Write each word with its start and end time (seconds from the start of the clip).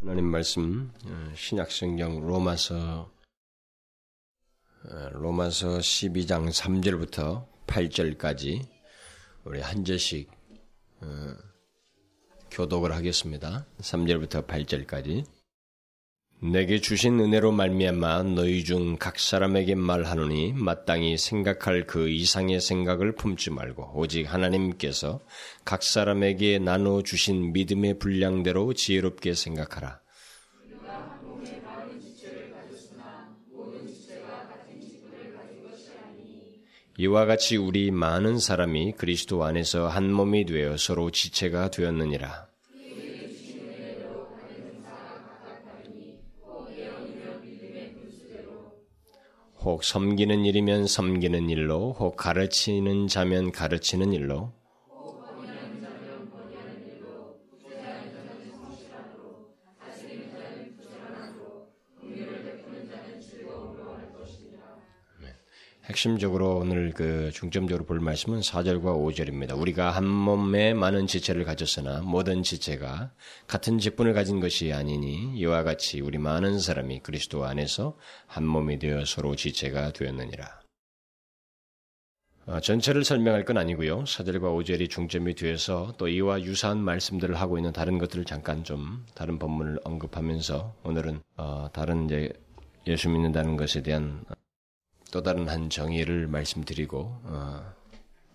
하나님 0.00 0.26
말씀 0.26 0.92
어, 1.06 1.32
신약 1.34 1.72
성경 1.72 2.24
로마서 2.24 3.10
어, 4.84 5.08
로마서 5.10 5.78
12장 5.78 6.48
3절부터 6.52 7.44
8절까지 7.66 8.64
우리 9.42 9.60
한 9.60 9.84
절씩 9.84 10.30
어, 11.00 11.34
교독을 12.52 12.94
하겠습니다. 12.94 13.66
3절부터 13.78 14.46
8절까지 14.46 15.26
내게 16.40 16.80
주신 16.80 17.18
은혜로 17.18 17.50
말미암아 17.50 18.22
너희 18.22 18.62
중 18.62 18.96
각 18.96 19.18
사람에게 19.18 19.74
말하노니 19.74 20.52
마땅히 20.54 21.18
생각할 21.18 21.86
그 21.86 22.08
이상의 22.08 22.60
생각을 22.60 23.16
품지 23.16 23.50
말고 23.50 23.92
오직 23.94 24.32
하나님께서 24.32 25.20
각 25.64 25.82
사람에게 25.82 26.60
나눠 26.60 27.02
주신 27.02 27.52
믿음의 27.52 27.98
분량대로 27.98 28.72
지혜롭게 28.72 29.34
생각하라. 29.34 30.00
이와 37.00 37.26
같이 37.26 37.56
우리 37.56 37.90
많은 37.90 38.38
사람이 38.38 38.92
그리스도 38.92 39.44
안에서 39.44 39.88
한 39.88 40.12
몸이 40.12 40.46
되어 40.46 40.76
서로 40.76 41.10
지체가 41.10 41.70
되었느니라. 41.70 42.47
혹 49.60 49.82
섬기는 49.82 50.44
일이면 50.44 50.86
섬기는 50.86 51.50
일로, 51.50 51.92
혹 51.98 52.16
가르치는 52.16 53.08
자면 53.08 53.50
가르치는 53.50 54.12
일로, 54.12 54.52
핵심적으로 65.88 66.58
오늘 66.58 66.92
그 66.92 67.30
중점적으로 67.32 67.86
볼 67.86 67.98
말씀은 67.98 68.40
4절과 68.40 68.82
5절입니다. 68.82 69.58
우리가 69.58 69.90
한 69.90 70.06
몸에 70.06 70.74
많은 70.74 71.06
지체를 71.06 71.44
가졌으나 71.44 72.02
모든 72.02 72.42
지체가 72.42 73.10
같은 73.46 73.78
직분을 73.78 74.12
가진 74.12 74.38
것이 74.38 74.74
아니니 74.74 75.32
이와 75.38 75.62
같이 75.62 76.02
우리 76.02 76.18
많은 76.18 76.58
사람이 76.58 77.00
그리스도 77.00 77.46
안에서 77.46 77.96
한 78.26 78.46
몸이 78.46 78.78
되어 78.78 79.06
서로 79.06 79.34
지체가 79.34 79.94
되었느니라. 79.94 80.60
어, 82.48 82.60
전체를 82.60 83.02
설명할 83.02 83.46
건 83.46 83.56
아니고요. 83.56 84.04
4절과 84.04 84.42
5절이 84.42 84.90
중점이 84.90 85.36
되어서 85.36 85.94
또 85.96 86.08
이와 86.08 86.42
유사한 86.42 86.78
말씀들을 86.78 87.34
하고 87.34 87.56
있는 87.56 87.72
다른 87.72 87.96
것들을 87.96 88.26
잠깐 88.26 88.62
좀 88.62 89.06
다른 89.14 89.38
본문을 89.38 89.80
언급하면서 89.84 90.76
오늘은 90.84 91.20
어, 91.38 91.68
다른 91.72 92.04
이제 92.04 92.30
예수 92.86 93.08
믿는다는 93.08 93.56
것에 93.56 93.82
대한 93.82 94.24
또 95.10 95.22
다른 95.22 95.48
한 95.48 95.70
정의를 95.70 96.26
말씀드리고 96.26 97.20
어, 97.24 97.72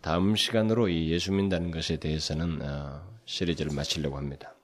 다음 0.02 0.36
시간으로 0.36 0.90
이 0.90 1.10
예수 1.12 1.32
믿는다는 1.32 1.72
것에 1.72 1.98
대해서는 1.98 2.62
어, 2.62 3.02
시리즈를 3.26 3.74
마치려고 3.74 4.18
합니다. 4.18 4.56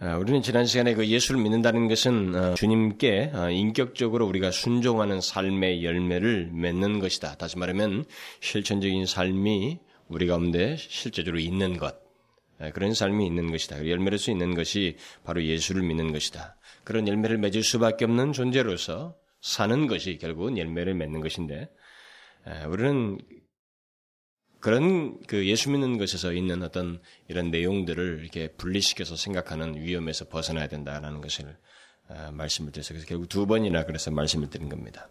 어, 0.00 0.18
우리는 0.18 0.42
지난 0.42 0.66
시간에 0.66 0.94
그 0.94 1.06
예수를 1.06 1.40
믿는다는 1.40 1.86
것은 1.88 2.34
어, 2.34 2.54
주님께 2.54 3.30
어, 3.34 3.50
인격적으로 3.50 4.26
우리가 4.26 4.50
순종하는 4.50 5.20
삶의 5.20 5.84
열매를 5.84 6.50
맺는 6.52 6.98
것이다. 6.98 7.36
다시 7.36 7.58
말하면 7.58 8.04
실천적인 8.40 9.06
삶이 9.06 9.78
우리 10.08 10.26
가운데 10.26 10.76
실제적으로 10.76 11.38
있는 11.40 11.76
것. 11.76 12.02
그런 12.72 12.94
삶이 12.94 13.26
있는 13.26 13.50
것이다. 13.50 13.86
열매를 13.86 14.16
수 14.16 14.30
있는 14.30 14.54
것이 14.54 14.96
바로 15.24 15.42
예수를 15.42 15.82
믿는 15.82 16.12
것이다. 16.12 16.56
그런 16.84 17.06
열매를 17.08 17.36
맺을 17.38 17.62
수밖에 17.62 18.04
없는 18.04 18.32
존재로서 18.32 19.16
사는 19.44 19.86
것이 19.86 20.16
결국은 20.16 20.56
열매를 20.56 20.94
맺는 20.94 21.20
것인데 21.20 21.68
우리는 22.66 23.18
그런 24.58 25.20
그 25.26 25.46
예수 25.46 25.70
믿는 25.70 25.98
것에서 25.98 26.32
있는 26.32 26.62
어떤 26.62 27.02
이런 27.28 27.50
내용들을 27.50 28.20
이렇게 28.22 28.48
분리시켜서 28.54 29.16
생각하는 29.16 29.76
위험에서 29.82 30.30
벗어나야 30.30 30.68
된다라는 30.68 31.20
것을 31.20 31.58
말씀을 32.32 32.72
드려서 32.72 32.94
그래서 32.94 33.06
결국 33.06 33.28
두 33.28 33.46
번이나 33.46 33.84
그래서 33.84 34.10
말씀을 34.10 34.48
드린 34.48 34.70
겁니다. 34.70 35.10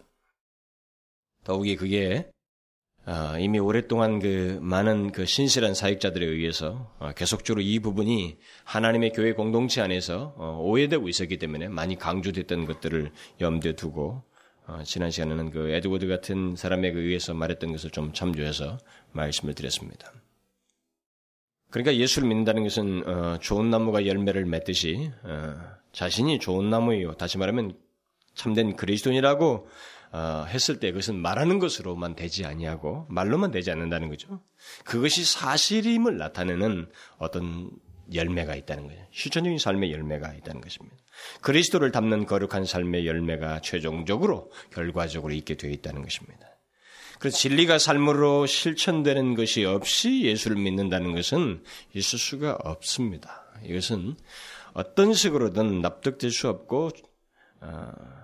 더욱이 1.44 1.76
그게 1.76 2.28
이미 3.38 3.58
오랫동안 3.58 4.18
그 4.18 4.58
많은 4.62 5.12
그 5.12 5.26
신실한 5.26 5.74
사역자들에 5.74 6.24
의해서 6.24 6.90
어, 6.98 7.12
계속적으로 7.12 7.60
이 7.60 7.78
부분이 7.78 8.38
하나님의 8.64 9.12
교회 9.12 9.34
공동체 9.34 9.82
안에서 9.82 10.34
어, 10.36 10.58
오해되고 10.62 11.08
있었기 11.08 11.38
때문에 11.38 11.68
많이 11.68 11.98
강조됐던 11.98 12.64
것들을 12.64 13.10
염두에 13.42 13.74
두고 13.74 14.22
어, 14.66 14.82
지난 14.84 15.10
시간에는 15.10 15.50
그 15.50 15.68
에드워드 15.70 16.06
같은 16.08 16.56
사람에 16.56 16.88
의해서 16.88 17.34
말했던 17.34 17.72
것을 17.72 17.90
좀 17.90 18.14
참조해서 18.14 18.78
말씀을 19.12 19.54
드렸습니다. 19.54 20.10
그러니까 21.68 21.96
예수를 21.96 22.28
믿는다는 22.28 22.62
것은 22.62 23.02
좋은 23.40 23.68
나무가 23.68 24.06
열매를 24.06 24.46
맺듯이 24.46 25.10
자신이 25.90 26.38
좋은 26.38 26.70
나무예요. 26.70 27.14
다시 27.14 27.36
말하면 27.36 27.76
참된 28.34 28.76
그리스도인이라고 28.76 29.66
어, 30.14 30.44
했을 30.46 30.78
때 30.78 30.92
그것은 30.92 31.16
말하는 31.16 31.58
것으로만 31.58 32.14
되지 32.14 32.44
아니하고 32.46 33.04
말로만 33.08 33.50
되지 33.50 33.72
않는다는 33.72 34.08
거죠. 34.08 34.40
그것이 34.84 35.24
사실임을 35.24 36.18
나타내는 36.18 36.88
어떤 37.18 37.72
열매가 38.14 38.54
있다는 38.54 38.86
거예요. 38.86 39.04
실천적인 39.10 39.58
삶의 39.58 39.90
열매가 39.90 40.34
있다는 40.34 40.60
것입니다. 40.60 40.96
그리스도를 41.40 41.90
담는 41.90 42.26
거룩한 42.26 42.64
삶의 42.64 43.08
열매가 43.08 43.62
최종적으로 43.62 44.52
결과적으로 44.72 45.32
있게 45.32 45.56
되어 45.56 45.72
있다는 45.72 46.02
것입니다. 46.02 46.46
그래서 47.18 47.36
진리가 47.36 47.80
삶으로 47.80 48.46
실천되는 48.46 49.34
것이 49.34 49.64
없이 49.64 50.22
예수를 50.22 50.56
믿는다는 50.58 51.12
것은 51.12 51.64
있을 51.92 52.20
수가 52.20 52.56
없습니다. 52.62 53.46
이것은 53.64 54.14
어떤 54.74 55.12
식으로든 55.12 55.80
납득될 55.80 56.30
수 56.30 56.48
없고 56.48 56.90
어, 57.62 58.23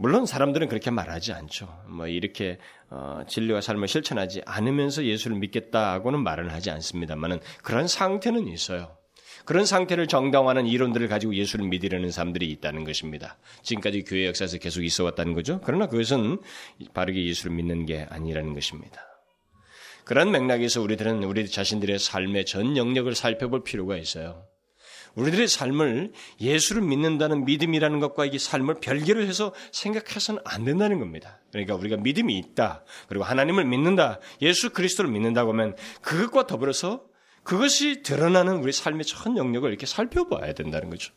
물론 0.00 0.24
사람들은 0.24 0.68
그렇게 0.68 0.90
말하지 0.90 1.34
않죠. 1.34 1.68
뭐 1.86 2.06
이렇게 2.06 2.56
어, 2.88 3.20
진리와 3.28 3.60
삶을 3.60 3.86
실천하지 3.86 4.40
않으면서 4.46 5.04
예수를 5.04 5.36
믿겠다고는 5.36 6.22
말을 6.22 6.54
하지 6.54 6.70
않습니다만은 6.70 7.40
그런 7.62 7.86
상태는 7.86 8.48
있어요. 8.48 8.96
그런 9.44 9.66
상태를 9.66 10.06
정당화하는 10.06 10.66
이론들을 10.66 11.06
가지고 11.08 11.34
예수를 11.34 11.66
믿으려는 11.68 12.10
사람들이 12.10 12.50
있다는 12.50 12.84
것입니다. 12.84 13.36
지금까지 13.62 14.04
교회 14.04 14.26
역사에서 14.26 14.56
계속 14.56 14.84
있어 14.84 15.04
왔다는 15.04 15.34
거죠. 15.34 15.60
그러나 15.64 15.86
그것은 15.86 16.38
바르게 16.94 17.22
예수를 17.26 17.54
믿는 17.54 17.84
게 17.84 18.06
아니라는 18.08 18.54
것입니다. 18.54 19.02
그런 20.06 20.30
맥락에서 20.30 20.80
우리들은 20.80 21.24
우리 21.24 21.46
자신들의 21.46 21.98
삶의 21.98 22.46
전 22.46 22.78
영역을 22.78 23.14
살펴볼 23.14 23.64
필요가 23.64 23.98
있어요. 23.98 24.49
우리들의 25.14 25.48
삶을 25.48 26.12
예수를 26.40 26.82
믿는다는 26.82 27.44
믿음이라는 27.44 28.00
것과 28.00 28.26
이게 28.26 28.38
삶을 28.38 28.76
별개로 28.80 29.22
해서 29.22 29.54
생각해서는 29.72 30.40
안 30.44 30.64
된다는 30.64 30.98
겁니다. 30.98 31.40
그러니까 31.50 31.74
우리가 31.74 31.96
믿음이 31.96 32.36
있다. 32.38 32.84
그리고 33.08 33.24
하나님을 33.24 33.64
믿는다. 33.64 34.20
예수 34.42 34.70
그리스도를 34.70 35.10
믿는다고 35.10 35.52
하면 35.52 35.76
그것과 36.02 36.46
더불어서 36.46 37.04
그것이 37.42 38.02
드러나는 38.02 38.56
우리 38.56 38.72
삶의 38.72 39.04
전 39.04 39.36
영역을 39.36 39.70
이렇게 39.70 39.86
살펴봐야 39.86 40.52
된다는 40.52 40.90
거죠. 40.90 41.12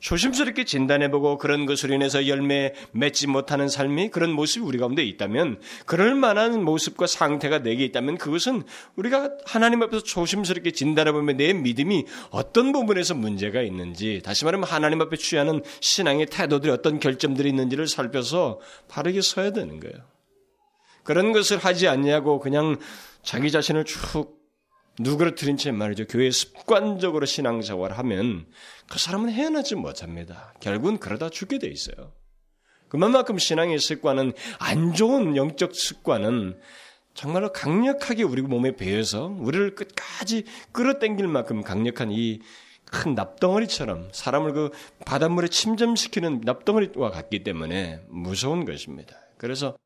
조심스럽게 0.00 0.64
진단해보고 0.64 1.38
그런 1.38 1.66
것으로 1.66 1.94
인해서 1.94 2.26
열매 2.28 2.72
맺지 2.92 3.26
못하는 3.26 3.68
삶이 3.68 4.10
그런 4.10 4.32
모습이 4.32 4.64
우리 4.64 4.78
가운데 4.78 5.02
있다면 5.02 5.60
그럴 5.84 6.14
만한 6.14 6.64
모습과 6.64 7.06
상태가 7.06 7.58
내게 7.60 7.84
있다면 7.84 8.18
그것은 8.18 8.62
우리가 8.96 9.30
하나님 9.44 9.82
앞에서 9.82 10.02
조심스럽게 10.02 10.72
진단해보면 10.72 11.36
내 11.36 11.52
믿음이 11.52 12.04
어떤 12.30 12.72
부분에서 12.72 13.14
문제가 13.14 13.62
있는지 13.62 14.20
다시 14.24 14.44
말하면 14.44 14.68
하나님 14.68 15.00
앞에 15.00 15.16
취하는 15.16 15.62
신앙의 15.80 16.26
태도들이 16.26 16.72
어떤 16.72 17.00
결점들이 17.00 17.48
있는지를 17.48 17.86
살펴서 17.86 18.60
바르게 18.88 19.20
서야 19.20 19.52
되는 19.52 19.80
거예요. 19.80 19.96
그런 21.02 21.32
것을 21.32 21.58
하지 21.58 21.86
않냐고 21.88 22.40
그냥 22.40 22.76
자기 23.22 23.50
자신을 23.50 23.84
쭉 23.84 24.35
누그러뜨린 24.98 25.56
채 25.56 25.72
말이죠. 25.72 26.06
교회에 26.06 26.30
습관적으로 26.30 27.26
신앙생활을 27.26 27.98
하면 27.98 28.46
그 28.90 28.98
사람은 28.98 29.30
헤어나지 29.30 29.74
못합니다. 29.74 30.54
결국은 30.60 30.98
그러다 30.98 31.28
죽게 31.28 31.58
돼 31.58 31.68
있어요. 31.68 32.12
그만큼 32.88 33.38
신앙의 33.38 33.78
습관은 33.78 34.32
안 34.58 34.94
좋은 34.94 35.36
영적 35.36 35.74
습관은 35.74 36.58
정말로 37.14 37.52
강력하게 37.52 38.22
우리 38.22 38.42
몸에 38.42 38.76
배어서 38.76 39.26
우리를 39.26 39.74
끝까지 39.74 40.44
끌어당길 40.72 41.26
만큼 41.28 41.62
강력한 41.62 42.10
이 42.12 42.40
큰 42.90 43.14
납덩어리처럼 43.14 44.10
사람을 44.12 44.52
그 44.52 44.70
바닷물에 45.04 45.48
침잠시키는 45.48 46.42
납덩어리와 46.44 47.10
같기 47.10 47.42
때문에 47.42 48.00
무서운 48.08 48.64
것입니다. 48.64 49.16
그래서 49.38 49.68
어, 49.68 49.76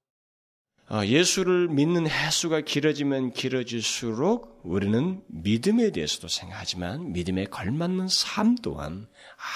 예수를 1.07 1.69
믿는 1.69 2.09
횟수가 2.09 2.63
길어지면 2.63 3.33
길어질수록 3.33 4.61
우리는 4.65 5.23
믿음에 5.29 5.93
대해서도 5.93 6.27
생각하지만 6.27 7.13
믿음에 7.13 7.45
걸맞는 7.45 8.09
삶 8.09 8.57
또한 8.57 9.07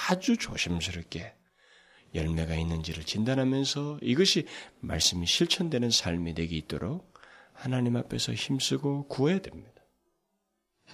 아주 0.09 0.37
조심스럽게 0.37 1.35
열매가 2.15 2.55
있는지를 2.55 3.03
진단하면서 3.03 3.99
이것이 4.03 4.47
말씀이 4.79 5.27
실천되는 5.27 5.91
삶이 5.91 6.35
되기 6.35 6.57
있도록 6.57 7.13
하나님 7.53 7.97
앞에서 7.97 8.33
힘쓰고 8.33 9.09
구해야 9.09 9.41
됩니다. 9.41 9.73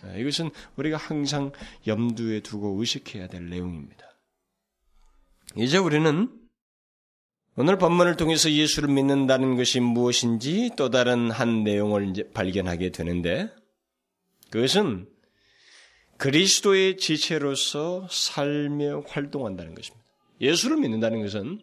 아, 0.02 0.14
이것은 0.14 0.50
우리가 0.76 0.96
항상 0.96 1.52
염두에 1.86 2.40
두고 2.40 2.80
의식해야 2.80 3.28
될 3.28 3.50
내용입니다. 3.50 4.06
이제 5.56 5.76
우리는 5.76 6.39
오늘 7.60 7.76
본문을 7.76 8.16
통해서 8.16 8.50
예수를 8.50 8.88
믿는다는 8.88 9.54
것이 9.54 9.80
무엇인지 9.80 10.70
또 10.78 10.88
다른 10.88 11.30
한 11.30 11.62
내용을 11.62 12.14
발견하게 12.32 12.88
되는데 12.88 13.50
그것은 14.48 15.06
그리스도의 16.16 16.96
지체로서 16.96 18.08
살며 18.10 19.04
활동한다는 19.06 19.74
것입니다. 19.74 20.06
예수를 20.40 20.78
믿는다는 20.78 21.20
것은 21.20 21.60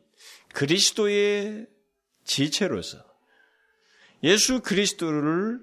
그리스도의 0.54 1.66
지체로서 2.26 3.00
예수 4.22 4.62
그리스도를 4.62 5.60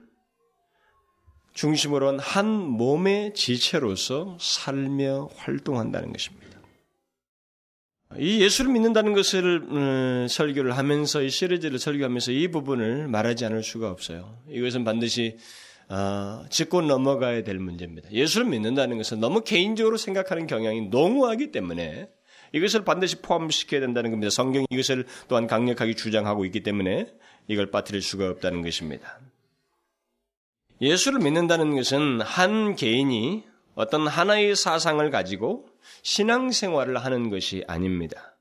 중심으로 1.53 2.09
한 2.09 2.19
한 2.19 2.49
몸의 2.49 3.35
지체로서 3.35 4.37
살며 4.41 5.31
활동한다는 5.37 6.13
것입니다. 6.13 6.44
이 8.19 8.41
예수를 8.41 8.73
믿는다는 8.73 9.13
것을 9.13 9.63
음, 9.71 10.27
설교를 10.29 10.77
하면서 10.77 11.23
이 11.23 11.31
시리즈를 11.31 11.79
설교하면서 11.79 12.33
이 12.33 12.49
부분을 12.49 13.09
말하지 13.09 13.45
않을 13.47 13.63
수가 13.63 13.91
없어요. 13.91 14.39
이것은 14.49 14.85
반드시 14.85 15.37
어, 15.89 16.45
짚고 16.49 16.83
넘어가야 16.83 17.45
될 17.45 17.59
문제입니다. 17.59 18.11
예수를 18.11 18.47
믿는다는 18.47 18.97
것은 18.99 19.21
너무 19.21 19.43
개인적으로 19.43 19.97
생각하는 19.97 20.47
경향이 20.47 20.89
농후하기 20.89 21.53
때문에 21.53 22.09
이것을 22.53 22.85
반드시 22.85 23.21
포함시켜야 23.21 23.81
된다는 23.81 24.11
겁니다. 24.11 24.31
성경이 24.31 24.67
이것을 24.71 25.07
또한 25.29 25.47
강력하게 25.47 25.95
주장하고 25.95 26.45
있기 26.47 26.63
때문에 26.63 27.07
이걸 27.49 27.71
빠뜨릴 27.71 28.01
수가 28.01 28.29
없다는 28.31 28.63
것입니다. 28.63 29.19
예수를 30.81 31.21
믿는다는 31.21 31.75
것은 31.75 32.21
한 32.21 32.77
개인이 32.77 33.45
어떤 33.75 34.06
하나의 34.06 34.56
사상을 34.56 35.09
가지고 35.11 35.67
신앙생활을 36.03 36.99
하는 36.99 37.31
것이 37.31 37.65
아닙니다. 37.67 38.37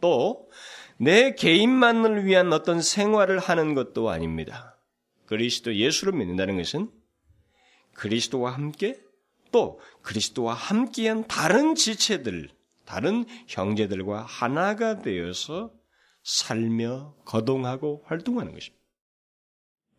또, 0.00 0.48
내 0.96 1.34
개인만을 1.34 2.24
위한 2.24 2.52
어떤 2.52 2.80
생활을 2.80 3.38
하는 3.38 3.74
것도 3.74 4.10
아닙니다. 4.10 4.78
그리스도 5.26 5.74
예수를 5.74 6.12
믿는다는 6.12 6.56
것은 6.56 6.90
그리스도와 7.94 8.52
함께 8.52 9.00
또 9.50 9.80
그리스도와 10.02 10.54
함께한 10.54 11.26
다른 11.26 11.74
지체들, 11.74 12.50
다른 12.84 13.24
형제들과 13.48 14.22
하나가 14.22 14.98
되어서 15.00 15.72
살며 16.22 17.14
거동하고 17.24 18.02
활동하는 18.06 18.52
것입니다. 18.52 18.83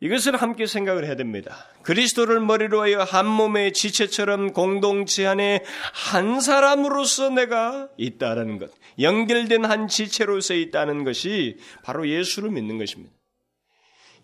이것을 0.01 0.35
함께 0.35 0.65
생각을 0.65 1.05
해야 1.05 1.15
됩니다. 1.15 1.67
그리스도를 1.83 2.39
머리로 2.41 2.81
하여 2.81 3.01
한 3.01 3.25
몸의 3.25 3.73
지체처럼 3.73 4.51
공동체 4.51 5.25
안에 5.25 5.63
한 5.93 6.41
사람으로서 6.41 7.29
내가 7.29 7.89
있다라는 7.97 8.59
것, 8.59 8.71
연결된 8.99 9.63
한 9.63 9.87
지체로서 9.87 10.53
있다는 10.53 11.05
것이 11.05 11.57
바로 11.83 12.07
예수를 12.09 12.51
믿는 12.51 12.77
것입니다. 12.77 13.13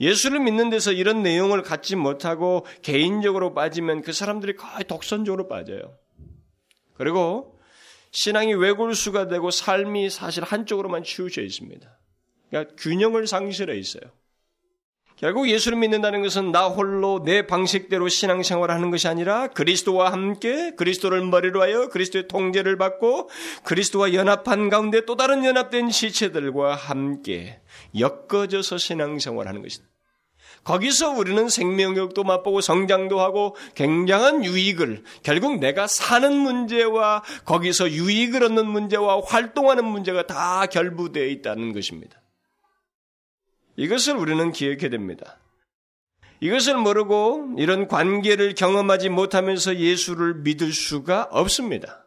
예수를 0.01 0.39
믿는 0.39 0.69
데서 0.71 0.91
이런 0.91 1.21
내용을 1.21 1.62
갖지 1.62 1.95
못하고 1.95 2.65
개인적으로 2.81 3.53
빠지면 3.53 4.01
그 4.01 4.13
사람들이 4.13 4.56
거의 4.56 4.83
독선적으로 4.83 5.47
빠져요. 5.47 5.95
그리고 6.95 7.59
신앙이 8.12 8.56
외골수가 8.56 9.29
되고 9.29 9.51
삶이 9.51 10.09
사실 10.09 10.44
한쪽으로만 10.44 11.03
치우쳐 11.03 11.41
있습니다. 11.41 12.00
그러니까 12.50 12.75
균형을 12.77 13.27
상실해 13.27 13.77
있어요. 13.77 14.03
결국 15.21 15.47
예수를 15.47 15.77
믿는다는 15.77 16.23
것은 16.23 16.51
나 16.51 16.68
홀로 16.68 17.21
내 17.23 17.45
방식대로 17.45 18.09
신앙생활을 18.09 18.73
하는 18.73 18.89
것이 18.89 19.07
아니라 19.07 19.50
그리스도와 19.50 20.12
함께 20.12 20.71
그리스도를 20.75 21.23
머리로 21.23 21.62
하여 21.62 21.89
그리스도의 21.89 22.27
통제를 22.27 22.79
받고 22.79 23.29
그리스도와 23.63 24.15
연합한 24.15 24.69
가운데 24.69 25.06
또 25.06 25.15
다른 25.15 25.45
연합된 25.45 25.91
시체들과 25.91 26.73
함께 26.73 27.62
엮어져서 27.97 28.79
신앙생활하는 28.79 29.62
것이다. 29.62 29.85
거기서 30.63 31.12
우리는 31.12 31.50
생명력도 31.50 32.24
맛보고 32.24 32.62
성장도 32.62 33.19
하고 33.19 33.56
굉장한 33.75 34.44
유익을 34.44 35.03
결국 35.21 35.59
내가 35.59 35.85
사는 35.85 36.35
문제와 36.35 37.21
거기서 37.45 37.91
유익을 37.91 38.44
얻는 38.44 38.65
문제와 38.65 39.21
활동하는 39.24 39.85
문제가 39.85 40.25
다 40.25 40.65
결부되어 40.65 41.25
있다는 41.25 41.74
것입니다. 41.74 42.20
이것을 43.75 44.15
우리는 44.15 44.51
기억해야 44.51 44.89
됩니다. 44.89 45.38
이것을 46.39 46.75
모르고 46.75 47.56
이런 47.57 47.88
관계를 47.88 48.56
경험하지 48.56 49.09
못하면서 49.09 49.77
예수를 49.77 50.35
믿을 50.35 50.73
수가 50.73 51.27
없습니다. 51.31 52.06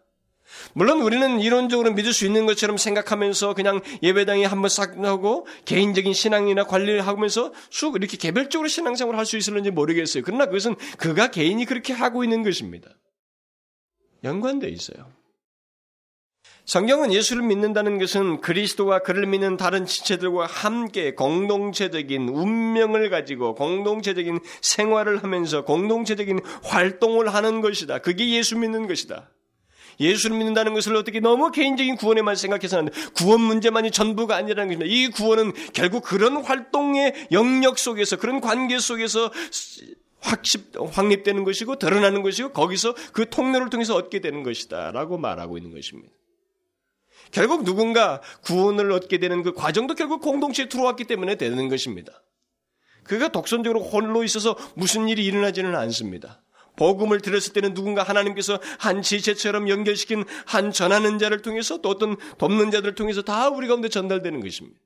물론 0.73 1.03
우리는 1.03 1.41
이론적으로 1.41 1.93
믿을 1.93 2.13
수 2.13 2.27
있는 2.27 2.47
것처럼 2.47 2.77
생각하면서 2.77 3.55
그냥 3.55 3.81
예배당에 4.03 4.45
한번 4.45 4.69
싹 4.69 4.99
하고 4.99 5.47
개인적인 5.65 6.13
신앙이나 6.13 6.65
관리를 6.65 7.07
하면서 7.07 7.53
쑥 7.71 7.97
이렇게 7.97 8.17
개별적으로 8.17 8.69
신앙생활을 8.69 9.19
할 9.19 9.25
수 9.25 9.37
있을는지 9.37 9.71
모르겠어요. 9.71 10.23
그러나 10.25 10.47
그것은 10.47 10.77
그가 10.99 11.31
개인이 11.31 11.65
그렇게 11.65 11.93
하고 11.93 12.25
있는 12.25 12.43
것입니다. 12.43 12.91
연관되어 14.23 14.71
있어요. 14.71 15.13
성경은 16.67 17.13
예수를 17.13 17.43
믿는다는 17.43 17.99
것은 17.99 18.41
그리스도와 18.41 19.01
그를 19.01 19.27
믿는 19.27 19.59
다른 19.59 19.85
지체들과 19.85 20.47
함께 20.47 21.15
공동체적인 21.15 22.31
운명을 22.31 23.11
가지고 23.11 23.55
공동체적인 23.55 24.41
생활을 24.63 25.23
하면서 25.23 25.65
공동체적인 25.65 26.41
활동을 26.63 27.35
하는 27.35 27.61
것이다. 27.61 27.99
그게 27.99 28.31
예수 28.31 28.57
믿는 28.57 28.87
것이다. 28.87 29.31
예수를 30.01 30.39
믿는다는 30.39 30.73
것을 30.73 30.97
어떻게 30.97 31.21
너무 31.21 31.53
개인적인 31.53 31.97
구원에만 31.97 32.35
생각해서는 32.35 32.91
구원 33.15 33.43
문제만이 33.43 33.91
전부가 33.91 34.35
아니라는 34.35 34.69
것입니다. 34.69 34.91
이 34.91 35.09
구원은 35.09 35.53
결국 35.75 36.03
그런 36.03 36.39
활동의 36.39 37.29
영역 37.31 37.79
속에서 37.79 38.17
그런 38.17 38.41
관계 38.41 38.79
속에서 38.79 39.31
확립, 40.21 40.73
확립되는 40.75 41.45
것이고 41.45 41.77
드러나는 41.77 42.23
것이고 42.23 42.53
거기서 42.53 42.95
그 43.13 43.29
통로를 43.29 43.69
통해서 43.69 43.95
얻게 43.95 44.21
되는 44.21 44.43
것이다라고 44.43 45.19
말하고 45.19 45.59
있는 45.59 45.75
것입니다. 45.75 46.11
결국 47.31 47.65
누군가 47.65 48.21
구원을 48.45 48.93
얻게 48.93 49.19
되는 49.19 49.43
그 49.43 49.53
과정도 49.53 49.95
결국 49.95 50.21
공동체에 50.21 50.69
들어왔기 50.69 51.05
때문에 51.05 51.37
되는 51.37 51.69
것입니다. 51.69 52.13
그가 53.05 53.29
독선적으로 53.29 53.81
홀로 53.83 54.25
있어서 54.25 54.57
무슨 54.75 55.09
일이 55.09 55.25
일어나지는 55.25 55.75
않습니다. 55.75 56.43
복음을 56.77 57.21
들었을 57.21 57.53
때는 57.53 57.75
누군가 57.75 58.03
하나님께서 58.03 58.59
한 58.79 59.03
지체처럼 59.03 59.69
연결시킨 59.69 60.25
한 60.47 60.73
전하는 60.73 61.19
자를 61.19 61.41
통해서 61.41 61.81
또 61.81 61.89
어떤 61.89 62.17
돕는 62.39 62.71
자들을 62.71 62.95
통해서 62.95 63.23
다 63.23 63.49
우리 63.49 63.69
가운데 63.69 63.89
전달되는 63.89 64.41
것입니다. 64.41 64.79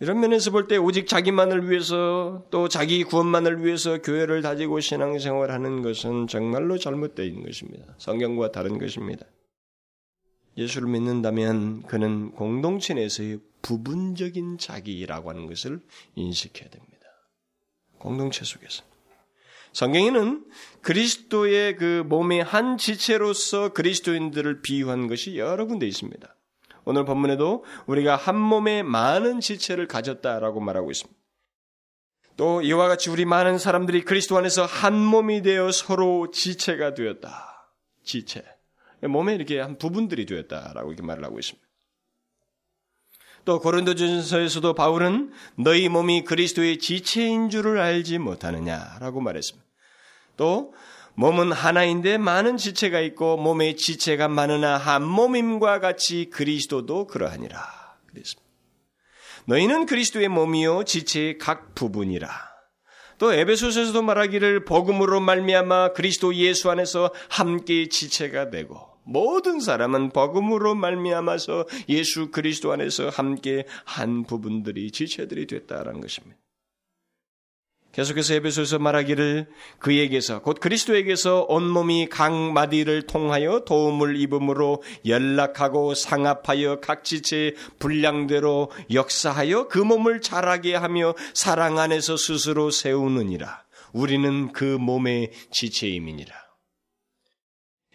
이런 0.00 0.20
면에서 0.20 0.52
볼 0.52 0.68
때 0.68 0.76
오직 0.76 1.08
자기만을 1.08 1.68
위해서 1.68 2.44
또 2.50 2.68
자기 2.68 3.02
구원만을 3.02 3.64
위해서 3.64 4.00
교회를 4.00 4.42
다지고 4.42 4.78
신앙생활하는 4.80 5.82
것은 5.82 6.28
정말로 6.28 6.78
잘못되어 6.78 7.26
있는 7.26 7.44
것입니다. 7.44 7.84
성경과 7.98 8.52
다른 8.52 8.78
것입니다. 8.78 9.26
예수를 10.58 10.88
믿는다면 10.88 11.82
그는 11.84 12.32
공동체 12.32 12.92
내에서의 12.92 13.38
부분적인 13.62 14.58
자기라고 14.58 15.30
하는 15.30 15.46
것을 15.46 15.80
인식해야 16.16 16.68
됩니다. 16.68 16.98
공동체 17.98 18.44
속에서. 18.44 18.82
성경에는 19.72 20.44
그리스도의 20.82 21.76
그 21.76 22.02
몸의 22.06 22.42
한 22.42 22.76
지체로서 22.76 23.72
그리스도인들을 23.72 24.62
비유한 24.62 25.06
것이 25.06 25.38
여러 25.38 25.66
군데 25.66 25.86
있습니다. 25.86 26.34
오늘 26.84 27.04
본문에도 27.04 27.64
우리가 27.86 28.16
한 28.16 28.36
몸에 28.36 28.82
많은 28.82 29.40
지체를 29.40 29.86
가졌다라고 29.86 30.58
말하고 30.58 30.90
있습니다. 30.90 31.18
또 32.36 32.62
이와 32.62 32.88
같이 32.88 33.10
우리 33.10 33.24
많은 33.24 33.58
사람들이 33.58 34.02
그리스도 34.02 34.36
안에서 34.38 34.64
한 34.64 34.94
몸이 34.96 35.42
되어 35.42 35.70
서로 35.70 36.30
지체가 36.30 36.94
되었다. 36.94 37.72
지체. 38.02 38.57
몸에 39.02 39.34
이렇게 39.34 39.60
한 39.60 39.78
부분들이 39.78 40.26
되었다라고 40.26 40.92
이렇게 40.92 41.02
말을 41.02 41.24
하고 41.24 41.38
있습니다. 41.38 41.66
또 43.44 43.60
고린도전서에서도 43.60 44.74
바울은 44.74 45.32
너희 45.56 45.88
몸이 45.88 46.24
그리스도의 46.24 46.78
지체인 46.78 47.48
줄을 47.48 47.78
알지 47.78 48.18
못하느냐라고 48.18 49.20
말했습니다. 49.20 49.66
또 50.36 50.74
몸은 51.14 51.52
하나인데 51.52 52.18
많은 52.18 52.58
지체가 52.58 53.00
있고 53.00 53.36
몸의 53.36 53.76
지체가 53.76 54.28
많으나 54.28 54.76
한 54.76 55.02
몸임과 55.02 55.80
같이 55.80 56.30
그리스도도 56.30 57.06
그러하니라. 57.06 57.58
그랬습니다. 58.06 58.48
너희는 59.46 59.86
그리스도의 59.86 60.28
몸이요 60.28 60.84
지체의 60.84 61.38
각 61.38 61.74
부분이라. 61.74 62.28
또 63.18 63.32
에베소서에서도 63.32 64.00
말하기를 64.00 64.64
복음으로 64.64 65.20
말미암아 65.20 65.92
그리스도 65.92 66.34
예수 66.34 66.70
안에서 66.70 67.12
함께 67.28 67.88
지체가 67.88 68.50
되고 68.50 68.87
모든 69.08 69.58
사람은 69.58 70.10
복음으로 70.10 70.74
말미암아서 70.74 71.66
예수 71.88 72.30
그리스도 72.30 72.72
안에서 72.72 73.08
함께 73.08 73.64
한 73.84 74.24
부분들이 74.24 74.90
지체들이 74.90 75.46
됐다라는 75.46 76.02
것입니다. 76.02 76.36
계속해서 77.92 78.34
에베소에서 78.34 78.78
말하기를 78.78 79.48
그에게서 79.78 80.42
곧 80.42 80.60
그리스도에게서 80.60 81.46
온몸이 81.48 82.10
각 82.10 82.32
마디를 82.52 83.06
통하여 83.06 83.64
도움을 83.64 84.16
입음으로 84.16 84.82
연락하고 85.06 85.94
상합하여 85.94 86.80
각 86.80 87.02
지체의 87.02 87.54
분량대로 87.78 88.70
역사하여 88.92 89.68
그 89.68 89.78
몸을 89.78 90.20
자라게 90.20 90.74
하며 90.76 91.14
사랑 91.32 91.78
안에서 91.78 92.18
스스로 92.18 92.70
세우느니라. 92.70 93.64
우리는 93.94 94.52
그 94.52 94.64
몸의 94.64 95.32
지체임이니라. 95.50 96.47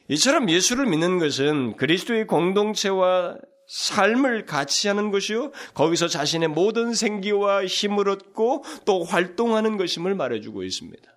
이처럼 0.10 0.50
예수를 0.50 0.86
믿는 0.86 1.20
것은 1.20 1.76
그리스도의 1.78 2.28
공동체와 2.28 3.38
삶을 3.68 4.46
같이 4.46 4.88
하는 4.88 5.12
것이요. 5.12 5.52
거기서 5.74 6.08
자신의 6.08 6.50
모든 6.50 6.94
생기와 6.94 7.66
힘을 7.66 8.10
얻고 8.10 8.64
또 8.86 9.04
활동하는 9.04 9.78
것임을 9.78 10.16
말해주고 10.16 10.64
있습니다. 10.64 11.14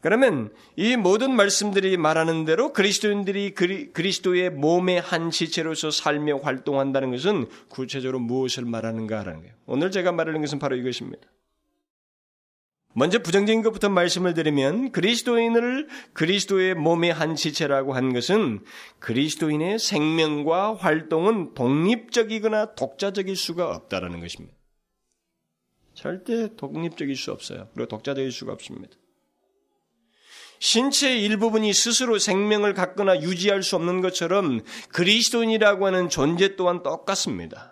그러면 0.00 0.52
이 0.74 0.96
모든 0.96 1.34
말씀들이 1.34 1.96
말하는 1.96 2.44
대로 2.44 2.72
그리스도인들이 2.72 3.54
그리, 3.54 4.12
스도의 4.12 4.50
몸의 4.50 5.00
한 5.00 5.30
지체로서 5.30 5.92
살며 5.92 6.38
활동한다는 6.38 7.12
것은 7.12 7.46
구체적으로 7.68 8.18
무엇을 8.18 8.64
말하는가 8.64 9.20
하는 9.20 9.40
거예요. 9.40 9.54
오늘 9.64 9.92
제가 9.92 10.10
말하는 10.10 10.40
것은 10.40 10.58
바로 10.58 10.74
이것입니다. 10.74 11.28
먼저 12.94 13.18
부정적인 13.20 13.62
것부터 13.62 13.88
말씀을 13.88 14.34
드리면 14.34 14.92
그리스도인을 14.92 15.88
그리스도의 16.12 16.74
몸의 16.74 17.12
한 17.12 17.36
지체라고 17.36 17.94
한 17.94 18.12
것은 18.12 18.60
그리스도인의 18.98 19.78
생명과 19.78 20.74
활동은 20.74 21.54
독립적이거나 21.54 22.74
독자적일 22.74 23.36
수가 23.36 23.70
없다라는 23.74 24.20
것입니다. 24.20 24.54
절대 25.94 26.54
독립적일 26.56 27.16
수 27.16 27.32
없어요. 27.32 27.68
그리고 27.74 27.88
독자적일 27.88 28.30
수가 28.30 28.52
없습니다. 28.52 28.96
신체의 30.58 31.24
일부분이 31.24 31.72
스스로 31.72 32.18
생명을 32.18 32.72
갖거나 32.74 33.20
유지할 33.20 33.64
수 33.64 33.74
없는 33.74 34.00
것처럼 34.00 34.60
그리스도인이라고 34.90 35.86
하는 35.86 36.08
존재 36.08 36.54
또한 36.54 36.84
똑같습니다. 36.84 37.71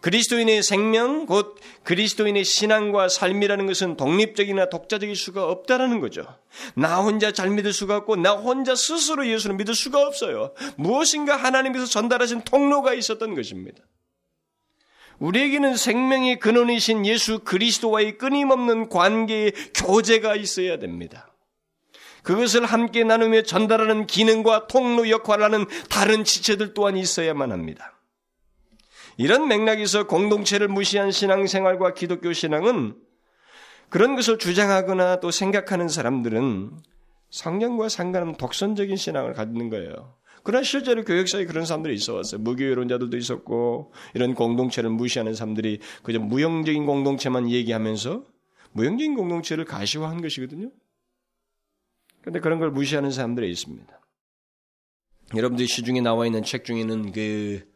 그리스도인의 0.00 0.62
생명, 0.62 1.26
곧 1.26 1.58
그리스도인의 1.84 2.44
신앙과 2.44 3.08
삶이라는 3.08 3.66
것은 3.66 3.96
독립적이나 3.96 4.68
독자적일 4.68 5.16
수가 5.16 5.48
없다라는 5.48 6.00
거죠. 6.00 6.26
나 6.74 7.00
혼자 7.00 7.32
잘 7.32 7.50
믿을 7.50 7.72
수가 7.72 7.96
없고, 7.96 8.16
나 8.16 8.32
혼자 8.32 8.74
스스로 8.74 9.26
예수를 9.26 9.56
믿을 9.56 9.74
수가 9.74 10.06
없어요. 10.06 10.52
무엇인가 10.76 11.36
하나님께서 11.36 11.86
전달하신 11.86 12.42
통로가 12.42 12.94
있었던 12.94 13.34
것입니다. 13.34 13.82
우리에게는 15.18 15.76
생명의 15.76 16.38
근원이신 16.38 17.06
예수 17.06 17.38
그리스도와의 17.40 18.18
끊임없는 18.18 18.88
관계의 18.88 19.52
교제가 19.74 20.36
있어야 20.36 20.78
됩니다. 20.78 21.32
그것을 22.22 22.66
함께 22.66 23.04
나누며 23.04 23.42
전달하는 23.42 24.06
기능과 24.06 24.66
통로 24.66 25.08
역할을 25.08 25.44
하는 25.44 25.64
다른 25.88 26.24
지체들 26.24 26.74
또한 26.74 26.96
있어야만 26.96 27.52
합니다. 27.52 27.95
이런 29.16 29.48
맥락에서 29.48 30.06
공동체를 30.06 30.68
무시한 30.68 31.10
신앙생활과 31.10 31.94
기독교 31.94 32.32
신앙은 32.32 32.96
그런 33.88 34.16
것을 34.16 34.38
주장하거나 34.38 35.20
또 35.20 35.30
생각하는 35.30 35.88
사람들은 35.88 36.78
성경과 37.30 37.88
상관없는 37.88 38.36
독선적인 38.36 38.96
신앙을 38.96 39.32
갖는 39.32 39.70
거예요. 39.70 40.16
그러나 40.42 40.62
실제로 40.62 41.02
교역사에 41.04 41.44
그런 41.44 41.64
사람들이 41.64 41.94
있어 41.94 42.14
왔어요. 42.14 42.40
무교이론자들도 42.40 43.16
있었고 43.16 43.92
이런 44.14 44.34
공동체를 44.34 44.90
무시하는 44.90 45.34
사람들이 45.34 45.80
그저 46.02 46.20
무형적인 46.20 46.86
공동체만 46.86 47.50
얘기하면서 47.50 48.24
무형적인 48.72 49.16
공동체를 49.16 49.64
가시화한 49.64 50.22
것이거든요. 50.22 50.70
그런데 52.20 52.40
그런 52.40 52.58
걸 52.60 52.70
무시하는 52.70 53.10
사람들이 53.10 53.50
있습니다. 53.50 54.00
여러분들이 55.34 55.66
시중에 55.66 56.00
나와 56.00 56.26
있는 56.26 56.44
책 56.44 56.64
중에는 56.64 57.10
그 57.12 57.75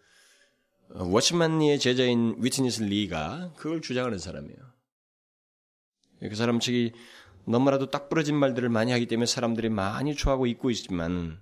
워치만니의 0.94 1.78
제자인 1.78 2.34
위트니스 2.38 2.82
리가 2.82 3.52
그걸 3.56 3.80
주장하는 3.80 4.18
사람이에요. 4.18 4.58
그 6.20 6.34
사람 6.34 6.60
측이 6.60 6.92
너무나도 7.46 7.90
딱 7.90 8.08
부러진 8.08 8.36
말들을 8.36 8.68
많이 8.68 8.92
하기 8.92 9.06
때문에 9.06 9.26
사람들이 9.26 9.68
많이 9.70 10.14
좋아하고 10.14 10.46
있고 10.46 10.70
있지만 10.70 11.40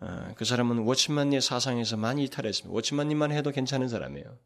어, 0.00 0.34
그 0.36 0.44
사람은 0.44 0.78
워치만니의 0.78 1.40
사상에서 1.40 1.96
많이 1.96 2.24
이탈했습니다. 2.24 2.74
워치만니만 2.74 3.32
해도 3.32 3.50
괜찮은 3.50 3.88
사람이에요. 3.88 4.38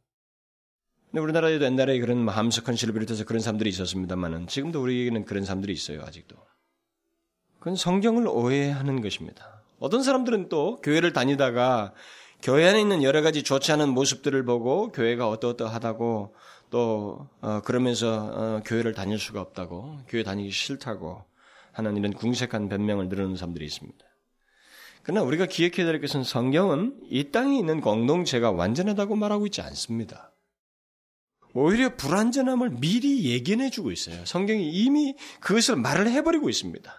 근데 1.10 1.20
우리나라에도 1.22 1.64
옛날에 1.64 1.98
그런 1.98 2.22
뭐 2.22 2.34
함석헌 2.34 2.76
씨를 2.76 2.92
비롯해서 2.94 3.24
그런 3.24 3.40
사람들이 3.40 3.70
있었습니다만은 3.70 4.46
지금도 4.46 4.82
우리에게는 4.82 5.24
그런 5.24 5.44
사람들이 5.44 5.72
있어요. 5.72 6.02
아직도. 6.02 6.36
그건 7.58 7.76
성경을 7.76 8.28
오해하는 8.28 9.00
것입니다. 9.00 9.64
어떤 9.80 10.02
사람들은 10.02 10.48
또 10.48 10.80
교회를 10.82 11.12
다니다가 11.12 11.94
교회 12.42 12.68
안에 12.68 12.80
있는 12.80 13.02
여러 13.02 13.20
가지 13.22 13.42
좋지 13.42 13.72
않은 13.72 13.88
모습들을 13.90 14.44
보고 14.44 14.92
교회가 14.92 15.28
어떠어떠하다고 15.28 16.34
또 16.70 17.28
어, 17.40 17.60
그러면서 17.64 18.30
어, 18.32 18.62
교회를 18.64 18.94
다닐 18.94 19.18
수가 19.18 19.40
없다고 19.40 19.98
교회 20.08 20.22
다니기 20.22 20.50
싫다고 20.50 21.24
하는 21.72 21.96
이런 21.96 22.12
궁색한 22.12 22.68
변명을 22.68 23.08
늘어놓는 23.08 23.36
사람들이 23.36 23.64
있습니다. 23.66 24.04
그러나 25.02 25.22
우리가 25.22 25.46
기억해야 25.46 25.86
될 25.86 26.00
것은 26.00 26.22
성경은 26.22 27.00
이 27.08 27.30
땅에 27.30 27.58
있는 27.58 27.80
공동체가 27.80 28.50
완전하다고 28.50 29.16
말하고 29.16 29.46
있지 29.46 29.62
않습니다. 29.62 30.32
오히려 31.54 31.96
불완전함을 31.96 32.70
미리 32.80 33.24
예견해 33.32 33.70
주고 33.70 33.90
있어요. 33.90 34.24
성경이 34.26 34.70
이미 34.70 35.16
그것을 35.40 35.76
말을 35.76 36.10
해버리고 36.10 36.48
있습니다. 36.50 36.97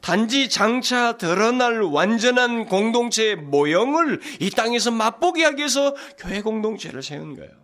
단지 0.00 0.48
장차 0.48 1.16
드러날 1.16 1.82
완전한 1.82 2.66
공동체의 2.66 3.36
모형을 3.36 4.20
이 4.40 4.50
땅에서 4.50 4.90
맛보게 4.90 5.44
하기 5.44 5.58
위해서 5.58 5.94
교회 6.18 6.40
공동체를 6.40 7.02
세운 7.02 7.36
거예요. 7.36 7.60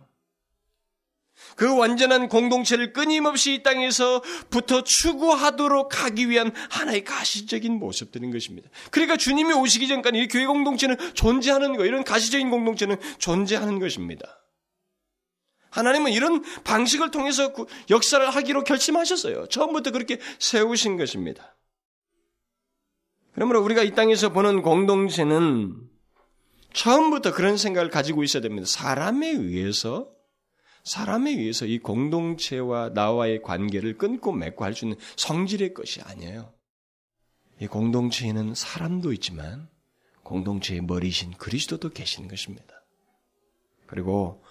그 1.55 1.75
완전한 1.75 2.29
공동체를 2.29 2.93
끊임없이 2.93 3.55
이 3.55 3.63
땅에서 3.63 4.21
부터 4.49 4.83
추구하도록 4.83 6.03
하기 6.03 6.29
위한 6.29 6.51
하나의 6.69 7.03
가시적인 7.03 7.73
모습들인 7.73 8.31
것입니다. 8.31 8.69
그러니까 8.91 9.17
주님이 9.17 9.53
오시기 9.53 9.87
전까지 9.87 10.19
이 10.19 10.27
교회 10.27 10.45
공동체는 10.45 10.97
존재하는 11.13 11.75
거, 11.75 11.85
이런 11.85 12.03
가시적인 12.03 12.49
공동체는 12.49 12.97
존재하는 13.17 13.79
것입니다. 13.79 14.43
하나님은 15.71 16.11
이런 16.11 16.43
방식을 16.63 17.11
통해서 17.11 17.53
역사를 17.89 18.27
하기로 18.27 18.63
결심하셨어요. 18.63 19.47
처음부터 19.47 19.91
그렇게 19.91 20.19
세우신 20.39 20.97
것입니다. 20.97 21.55
그러므로 23.37 23.63
우리가 23.63 23.83
이 23.83 23.93
땅에서 23.93 24.33
보는 24.33 24.63
공동체는 24.63 25.75
처음부터 26.73 27.33
그런 27.33 27.55
생각을 27.55 27.91
가지고 27.91 28.23
있어야 28.23 28.41
됩니다. 28.41 28.65
사람에 28.65 29.29
의해서 29.29 30.09
사람에 30.83 31.29
의해서 31.29 31.67
이 31.67 31.77
공동체와 31.77 32.89
나와의 32.95 33.43
관계를 33.43 33.99
끊고 33.99 34.31
맺고 34.31 34.65
할 34.65 34.73
수 34.73 34.85
있는 34.85 34.97
성질의 35.17 35.75
것이 35.75 36.01
아니에요. 36.01 36.51
이 37.61 37.67
공동체에는 37.67 38.55
사람도 38.55 39.13
있지만 39.13 39.69
공동체의 40.23 40.81
머리신 40.81 41.33
그리스도도 41.33 41.91
계시는 41.91 42.29
것입니다. 42.29 42.83
그리고 43.85 44.43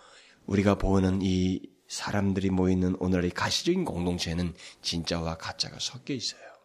우리가 0.46 0.76
보는 0.76 1.22
이 1.22 1.60
사람들이 1.88 2.50
모이는 2.50 2.94
오늘의 3.00 3.32
가시적인 3.32 3.84
공동체는 3.84 4.54
진짜와 4.82 5.38
가짜가 5.38 5.78
섞여 5.80 6.14
있어요. 6.14 6.55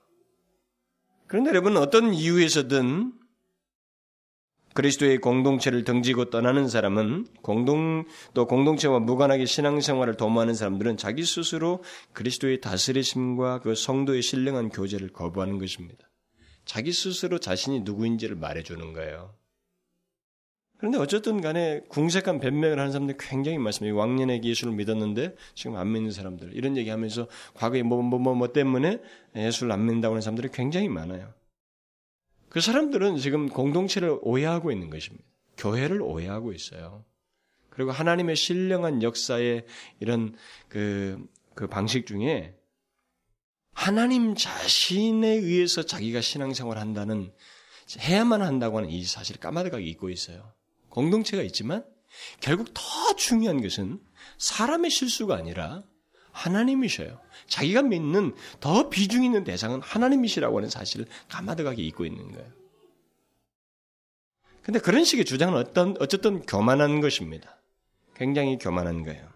그런데 1.31 1.49
여러분 1.51 1.77
어떤 1.77 2.13
이유에서든 2.13 3.13
그리스도의 4.73 5.19
공동체를 5.19 5.85
등지고 5.85 6.29
떠나는 6.29 6.67
사람은 6.67 7.25
공동 7.41 8.03
또 8.33 8.47
공동체와 8.47 8.99
무관하게 8.99 9.45
신앙생활을 9.45 10.17
도모하는 10.17 10.53
사람들은 10.53 10.97
자기 10.97 11.23
스스로 11.23 11.83
그리스도의 12.11 12.59
다스리심과 12.59 13.61
그 13.61 13.75
성도의 13.75 14.21
신령한 14.21 14.71
교제를 14.71 15.13
거부하는 15.13 15.57
것입니다. 15.57 16.09
자기 16.65 16.91
스스로 16.91 17.39
자신이 17.39 17.79
누구인지를 17.79 18.35
말해주는 18.35 18.91
거예요. 18.91 19.33
그런데 20.81 20.97
어쨌든 20.97 21.41
간에 21.41 21.81
궁색한 21.89 22.39
변명을 22.39 22.79
하는 22.79 22.91
사람들이 22.91 23.15
굉장히 23.21 23.59
많습니다. 23.59 23.95
왕년에 23.95 24.41
예수를 24.43 24.73
믿었는데 24.73 25.35
지금 25.53 25.75
안 25.75 25.91
믿는 25.91 26.09
사람들 26.09 26.55
이런 26.55 26.75
얘기하면서 26.75 27.27
과거에 27.53 27.83
뭐뭐 27.83 28.01
뭐 28.01 28.19
뭐 28.19 28.33
뭐 28.33 28.51
때문에 28.51 28.99
예수를 29.35 29.71
안 29.71 29.85
믿는다고 29.85 30.13
하는 30.13 30.21
사람들이 30.21 30.49
굉장히 30.51 30.89
많아요. 30.89 31.35
그 32.49 32.61
사람들은 32.61 33.17
지금 33.17 33.47
공동체를 33.47 34.17
오해하고 34.23 34.71
있는 34.71 34.89
것입니다. 34.89 35.23
교회를 35.57 36.01
오해하고 36.01 36.51
있어요. 36.51 37.05
그리고 37.69 37.91
하나님의 37.91 38.35
신령한 38.35 39.03
역사의 39.03 39.65
이런 39.99 40.35
그, 40.67 41.23
그 41.53 41.67
방식 41.67 42.07
중에 42.07 42.55
하나님 43.73 44.33
자신에 44.33 45.27
의해서 45.27 45.83
자기가 45.83 46.21
신앙생활 46.21 46.79
한다는, 46.79 47.31
해야만 47.99 48.41
한다고 48.41 48.77
하는 48.79 48.89
이 48.89 49.03
사실 49.03 49.37
까마득하게 49.37 49.83
잊고 49.83 50.09
있어요. 50.09 50.51
공동체가 50.91 51.41
있지만 51.43 51.83
결국 52.39 52.73
더 52.73 52.81
중요한 53.15 53.61
것은 53.61 53.99
사람의 54.37 54.91
실수가 54.91 55.35
아니라 55.35 55.81
하나님이셔요. 56.31 57.19
자기가 57.47 57.81
믿는 57.81 58.35
더 58.59 58.89
비중 58.89 59.23
있는 59.23 59.43
대상은 59.43 59.81
하나님이시라고 59.81 60.57
하는 60.57 60.69
사실을 60.69 61.05
까마득하게 61.29 61.81
잊고 61.81 62.05
있는 62.05 62.31
거예요. 62.31 62.47
근데 64.61 64.79
그런 64.79 65.03
식의 65.03 65.25
주장은 65.25 65.57
어떤, 65.57 65.95
어쨌든 65.99 66.41
교만한 66.41 67.01
것입니다. 67.01 67.59
굉장히 68.15 68.57
교만한 68.57 69.03
거예요. 69.03 69.27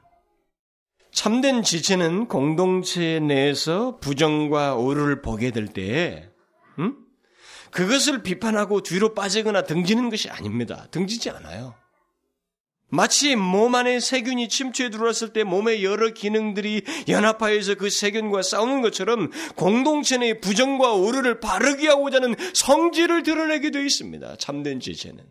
참된 1.12 1.64
지체는 1.64 2.28
공동체 2.28 3.20
내에서 3.20 3.98
부정과 3.98 4.76
오류를 4.76 5.22
보게 5.22 5.52
될 5.52 5.68
때에, 5.68 6.30
음? 6.78 7.05
그것을 7.76 8.24
비판하고 8.24 8.80
뒤로 8.84 9.14
빠지거나 9.14 9.64
등지는 9.64 10.10
것이 10.10 10.30
아닙니다. 10.30 10.88
등지지 10.92 11.30
않아요. 11.32 11.76
마치 12.88 13.36
몸 13.36 13.76
안에 13.76 14.00
세균이 14.00 14.48
침투해 14.48 14.90
들어왔을 14.90 15.34
때 15.34 15.44
몸의 15.44 15.84
여러 15.84 16.14
기능들이 16.14 16.84
연합하여서 17.10 17.76
그 17.76 17.90
세균과 17.90 18.44
싸우는 18.44 18.82
것처럼 18.82 19.30
공동체 19.58 20.16
의 20.16 20.40
부정과 20.40 20.94
오류를 20.94 21.42
바르게 21.42 21.90
하고자 21.90 22.18
하는 22.18 22.36
성질을 22.54 23.24
드러내게 23.24 23.72
되어 23.72 23.82
있습니다. 23.82 24.38
참된 24.38 24.80
지체는. 24.80 25.26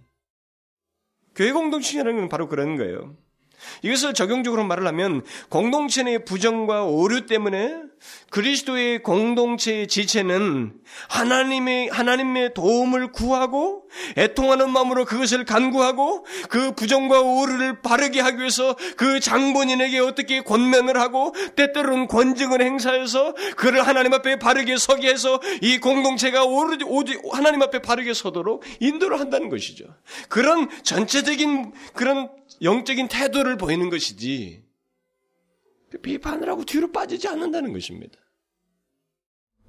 교회 1.34 1.50
공동체라는 1.50 2.16
건 2.16 2.28
바로 2.28 2.48
그런 2.48 2.76
거예요. 2.76 3.16
이것을 3.82 4.14
적용적으로 4.14 4.64
말을 4.64 4.86
하면 4.86 5.22
공동체 5.48 6.04
의 6.04 6.24
부정과 6.24 6.84
오류 6.84 7.26
때문에 7.26 7.76
그리스도의 8.30 9.02
공동체의 9.02 9.86
지체는 9.86 10.72
하나님의 11.08 11.88
하나님의 11.88 12.54
도움을 12.54 13.12
구하고 13.12 13.84
애통하는 14.18 14.70
마음으로 14.70 15.04
그것을 15.04 15.44
간구하고 15.44 16.26
그 16.48 16.72
부정과 16.72 17.20
오류를 17.20 17.80
바르게 17.80 18.20
하기 18.20 18.38
위해서 18.38 18.76
그 18.96 19.20
장본인에게 19.20 20.00
어떻게 20.00 20.42
권면을 20.42 21.00
하고 21.00 21.32
때때로는 21.56 22.08
권증을 22.08 22.60
행사해서 22.60 23.34
그를 23.56 23.86
하나님 23.86 24.12
앞에 24.14 24.38
바르게 24.38 24.76
서게 24.76 25.08
해서 25.08 25.40
이 25.62 25.78
공동체가 25.78 26.44
오르 26.44 26.76
하나님 27.32 27.62
앞에 27.62 27.80
바르게 27.82 28.14
서도록 28.14 28.64
인도를 28.80 29.20
한다는 29.20 29.48
것이죠. 29.48 29.84
그런 30.28 30.68
전체적인 30.82 31.72
그런 31.94 32.28
영적인 32.62 33.08
태도를 33.08 33.53
보이는 33.56 33.90
것이지 33.90 34.64
비판을 36.02 36.48
하고 36.48 36.64
뒤로 36.64 36.90
빠지지 36.90 37.28
않는다는 37.28 37.72
것입니다. 37.72 38.18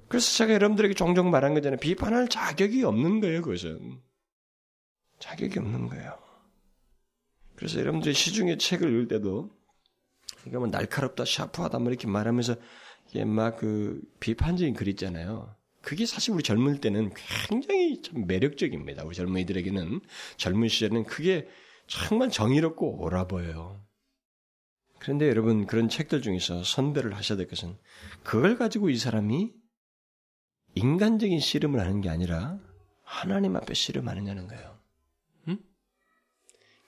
그래서 0.08 0.36
제가 0.36 0.52
여러분들에게 0.54 0.94
종종 0.94 1.30
말한 1.30 1.54
거잖아요. 1.54 1.78
비판할 1.78 2.28
자격이 2.28 2.84
없는 2.84 3.20
거예요, 3.20 3.42
그것은. 3.42 4.00
자격이 5.18 5.58
없는 5.58 5.88
거예요. 5.88 6.18
그래서 7.56 7.80
여러분들이 7.80 8.14
시중에 8.14 8.58
책을 8.58 8.88
읽을 8.88 9.08
때도, 9.08 9.50
이거 10.46 10.58
뭐 10.58 10.68
날카롭다, 10.68 11.24
샤프하다, 11.24 11.78
뭐 11.78 11.90
이렇게 11.90 12.06
말하면서, 12.06 12.56
이게 13.08 13.24
막 13.24 13.56
그 13.56 14.00
비판적인 14.20 14.74
글 14.74 14.88
있잖아요. 14.88 15.56
그게 15.80 16.06
사실 16.06 16.34
우리 16.34 16.42
젊을 16.42 16.80
때는 16.80 17.12
굉장히 17.48 18.02
참 18.02 18.26
매력적입니다. 18.26 19.04
우리 19.04 19.14
젊은이들에게는, 19.14 20.00
젊은 20.36 20.68
시절에는 20.68 21.04
그게 21.04 21.48
정말 21.86 22.30
정의롭고 22.30 23.02
옳아 23.02 23.26
보여요. 23.26 23.80
그런데 24.98 25.28
여러분 25.28 25.66
그런 25.66 25.88
책들 25.88 26.22
중에서 26.22 26.64
선별을 26.64 27.14
하셔야 27.14 27.36
될 27.36 27.46
것은 27.46 27.76
그걸 28.24 28.56
가지고 28.56 28.90
이 28.90 28.96
사람이 28.96 29.52
인간적인 30.74 31.38
씨름을 31.40 31.80
하는 31.80 32.00
게 32.00 32.08
아니라 32.08 32.58
하나님 33.02 33.56
앞에 33.56 33.72
씨름하느냐는 33.72 34.48
거예요. 34.48 34.78
응? 35.48 35.58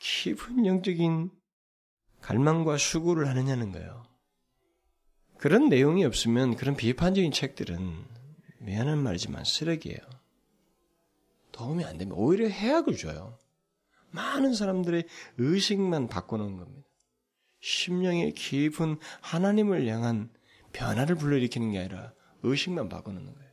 깊은 0.00 0.66
영적인 0.66 1.30
갈망과 2.20 2.76
수고를 2.76 3.28
하느냐는 3.28 3.72
거예요. 3.72 4.04
그런 5.38 5.68
내용이 5.68 6.04
없으면 6.04 6.56
그런 6.56 6.76
비판적인 6.76 7.30
책들은 7.30 8.04
미안한 8.58 8.98
말이지만 8.98 9.44
쓰레기예요. 9.44 10.00
도움이 11.52 11.84
안 11.84 11.96
되면 11.96 12.16
오히려 12.16 12.48
해악을 12.48 12.96
줘요. 12.96 13.38
많은 14.10 14.54
사람들의 14.54 15.04
의식만 15.38 16.08
바꿔놓은 16.08 16.56
겁니다. 16.56 16.88
심령의 17.60 18.32
깊은 18.34 18.98
하나님을 19.20 19.86
향한 19.88 20.30
변화를 20.72 21.16
불러일으키는 21.16 21.72
게 21.72 21.78
아니라 21.80 22.12
의식만 22.42 22.88
바꿔놓는 22.88 23.34
거예요. 23.34 23.48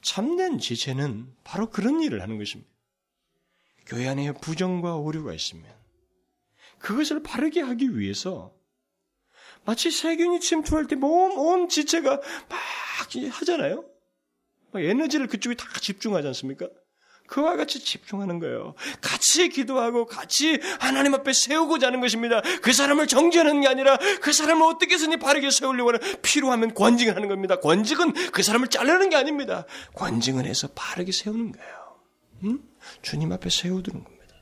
참된 0.00 0.58
지체는 0.58 1.34
바로 1.44 1.68
그런 1.70 2.02
일을 2.02 2.22
하는 2.22 2.38
것입니다. 2.38 2.70
교회 3.86 4.08
안에 4.08 4.32
부정과 4.32 4.96
오류가 4.96 5.34
있으면 5.34 5.64
그것을 6.78 7.22
바르게 7.22 7.60
하기 7.60 7.98
위해서 7.98 8.54
마치 9.66 9.90
세균이 9.90 10.40
침투할 10.40 10.86
때 10.86 10.96
몸 10.96 11.36
온 11.36 11.68
지체가 11.68 12.10
막 12.48 12.58
하잖아요. 13.40 13.84
에너지를 14.74 15.26
그쪽에 15.26 15.56
다 15.56 15.66
집중하지 15.80 16.28
않습니까? 16.28 16.68
그와 17.30 17.56
같이 17.56 17.78
집중하는 17.78 18.40
거예요. 18.40 18.74
같이 19.00 19.48
기도하고 19.48 20.06
같이 20.06 20.60
하나님 20.80 21.14
앞에 21.14 21.32
세우고자 21.32 21.86
하는 21.86 22.00
것입니다. 22.00 22.42
그 22.60 22.72
사람을 22.72 23.06
정죄하는 23.06 23.60
게 23.60 23.68
아니라 23.68 23.96
그 24.20 24.32
사람을 24.32 24.66
어떻게 24.66 24.94
해서 24.94 25.06
니 25.06 25.16
바르게 25.16 25.50
세우려고 25.50 25.92
하는 25.92 26.00
필요하면 26.22 26.74
권징을 26.74 27.14
하는 27.14 27.28
겁니다. 27.28 27.60
권징은 27.60 28.32
그 28.32 28.42
사람을 28.42 28.66
자르는 28.66 29.10
게 29.10 29.16
아닙니다. 29.16 29.64
권징을 29.94 30.44
해서 30.44 30.68
바르게 30.74 31.12
세우는 31.12 31.52
거예요. 31.52 32.00
음? 32.44 32.68
주님 33.02 33.30
앞에 33.30 33.48
세우두는 33.48 34.02
겁니다. 34.02 34.34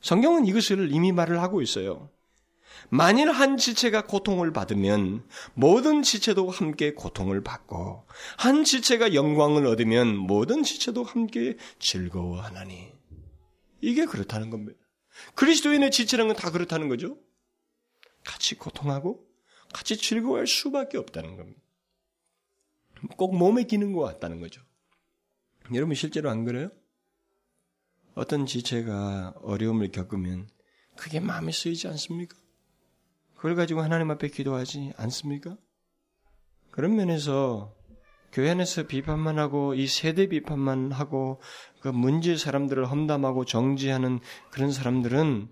성경은 0.00 0.44
이것을 0.46 0.90
이미 0.92 1.12
말을 1.12 1.40
하고 1.40 1.62
있어요. 1.62 2.10
만일 2.90 3.30
한 3.30 3.56
지체가 3.56 4.06
고통을 4.06 4.52
받으면 4.52 5.26
모든 5.54 6.02
지체도 6.02 6.50
함께 6.50 6.94
고통을 6.94 7.42
받고 7.42 8.06
한 8.36 8.64
지체가 8.64 9.14
영광을 9.14 9.66
얻으면 9.66 10.16
모든 10.16 10.62
지체도 10.62 11.04
함께 11.04 11.56
즐거워하나니 11.78 12.92
이게 13.80 14.04
그렇다는 14.06 14.50
겁니다. 14.50 14.78
그리스도인의 15.34 15.90
지체라는 15.90 16.34
건 16.34 16.40
다 16.40 16.50
그렇다는 16.50 16.88
거죠. 16.88 17.18
같이 18.24 18.54
고통하고 18.54 19.26
같이 19.72 19.96
즐거워할 19.96 20.46
수밖에 20.46 20.98
없다는 20.98 21.36
겁니다. 21.36 21.60
꼭 23.16 23.36
몸의 23.36 23.66
기능과 23.66 24.04
같다는 24.04 24.40
거죠. 24.40 24.62
여러분 25.74 25.94
실제로 25.94 26.30
안 26.30 26.44
그래요? 26.44 26.70
어떤 28.14 28.46
지체가 28.46 29.34
어려움을 29.42 29.92
겪으면 29.92 30.48
그게 30.96 31.20
마음에 31.20 31.52
쓰이지 31.52 31.86
않습니까? 31.88 32.36
그걸 33.38 33.54
가지고 33.54 33.82
하나님 33.82 34.10
앞에 34.10 34.28
기도하지 34.28 34.92
않습니까? 34.96 35.56
그런 36.72 36.96
면에서 36.96 37.72
교회 38.32 38.50
안에서 38.50 38.88
비판만 38.88 39.38
하고 39.38 39.74
이 39.74 39.86
세대 39.86 40.26
비판만 40.26 40.90
하고 40.90 41.40
그 41.80 41.88
문제 41.88 42.36
사람들을 42.36 42.90
험담하고 42.90 43.44
정지하는 43.44 44.18
그런 44.50 44.72
사람들은 44.72 45.48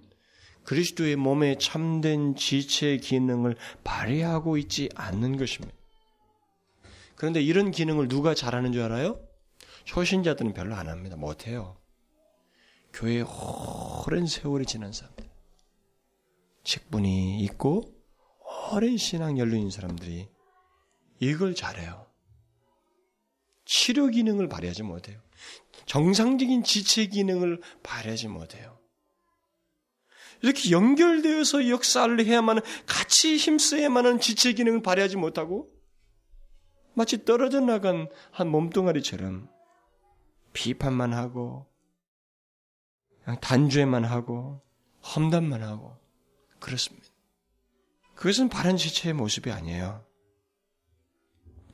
그리스도의 0.65 1.15
몸에 1.15 1.59
참된 1.59 2.35
지체 2.35 2.97
기능을 2.97 3.57
발휘하고 3.85 4.59
있지 4.59 4.89
않는 4.97 5.37
것입니다. 5.37 5.75
그런데 7.15 7.41
이런 7.41 7.71
기능을 7.71 8.09
누가 8.09 8.35
잘하는 8.35 8.73
줄 8.73 8.83
알아요? 8.83 9.21
초신자들은 9.85 10.55
별로 10.55 10.75
안 10.75 10.89
합니다. 10.89 11.17
못해요. 11.17 11.77
교회에 12.93 13.25
오랜 14.07 14.27
세월이 14.27 14.67
지난 14.67 14.93
사람들. 14.93 15.26
직분이 16.67 17.39
있고 17.45 17.95
오랜 18.73 18.97
신앙 18.97 19.39
연륜인 19.39 19.71
사람들이 19.71 20.29
이걸 21.21 21.55
잘해요. 21.55 22.07
치료 23.65 24.09
기능을 24.09 24.49
발휘하지 24.49 24.83
못해요. 24.83 25.21
정상적인 25.87 26.65
지체 26.65 27.07
기능을 27.07 27.61
발휘하지 27.85 28.27
못해요. 28.29 28.81
이렇게 30.43 30.73
연결되어서 30.73 31.69
역사를 31.69 32.25
해야만 32.25 32.61
같이 32.85 33.37
힘써야만 33.37 34.05
하는 34.05 34.21
지체 34.21 34.53
기능을 34.53 34.83
발휘하지 34.83 35.17
못하고 35.17 35.71
마치 36.95 37.25
떨어져 37.25 37.61
나간 37.61 38.09
한 38.33 38.49
몸뚱아리처럼 38.49 39.49
비판만 40.53 41.13
하고 41.13 41.67
단죄만 43.41 44.05
하고 44.05 44.63
험담만 45.15 45.63
하고 45.63 46.06
그렇습니다. 46.59 47.07
그것은 48.15 48.49
바른 48.49 48.77
지체의 48.77 49.15
모습이 49.15 49.51
아니에요. 49.51 50.05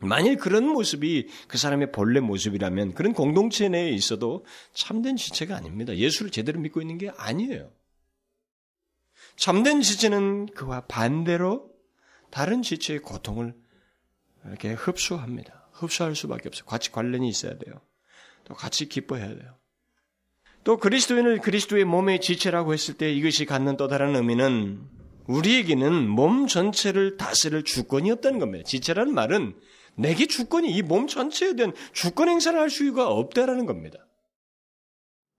만일 0.00 0.36
그런 0.36 0.66
모습이 0.66 1.28
그 1.46 1.58
사람의 1.58 1.92
본래 1.92 2.18
모습이라면 2.18 2.94
그런 2.94 3.12
공동체 3.12 3.68
내에 3.68 3.90
있어도 3.90 4.44
참된 4.74 5.16
지체가 5.16 5.54
아닙니다. 5.56 5.96
예수를 5.96 6.32
제대로 6.32 6.60
믿고 6.60 6.80
있는 6.80 6.98
게 6.98 7.10
아니에요. 7.16 7.72
참된 9.36 9.80
지체는 9.80 10.46
그와 10.46 10.86
반대로 10.86 11.70
다른 12.30 12.62
지체의 12.62 12.98
고통을 13.00 13.54
이렇게 14.46 14.72
흡수합니다. 14.72 15.68
흡수할 15.72 16.16
수밖에 16.16 16.48
없어요. 16.48 16.66
같이 16.66 16.90
관련이 16.90 17.28
있어야 17.28 17.56
돼요. 17.56 17.80
또 18.44 18.54
같이 18.54 18.88
기뻐해야 18.88 19.36
돼요. 19.36 19.56
또 20.64 20.76
그리스도인을 20.76 21.38
그리스도의 21.40 21.84
몸의 21.84 22.20
지체라고 22.20 22.72
했을 22.72 22.94
때 22.94 23.12
이것이 23.12 23.46
갖는 23.46 23.76
또 23.76 23.88
다른 23.88 24.14
의미는 24.14 24.80
우리에게는 25.26 26.08
몸 26.08 26.46
전체를 26.46 27.16
다스릴 27.16 27.64
주권이 27.64 28.10
없다는 28.12 28.38
겁니다. 28.38 28.64
지체라는 28.64 29.12
말은 29.14 29.54
내게 29.94 30.26
주권이 30.26 30.70
이 30.70 30.82
몸 30.82 31.06
전체에 31.06 31.54
대한 31.54 31.72
주권 31.92 32.28
행사를 32.28 32.58
할 32.58 32.70
수가 32.70 33.08
없다라는 33.08 33.66
겁니다. 33.66 33.98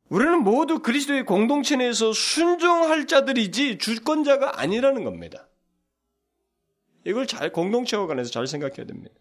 우리는 0.09 0.43
모두 0.43 0.79
그리스도의 0.79 1.25
공동체 1.25 1.75
내에서 1.75 2.13
순종할 2.13 3.07
자들이지 3.07 3.77
주권자가 3.79 4.59
아니라는 4.59 5.03
겁니다. 5.03 5.47
이걸 7.05 7.25
잘 7.27 7.51
공동체와 7.51 8.07
관해서 8.07 8.29
잘 8.29 8.45
생각해야 8.45 8.85
됩니다. 8.85 9.15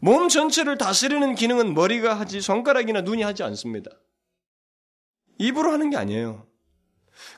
몸 0.00 0.28
전체를 0.28 0.76
다스리는 0.76 1.34
기능은 1.34 1.72
머리가 1.74 2.14
하지 2.14 2.40
손가락이나 2.40 3.00
눈이 3.00 3.22
하지 3.22 3.42
않습니다. 3.44 3.90
입으로 5.38 5.72
하는 5.72 5.90
게 5.90 5.96
아니에요. 5.96 6.46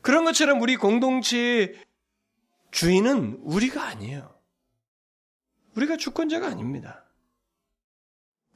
그런 0.02 0.24
것처럼 0.24 0.60
우리 0.60 0.76
공동체의 0.76 1.74
주인은 2.70 3.40
우리가 3.42 3.84
아니에요. 3.84 4.38
우리가 5.76 5.96
주권자가 5.96 6.46
아닙니다. 6.46 7.04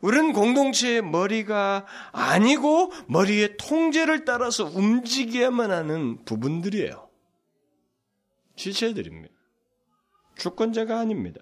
우리는 0.00 0.32
공동체의 0.32 1.02
머리가 1.02 1.86
아니고 2.10 2.92
머리의 3.06 3.56
통제를 3.56 4.24
따라서 4.24 4.64
움직여야만 4.64 5.70
하는 5.70 6.24
부분들이에요. 6.24 7.08
지체들입니다. 8.56 9.32
주권자가 10.36 10.98
아닙니다. 10.98 11.40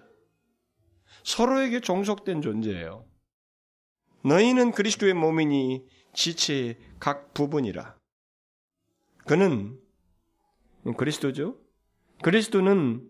서로에게 1.24 1.80
종속된 1.80 2.42
존재예요. 2.42 3.06
너희는 4.24 4.72
그리스도의 4.72 5.14
몸이니 5.14 5.82
지체의 6.12 6.78
각 6.98 7.34
부분이라. 7.34 7.96
그는 9.26 9.78
그리스도죠. 10.96 11.56
그리스도는 12.22 13.08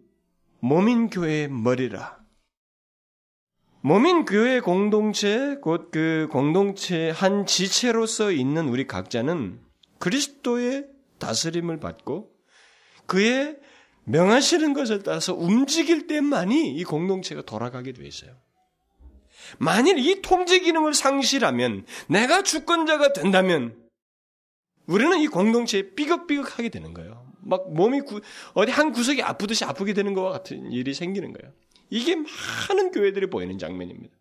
몸인 0.60 1.10
교회의 1.10 1.48
머리라. 1.48 2.20
몸인 3.82 4.26
교회 4.26 4.60
공동체, 4.60 5.56
곧 5.62 5.90
그 5.90 6.28
공동체 6.30 7.10
한 7.10 7.46
지체로서 7.46 8.30
있는 8.30 8.68
우리 8.68 8.86
각자는 8.86 9.60
그리스도의 9.98 10.86
다스림을 11.18 11.80
받고 11.80 12.30
그의 13.06 13.58
명하시는 14.04 14.72
것을 14.74 15.02
따라서 15.02 15.34
움직일 15.34 16.06
때만이 16.06 16.74
이 16.74 16.84
공동체가 16.84 17.42
돌아가게 17.42 17.92
돼 17.92 18.06
있어요. 18.06 18.36
만일 19.58 19.98
이 19.98 20.22
통제 20.22 20.58
기능을 20.58 20.94
상실하면 20.94 21.84
내가 22.08 22.42
주권자가 22.42 23.12
된다면 23.12 23.76
우리는 24.86 25.18
이 25.20 25.28
공동체에 25.28 25.94
삐걱삐걱하게 25.94 26.68
되는 26.68 26.94
거예요. 26.94 27.30
막 27.42 27.72
몸이 27.72 28.00
구, 28.02 28.20
어디 28.54 28.72
한 28.72 28.92
구석이 28.92 29.22
아프듯이 29.22 29.64
아프게 29.64 29.92
되는 29.92 30.14
것과 30.14 30.30
같은 30.30 30.72
일이 30.72 30.94
생기는 30.94 31.32
거예요. 31.32 31.52
이게 31.90 32.16
많은 32.16 32.90
교회들이 32.92 33.28
보이는 33.30 33.58
장면입니다. 33.58 34.14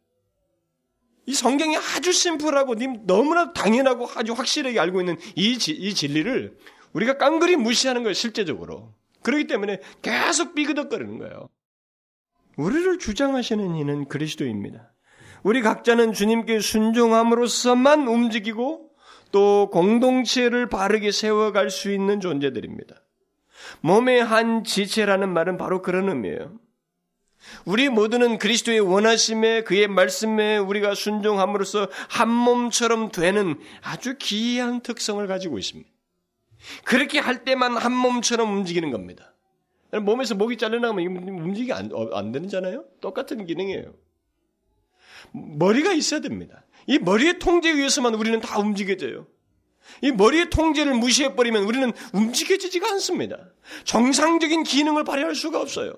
이 1.26 1.34
성경이 1.34 1.78
아주 1.78 2.12
심플하고 2.12 2.76
너무나 3.06 3.54
당연하고 3.54 4.08
아주 4.15 4.34
확실하게 4.34 4.80
알고 4.80 5.02
있는 5.02 5.18
이, 5.36 5.52
이 5.54 5.94
진리를 5.94 6.58
우리가 6.94 7.18
깡그리 7.18 7.56
무시하는 7.56 8.02
거예요, 8.04 8.13
실제적으로. 8.13 8.94
그렇기 9.22 9.48
때문에 9.48 9.80
계속 10.02 10.56
삐그덕거리는 10.56 11.20
거예요. 11.20 11.50
우리를 12.58 12.98
주장하시는 12.98 13.76
이는 13.76 14.08
그리스도입니다. 14.08 14.88
우리 15.43 15.62
각자는 15.62 16.13
주님께 16.13 16.60
순종함으로써만 16.60 18.08
움직이고 18.08 18.89
또 19.32 19.69
공동체를 19.71 20.69
바르게 20.69 21.12
세워갈 21.12 21.69
수 21.69 21.91
있는 21.91 22.19
존재들입니다. 22.19 22.95
몸의 23.82 24.23
한 24.23 24.63
지체라는 24.63 25.30
말은 25.30 25.58
바로 25.58 25.82
그런 25.82 26.10
의미예요. 26.10 26.60
우리 27.65 27.89
모두는 27.89 28.38
그리스도의 28.38 28.80
원하심에 28.82 29.63
그의 29.63 29.88
말씀에 29.88 30.58
우리가 30.58 30.93
순종함으로써 30.93 31.88
한 32.10 32.30
몸처럼 32.30 33.12
되는 33.12 33.56
아주 33.82 34.17
기이한 34.17 34.82
특성을 34.82 35.25
가지고 35.25 35.58
있습니다. 35.58 35.89
그렇게 36.84 37.19
할 37.19 37.45
때만 37.45 37.78
한 37.78 37.93
몸처럼 37.93 38.52
움직이는 38.52 38.91
겁니다. 38.91 39.34
몸에서 39.91 40.36
목이 40.36 40.58
잘려나가면 40.58 41.30
움직이기 41.30 41.73
안, 41.73 41.89
어, 41.93 42.10
안 42.15 42.32
되잖아요? 42.32 42.84
똑같은 42.99 43.45
기능이에요. 43.45 43.93
머리가 45.32 45.94
있어야 45.94 46.20
됩니다. 46.20 46.66
이 46.88 46.98
머리의 46.98 47.40
통제에 47.40 47.72
의해서만 47.72 48.16
우리는 48.16 48.40
다 48.40 48.60
움직여져요. 48.60 49.28
이 50.02 50.12
머리의 50.12 50.50
통제를 50.50 50.94
무시해버리면 50.94 51.64
우리는 51.64 51.92
움직여지지가 52.14 52.90
않습니다. 52.94 53.38
정상적인 53.84 54.64
기능을 54.64 55.04
발휘할 55.04 55.36
수가 55.36 55.62
없어요. 55.62 55.94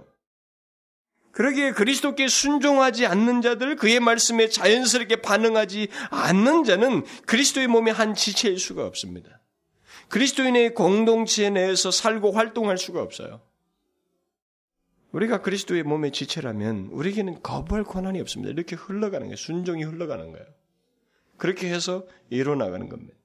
그러기에 1.31 1.71
그리스도께 1.71 2.27
순종하지 2.27 3.05
않는 3.05 3.41
자들, 3.41 3.77
그의 3.77 3.99
말씀에 3.99 4.49
자연스럽게 4.49 5.17
반응하지 5.21 5.87
않는 6.09 6.65
자는 6.65 7.05
그리스도의 7.25 7.67
몸의 7.67 7.93
한 7.93 8.13
지체일 8.15 8.59
수가 8.59 8.85
없습니다. 8.85 9.41
그리스도인의 10.09 10.73
공동체 10.73 11.49
내에서 11.49 11.89
살고 11.89 12.33
활동할 12.33 12.77
수가 12.77 13.01
없어요. 13.01 13.41
우리가 15.11 15.41
그리스도의 15.41 15.83
몸의 15.83 16.11
지체라면 16.11 16.87
우리에게는 16.91 17.41
거부할 17.41 17.83
권한이 17.83 18.19
없습니다. 18.21 18.51
이렇게 18.51 18.75
흘러가는 18.75 19.27
거예요. 19.27 19.35
순종이 19.35 19.83
흘러가는 19.83 20.31
거예요. 20.31 20.45
그렇게 21.37 21.69
해서 21.69 22.07
이뤄나가는 22.29 22.87
겁니다. 22.87 23.17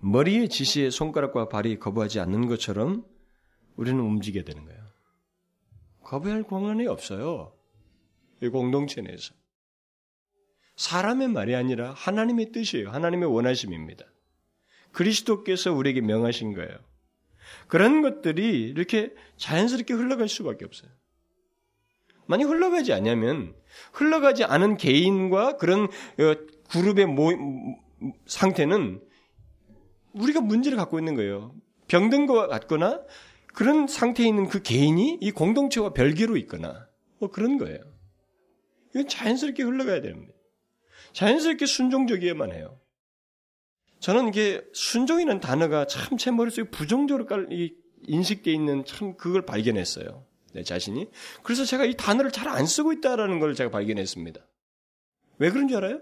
머리의 0.00 0.48
지시에 0.48 0.90
손가락과 0.90 1.48
발이 1.48 1.78
거부하지 1.78 2.20
않는 2.20 2.46
것처럼 2.46 3.04
우리는 3.76 3.98
움직여야 4.00 4.44
되는 4.44 4.64
거예요. 4.64 4.80
거부할 6.02 6.42
권한이 6.44 6.86
없어요. 6.86 7.52
이 8.42 8.48
공동체 8.48 9.02
내에서. 9.02 9.34
사람의 10.76 11.28
말이 11.28 11.54
아니라 11.54 11.92
하나님의 11.92 12.52
뜻이에요. 12.52 12.90
하나님의 12.90 13.28
원하심입니다. 13.32 14.04
그리스도께서 14.92 15.72
우리에게 15.72 16.00
명하신 16.00 16.54
거예요. 16.54 16.87
그런 17.66 18.02
것들이 18.02 18.62
이렇게 18.68 19.12
자연스럽게 19.36 19.94
흘러갈 19.94 20.28
수밖에 20.28 20.64
없어요. 20.64 20.90
만약 22.26 22.48
흘러가지 22.48 22.92
않냐면 22.92 23.54
흘러가지 23.92 24.44
않은 24.44 24.76
개인과 24.76 25.56
그런 25.56 25.84
어, 25.84 26.34
그룹의 26.70 27.06
모, 27.06 27.30
상태는 28.26 29.00
우리가 30.12 30.40
문제를 30.40 30.76
갖고 30.76 30.98
있는 30.98 31.14
거예요. 31.14 31.54
병든 31.88 32.26
것 32.26 32.46
같거나 32.48 33.02
그런 33.54 33.86
상태에 33.86 34.26
있는 34.26 34.48
그 34.48 34.62
개인이 34.62 35.18
이 35.20 35.30
공동체와 35.30 35.92
별개로 35.92 36.36
있거나 36.36 36.86
뭐 37.18 37.30
그런 37.30 37.58
거예요. 37.58 37.78
이건 38.90 39.08
자연스럽게 39.08 39.62
흘러가야 39.62 40.00
됩니다. 40.00 40.32
자연스럽게 41.12 41.66
순종적이어야만 41.66 42.52
해요. 42.52 42.78
저는 44.00 44.28
이게 44.28 44.62
순종이라는 44.72 45.40
단어가 45.40 45.86
참 45.86 46.16
제 46.16 46.30
머릿속에 46.30 46.70
부정적으로 46.70 47.26
인식되어 48.06 48.54
있는 48.54 48.84
참 48.84 49.16
그걸 49.16 49.42
발견했어요. 49.44 50.24
내 50.52 50.62
자신이. 50.62 51.08
그래서 51.42 51.64
제가 51.64 51.84
이 51.84 51.94
단어를 51.96 52.30
잘 52.30 52.48
안 52.48 52.66
쓰고 52.66 52.92
있다라는 52.92 53.38
걸 53.38 53.54
제가 53.54 53.70
발견했습니다. 53.70 54.40
왜 55.38 55.50
그런 55.50 55.68
줄 55.68 55.78
알아요? 55.78 56.00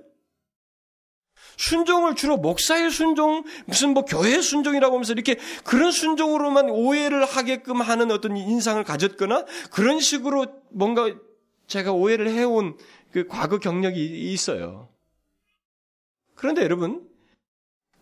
순종을 1.59 2.15
주로 2.15 2.37
목사의 2.37 2.91
순종, 2.91 3.45
무슨 3.67 3.93
뭐 3.95 4.05
교회 4.05 4.41
순종이라고 4.41 4.95
하면서 4.95 5.13
이렇게 5.13 5.37
그런 5.65 5.91
순종으로만 5.91 6.71
오해를 6.71 7.25
하게끔 7.25 7.81
하는 7.81 8.11
어떤 8.11 8.37
인상을 8.37 8.83
가졌거나 8.85 9.45
그런 9.71 10.01
식으로 10.01 10.47
뭔가 10.71 11.15
제가 11.67 11.93
오해를 11.93 12.29
해온 12.31 12.77
그 13.11 13.27
과거 13.27 13.59
경력이 13.59 14.33
있어요. 14.33 14.89
그런데 16.35 16.63
여러분, 16.63 17.09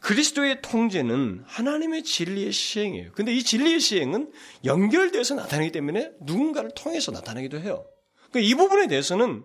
그리스도의 0.05 0.61
통제는 0.61 1.45
하나님의 1.47 2.05
진리의 2.05 2.53
시행이에요. 2.53 3.13
근데 3.13 3.35
이 3.35 3.43
진리의 3.43 3.81
시행은 3.81 4.33
연결돼서 4.67 5.35
나타나기 5.35 5.73
때문에 5.73 6.13
누군가를 6.21 6.73
통해서 6.77 7.11
나타나기도 7.11 7.59
해요. 7.59 7.87
그러니까 8.31 8.41
이 8.41 8.55
부분에 8.55 8.87
대해서는 8.87 9.45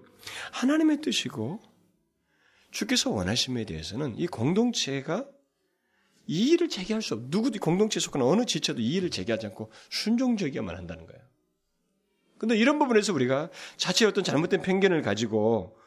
하나님의 0.52 1.00
뜻이고 1.00 1.62
주께서 2.72 3.10
원하심에 3.10 3.64
대해서는 3.64 4.16
이 4.18 4.28
공동체가 4.28 5.26
이의를 6.28 6.68
제기할 6.68 7.02
수 7.02 7.14
없, 7.14 7.22
누구도 7.28 7.58
공동체에 7.60 8.02
속한 8.02 8.22
어느 8.22 8.44
지체도 8.44 8.82
이의를 8.82 9.12
제기하지 9.12 9.48
않고 9.48 9.72
순종적이어야만 9.90 10.76
한다는 10.76 11.06
거예요. 11.06 11.22
근데 12.38 12.58
이런 12.58 12.80
부분에서 12.80 13.14
우리가 13.14 13.50
자체 13.78 14.06
어떤 14.06 14.26
잘못된 14.26 14.62
편견을 14.62 15.04
가지고 15.04 15.78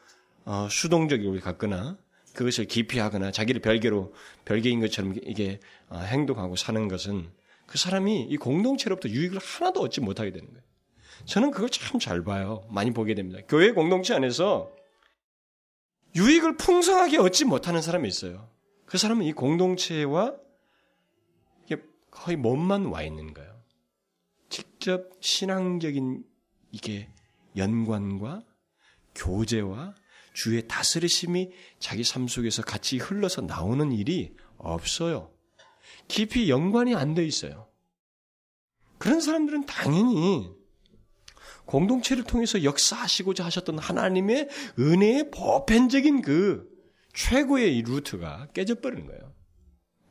어, 0.45 0.67
수동적으로 0.71 1.39
갖거나 1.41 1.99
그것을 2.33 2.65
기피하거나 2.65 3.31
자기를 3.31 3.61
별개로 3.61 4.13
별개인 4.45 4.79
것처럼 4.79 5.15
이게 5.23 5.59
어, 5.89 5.99
행동하고 5.99 6.55
사는 6.55 6.87
것은 6.87 7.29
그 7.65 7.77
사람이 7.77 8.23
이 8.23 8.37
공동체로부터 8.37 9.09
유익을 9.09 9.39
하나도 9.39 9.81
얻지 9.81 10.01
못하게 10.01 10.31
되는 10.31 10.47
거예요. 10.47 10.63
저는 11.25 11.51
그걸 11.51 11.69
참 11.69 11.99
잘 11.99 12.23
봐요. 12.23 12.65
많이 12.69 12.91
보게 12.91 13.13
됩니다. 13.13 13.39
교회 13.47 13.71
공동체 13.71 14.13
안에서 14.13 14.71
유익을 16.15 16.57
풍성하게 16.57 17.17
얻지 17.17 17.45
못하는 17.45 17.81
사람이 17.81 18.07
있어요. 18.07 18.49
그 18.85 18.97
사람은 18.97 19.25
이 19.25 19.33
공동체와 19.33 20.35
거의 22.13 22.37
몸만 22.37 22.85
와 22.85 23.01
있는 23.01 23.33
거예요. 23.33 23.51
직접 24.49 25.09
신앙적인 25.19 26.23
이게 26.71 27.09
연관과 27.57 28.43
교제와 29.15 29.95
주의 30.33 30.67
다스리심이 30.67 31.51
자기 31.79 32.03
삶 32.03 32.27
속에서 32.27 32.63
같이 32.63 32.97
흘러서 32.97 33.41
나오는 33.41 33.91
일이 33.91 34.35
없어요. 34.57 35.31
깊이 36.07 36.49
연관이 36.49 36.95
안 36.95 37.13
돼 37.13 37.25
있어요. 37.25 37.67
그런 38.97 39.21
사람들은 39.21 39.65
당연히 39.65 40.51
공동체를 41.65 42.23
통해서 42.23 42.63
역사하시고자 42.63 43.45
하셨던 43.45 43.79
하나님의 43.79 44.49
은혜의 44.79 45.31
보편적인 45.31 46.21
그 46.21 46.67
최고의 47.13 47.77
이 47.77 47.81
루트가 47.83 48.49
깨져버리는 48.53 49.05
거예요. 49.05 49.33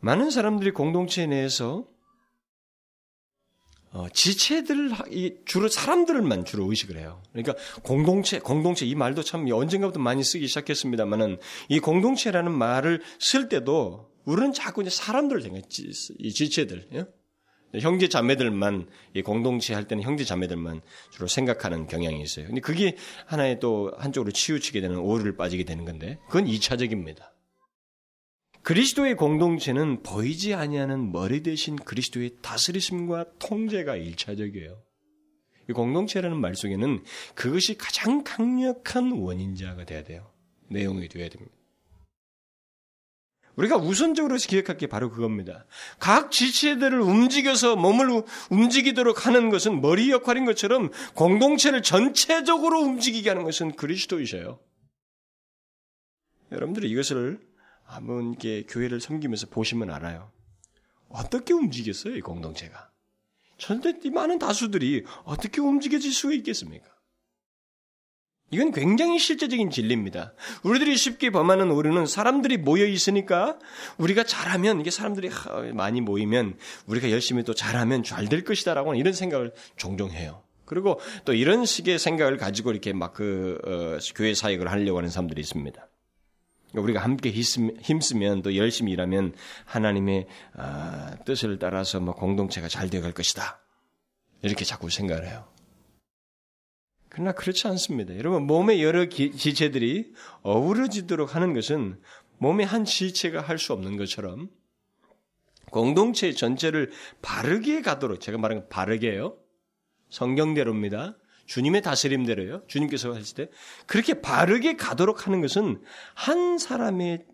많은 0.01 0.31
사람들이 0.31 0.71
공동체 0.71 1.27
내에서 1.27 1.87
어, 3.93 4.07
지체들 4.13 4.91
주로 5.45 5.69
사람들만 5.69 6.47
주로 6.47 6.69
의식을 6.69 6.97
해요. 6.97 7.23
그러니까 7.33 7.55
공동체 7.83 8.39
공동체 8.39 8.87
이 8.87 8.95
말도 8.95 9.23
참 9.23 9.47
언젠가부터 9.51 10.01
많이 10.01 10.25
쓰기 10.25 10.47
시작했습니다만은 10.49 11.39
이 11.69 11.79
공동체라는 11.79 12.53
말을 12.53 13.03
쓸 13.19 13.49
때도 13.49 14.11
우리는 14.25 14.53
자꾸 14.53 14.81
이제 14.81 14.91
사람들을 14.91 15.43
생각해 15.43 15.65
이 16.19 16.33
지체들 16.33 16.89
예? 16.95 17.05
형제 17.81 18.09
자매들만 18.09 18.89
이 19.15 19.23
공동체 19.23 19.75
할 19.75 19.89
때는 19.89 20.03
형제 20.03 20.25
자매들만 20.25 20.81
주로 21.11 21.27
생각하는 21.27 21.87
경향이 21.87 22.23
있어요. 22.23 22.47
근데 22.47 22.61
그게 22.61 22.97
하나의 23.27 23.61
또 23.61 23.93
한쪽으로 23.99 24.33
치우치게 24.33 24.81
되는 24.81 24.99
오류를 24.99 25.37
빠지게 25.37 25.65
되는 25.65 25.85
건데 25.85 26.19
그건 26.27 26.47
2차적입니다. 26.47 27.32
그리스도의 28.63 29.17
공동체는 29.17 30.03
보이지 30.03 30.55
아니하는 30.55 31.11
머리 31.11 31.43
대신 31.43 31.77
그리스도의 31.77 32.37
다스리심과 32.43 33.39
통제가 33.39 33.97
일차적이에요. 33.97 34.81
이 35.69 35.73
공동체라는 35.73 36.41
말 36.41 36.55
속에는 36.55 37.05
그것이 37.35 37.77
가장 37.77 38.23
강력한 38.25 39.13
원인자가 39.13 39.85
돼야 39.85 40.03
돼요. 40.05 40.31
내용이 40.69 41.09
되어야 41.09 41.29
됩니다. 41.29 41.55
우리가 43.57 43.77
우선적으로 43.77 44.37
기억할 44.37 44.79
게 44.79 44.87
바로 44.87 45.11
그겁니다. 45.11 45.67
각 45.99 46.31
지체들을 46.31 46.99
움직여서 47.01 47.77
몸을 47.77 48.23
움직이도록 48.51 49.27
하는 49.27 49.51
것은 49.51 49.81
머리 49.83 50.11
역할인 50.11 50.47
것처럼 50.47 50.91
공동체를 51.15 51.83
전체적으로 51.83 52.81
움직이게 52.81 53.29
하는 53.29 53.45
것은 53.45 53.73
그리스도이셔요. 53.77 54.59
여러분들이 56.51 56.89
이것을 56.91 57.41
한번 57.93 58.31
이렇게 58.31 58.65
교회를 58.69 59.01
섬기면서 59.01 59.49
보시면 59.49 59.91
알아요. 59.91 60.31
어떻게 61.09 61.53
움직였어요, 61.53 62.17
이 62.17 62.21
공동체가? 62.21 62.91
전대 63.59 63.95
이 64.03 64.11
많은 64.11 64.39
다수들이 64.39 65.05
어떻게 65.25 65.61
움직여질 65.61 66.13
수가 66.13 66.35
있겠습니까? 66.35 66.87
이건 68.51 68.71
굉장히 68.73 69.19
실제적인 69.19 69.71
진리입니다. 69.71 70.35
우리들이 70.63 70.97
쉽게 70.97 71.31
범하는 71.31 71.71
오류는 71.71 72.07
사람들이 72.07 72.59
모여 72.59 72.87
있으니까 72.87 73.59
우리가 73.97 74.25
잘하면 74.25 74.81
이게 74.81 74.91
사람들이 74.91 75.31
많이 75.73 76.03
모이면 76.03 76.59
우리가 76.87 77.11
열심히 77.11 77.45
또 77.45 77.55
잘하면 77.55 78.03
잘 78.03 78.27
될 78.29 78.45
것이다라고 78.45 78.95
이런 78.95 79.15
생각을 79.15 79.53
종종 79.77 80.11
해요. 80.11 80.43
그리고 80.67 81.01
또 81.25 81.33
이런 81.33 81.65
식의 81.65 81.99
생각을 81.99 82.37
가지고 82.37 82.73
이렇게 82.73 82.93
막그 82.93 83.59
어, 83.65 84.13
교회 84.15 84.35
사역을 84.35 84.71
하려고 84.71 84.99
하는 84.99 85.09
사람들이 85.09 85.41
있습니다. 85.41 85.89
우리가 86.75 87.01
함께 87.01 87.31
힘쓰면 87.31 88.43
또 88.43 88.57
열심히 88.57 88.93
일하면 88.93 89.35
하나님의 89.65 90.27
아, 90.55 91.17
뜻을 91.25 91.59
따라서 91.59 92.01
뭐 92.01 92.15
공동체가 92.15 92.69
잘 92.69 92.89
되어갈 92.91 93.13
것이다. 93.13 93.61
이렇게 94.43 94.65
자꾸 94.65 94.91
생각을 94.91 95.27
해요. 95.27 95.47
그러나 97.09 97.33
그렇지 97.33 97.69
않습니다. 97.69 98.17
여러분 98.17 98.47
몸의 98.47 98.83
여러 98.83 99.07
지체들이 99.09 100.15
어우러지도록 100.43 101.35
하는 101.35 101.53
것은 101.53 102.01
몸의 102.39 102.67
한 102.67 102.85
지체가 102.85 103.43
할 103.43 103.59
수 103.59 103.73
없는 103.73 103.97
것처럼 103.97 104.49
공동체 105.71 106.33
전체를 106.33 106.91
바르게 107.23 107.83
가도록 107.83 108.21
제가 108.21 108.39
말한 108.39 108.61
건 108.61 108.69
바르게요. 108.69 109.37
성경대로입니다. 110.11 111.17
주님의 111.53 111.83
다스림대로요. 111.83 112.63
주님께서 112.67 113.13
하실 113.13 113.37
때 113.37 113.51
그렇게 113.87 114.23
바르게 114.23 114.77
가도록 114.77 115.27
하는 115.27 115.43
것은 115.43 115.83
한 116.15 116.57
사람의 116.57 117.27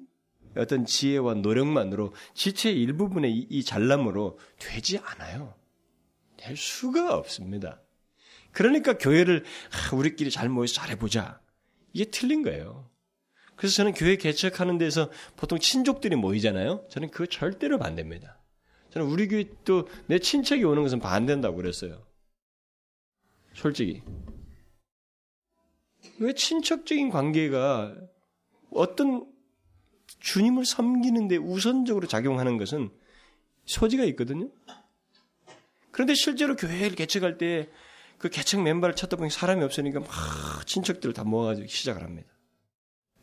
어떤 0.56 0.86
지혜와 0.86 1.34
노력만으로 1.34 2.12
지체의 2.34 2.82
일부분의 2.82 3.32
이, 3.32 3.46
이 3.48 3.62
잘남으로 3.62 4.40
되지 4.58 4.98
않아요. 4.98 5.54
될 6.36 6.56
수가 6.56 7.14
없습니다. 7.14 7.80
그러니까 8.50 8.98
교회를 8.98 9.44
아, 9.70 9.94
우리끼리 9.94 10.32
잘 10.32 10.48
모여서 10.48 10.74
잘해보자. 10.74 11.40
이게 11.92 12.06
틀린 12.06 12.42
거예요. 12.42 12.90
그래서 13.54 13.76
저는 13.76 13.92
교회 13.92 14.16
개척하는 14.16 14.78
데서 14.78 15.12
보통 15.36 15.60
친족들이 15.60 16.16
모이잖아요. 16.16 16.86
저는 16.90 17.10
그거 17.12 17.26
절대로 17.26 17.78
반대입니다. 17.78 18.36
저는 18.90 19.06
우리 19.06 19.28
교회 19.28 19.44
또 19.64 19.86
내 20.06 20.18
친척이 20.18 20.64
오는 20.64 20.82
것은 20.82 20.98
반대한다고 20.98 21.54
그랬어요. 21.54 22.07
솔직히. 23.60 24.02
왜 26.18 26.32
친척적인 26.32 27.10
관계가 27.10 27.94
어떤 28.70 29.30
주님을 30.20 30.64
섬기는데 30.64 31.36
우선적으로 31.36 32.06
작용하는 32.06 32.56
것은 32.56 32.90
소지가 33.64 34.04
있거든요. 34.04 34.50
그런데 35.90 36.14
실제로 36.14 36.56
교회를 36.56 36.96
개척할 36.96 37.38
때 37.38 37.70
그 38.18 38.28
개척 38.28 38.62
멤버를 38.62 38.96
찾다 38.96 39.16
보니 39.16 39.30
사람이 39.30 39.62
없으니까 39.62 40.00
막 40.00 40.66
친척들을 40.66 41.14
다 41.14 41.22
모아가지고 41.24 41.68
시작을 41.68 42.02
합니다. 42.02 42.28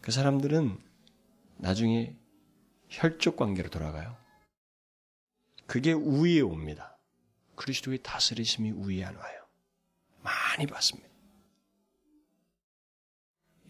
그 0.02 0.12
사람들은 0.12 0.80
나중에 1.58 2.15
혈족 2.89 3.36
관계로 3.36 3.69
돌아가요. 3.69 4.17
그게 5.67 5.91
우위에 5.91 6.39
옵니다. 6.41 6.98
그리스도의 7.56 8.00
다스리심이 8.04 8.71
우위에 8.71 9.04
안 9.04 9.15
와요. 9.15 9.44
많이 10.26 10.68
봤습니다. 10.68 11.08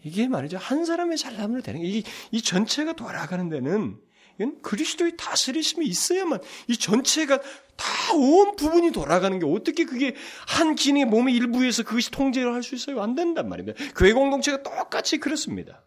이게 0.02 0.28
말이죠. 0.28 0.56
한 0.56 0.84
사람의 0.84 1.18
잘남으로 1.18 1.62
되는 1.62 1.80
게, 1.80 1.86
이, 1.86 2.02
이 2.30 2.42
전체가 2.42 2.92
돌아가는 2.94 3.48
데는, 3.48 3.98
이건 4.38 4.60
그리스도의 4.62 5.16
다스리심이 5.16 5.86
있어야만, 5.86 6.40
이 6.68 6.76
전체가 6.76 7.40
다 7.76 8.14
온 8.14 8.56
부분이 8.56 8.92
돌아가는 8.92 9.38
게 9.38 9.46
어떻게 9.46 9.84
그게 9.84 10.14
한 10.46 10.74
기능의 10.74 11.06
몸의 11.06 11.34
일부에서 11.34 11.82
그것이 11.82 12.10
통제를 12.10 12.54
할 12.54 12.62
수 12.62 12.74
있어요? 12.74 13.02
안 13.02 13.14
된단 13.14 13.48
말입니다. 13.48 13.78
교회 13.94 14.12
공동체가 14.12 14.62
똑같이 14.62 15.18
그렇습니다. 15.18 15.82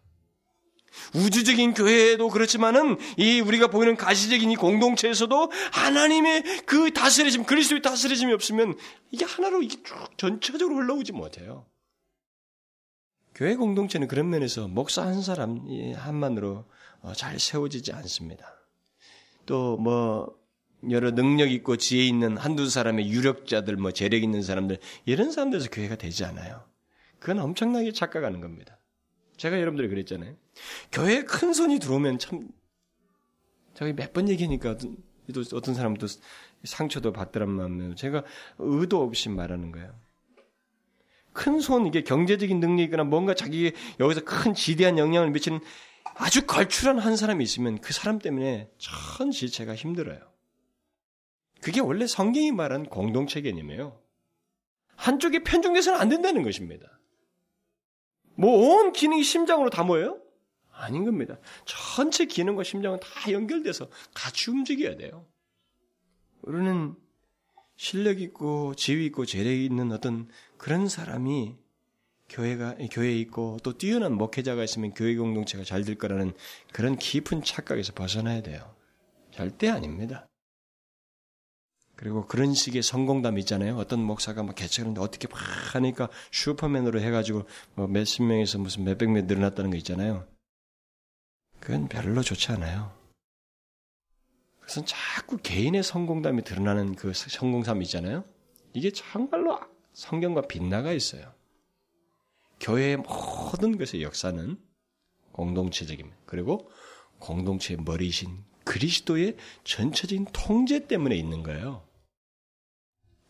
우주적인 1.14 1.74
교회도 1.74 2.28
그렇지만은 2.28 2.96
이 3.16 3.40
우리가 3.40 3.68
보이는 3.68 3.96
가시적인 3.96 4.50
이 4.50 4.56
공동체에서도 4.56 5.50
하나님의 5.72 6.42
그 6.66 6.92
다스리심, 6.92 7.44
그리스도의 7.44 7.82
다스리심이 7.82 8.32
없으면 8.32 8.76
이게 9.10 9.24
하나로 9.24 9.62
이게 9.62 9.76
쭉 9.82 9.94
전체적으로 10.16 10.76
흘러오지 10.76 11.12
못해요. 11.12 11.66
교회 13.34 13.54
공동체는 13.54 14.08
그런 14.08 14.28
면에서 14.28 14.68
목사 14.68 15.02
한 15.02 15.22
사람 15.22 15.66
한만으로 15.96 16.64
어, 17.02 17.12
잘 17.14 17.38
세워지지 17.38 17.92
않습니다. 17.92 18.44
또 19.46 19.76
뭐 19.78 20.40
여러 20.88 21.10
능력 21.10 21.50
있고 21.52 21.76
지혜 21.76 22.04
있는 22.06 22.36
한두 22.36 22.68
사람의 22.68 23.10
유력자들, 23.10 23.76
뭐 23.76 23.90
재력 23.90 24.22
있는 24.22 24.42
사람들 24.42 24.78
이런 25.04 25.30
사람들에서 25.30 25.68
교회가 25.70 25.96
되지 25.96 26.24
않아요. 26.24 26.64
그건 27.18 27.40
엄청나게 27.40 27.92
착각하는 27.92 28.40
겁니다. 28.40 28.79
제가 29.40 29.58
여러분들이 29.58 29.88
그랬잖아요. 29.88 30.36
교회에 30.92 31.22
큰 31.22 31.54
손이 31.54 31.78
들어오면 31.78 32.18
참, 32.18 32.48
저기 33.72 33.94
몇번 33.94 34.28
얘기하니까 34.28 34.72
어떤, 34.72 34.98
어떤 35.54 35.74
사람은 35.74 35.96
또 35.96 36.06
상처도 36.64 37.14
받더란 37.14 37.48
마음에 37.48 37.94
제가 37.94 38.22
의도 38.58 39.02
없이 39.02 39.30
말하는 39.30 39.72
거예요. 39.72 39.98
큰 41.32 41.58
손, 41.60 41.86
이게 41.86 42.02
경제적인 42.02 42.60
능력이거나 42.60 43.04
뭔가 43.04 43.32
자기 43.32 43.72
여기서 43.98 44.24
큰 44.24 44.52
지대한 44.52 44.98
영향을 44.98 45.30
미치는 45.30 45.60
아주 46.16 46.44
걸출한 46.44 46.98
한 46.98 47.16
사람이 47.16 47.42
있으면 47.42 47.80
그 47.80 47.94
사람 47.94 48.18
때문에 48.18 48.70
전 48.76 49.30
지체가 49.30 49.74
힘들어요. 49.74 50.20
그게 51.62 51.80
원래 51.80 52.06
성경이 52.06 52.52
말한 52.52 52.90
공동체 52.90 53.40
개념이에요. 53.40 53.98
한쪽에 54.96 55.42
편중돼서는 55.44 55.98
안 55.98 56.10
된다는 56.10 56.42
것입니다. 56.42 56.99
뭐 58.40 58.78
온 58.78 58.92
기능이 58.92 59.22
심장으로 59.22 59.68
다 59.70 59.82
모여요? 59.82 60.18
아닌 60.72 61.04
겁니다. 61.04 61.38
전체 61.66 62.24
기능과 62.24 62.64
심장은 62.64 62.98
다 63.00 63.32
연결돼서 63.32 63.88
같이 64.14 64.50
움직여야 64.50 64.96
돼요. 64.96 65.26
우리는 66.42 66.94
실력 67.76 68.20
있고 68.20 68.74
지위 68.76 69.06
있고 69.06 69.26
재력 69.26 69.50
있는 69.52 69.92
어떤 69.92 70.28
그런 70.56 70.88
사람이 70.88 71.56
교회가 72.30 72.76
교회에 72.90 73.18
있고 73.18 73.58
또 73.62 73.76
뛰어난 73.76 74.14
목회자가 74.14 74.64
있으면 74.64 74.94
교회 74.94 75.16
공동체가 75.16 75.64
잘 75.64 75.84
될 75.84 75.96
거라는 75.96 76.32
그런 76.72 76.96
깊은 76.96 77.42
착각에서 77.42 77.92
벗어나야 77.92 78.40
돼요. 78.42 78.74
절대 79.32 79.68
아닙니다. 79.68 80.29
그리고 82.00 82.26
그런 82.26 82.54
식의 82.54 82.82
성공담 82.82 83.36
있잖아요. 83.40 83.76
어떤 83.76 84.02
목사가 84.02 84.42
막 84.42 84.54
개척하는데 84.54 84.98
어떻게 85.02 85.28
막 85.28 85.38
하니까 85.74 86.08
슈퍼맨으로 86.32 86.98
해가지고 86.98 87.42
뭐 87.74 87.88
몇십 87.88 88.24
명에서 88.24 88.56
무슨 88.56 88.84
몇백 88.84 89.10
명 89.10 89.26
늘어났다는 89.26 89.70
거 89.70 89.76
있잖아요. 89.76 90.26
그건 91.60 91.88
별로 91.88 92.22
좋지 92.22 92.52
않아요. 92.52 92.90
그래서 94.60 94.82
자꾸 94.86 95.36
개인의 95.42 95.82
성공담이 95.82 96.42
드러나는 96.42 96.94
그 96.94 97.12
성공담 97.12 97.82
있잖아요. 97.82 98.24
이게 98.72 98.90
정말로 98.90 99.60
성경과 99.92 100.48
빗나가 100.48 100.92
있어요. 100.92 101.34
교회의 102.60 102.96
모든 102.96 103.76
것의 103.76 104.02
역사는 104.02 104.58
공동체적입니다. 105.32 106.16
그리고 106.24 106.70
공동체의 107.18 107.82
머리신 107.84 108.42
그리스도의 108.64 109.36
전체적인 109.64 110.28
통제 110.32 110.86
때문에 110.86 111.14
있는 111.14 111.42
거예요. 111.42 111.89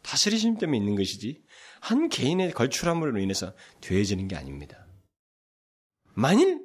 다스리심 0.02 0.58
때문에 0.58 0.78
있는 0.78 0.96
것이지 0.96 1.42
한 1.80 2.08
개인의 2.08 2.52
걸출함으로 2.52 3.18
인해서 3.20 3.54
되어지는 3.80 4.28
게 4.28 4.36
아닙니다. 4.36 4.86
만일 6.14 6.60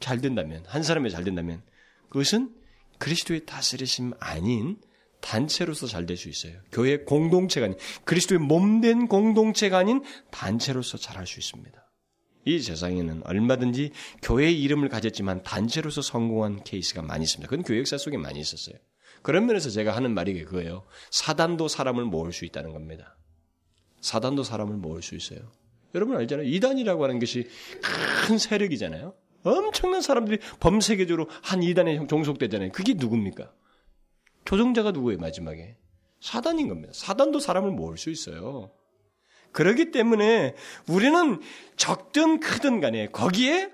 잘 0.00 0.20
된다면 0.20 0.64
한 0.66 0.82
사람이 0.82 1.10
잘 1.10 1.24
된다면 1.24 1.62
그것은 2.08 2.54
그리스도의 2.98 3.46
다스리심 3.46 4.12
아닌 4.18 4.80
단체로서 5.20 5.86
잘 5.86 6.06
될 6.06 6.16
수 6.16 6.28
있어요. 6.28 6.60
교회 6.70 6.98
공동체가 6.98 7.66
아닌 7.66 7.78
그리스도의 8.04 8.40
몸된 8.40 9.08
공동체가 9.08 9.78
아닌 9.78 10.02
단체로서 10.30 10.96
잘 10.98 11.16
할 11.16 11.26
수 11.26 11.38
있습니다. 11.40 11.84
이 12.44 12.60
세상에는 12.60 13.22
얼마든지 13.26 13.92
교회의 14.22 14.60
이름을 14.62 14.88
가졌지만 14.88 15.42
단체로서 15.42 16.02
성공한 16.02 16.62
케이스가 16.64 17.02
많이 17.02 17.24
있습니다. 17.24 17.48
그건 17.48 17.64
교회 17.64 17.78
역사 17.78 17.98
속에 17.98 18.16
많이 18.16 18.40
있었어요. 18.40 18.76
그런 19.22 19.46
면에서 19.46 19.70
제가 19.70 19.94
하는 19.94 20.14
말이 20.14 20.42
그거예요. 20.44 20.84
사단도 21.10 21.68
사람을 21.68 22.04
모을 22.04 22.32
수 22.32 22.44
있다는 22.44 22.72
겁니다. 22.72 23.16
사단도 24.00 24.42
사람을 24.42 24.76
모을 24.76 25.02
수 25.02 25.14
있어요. 25.14 25.40
여러분 25.94 26.16
알잖아요. 26.16 26.46
이단이라고 26.46 27.04
하는 27.04 27.18
것이 27.18 27.48
큰 28.26 28.38
세력이잖아요. 28.38 29.14
엄청난 29.44 30.02
사람들이 30.02 30.38
범세계적으로 30.60 31.28
한 31.42 31.62
이단에 31.62 32.06
종속되잖아요. 32.06 32.72
그게 32.72 32.94
누굽니까? 32.94 33.52
조종자가 34.44 34.92
누구예요, 34.92 35.18
마지막에? 35.18 35.76
사단인 36.20 36.68
겁니다. 36.68 36.92
사단도 36.94 37.38
사람을 37.38 37.70
모을 37.70 37.96
수 37.96 38.10
있어요. 38.10 38.70
그렇기 39.52 39.92
때문에 39.92 40.54
우리는 40.88 41.40
적든 41.76 42.40
크든 42.40 42.80
간에 42.80 43.06
거기에 43.08 43.70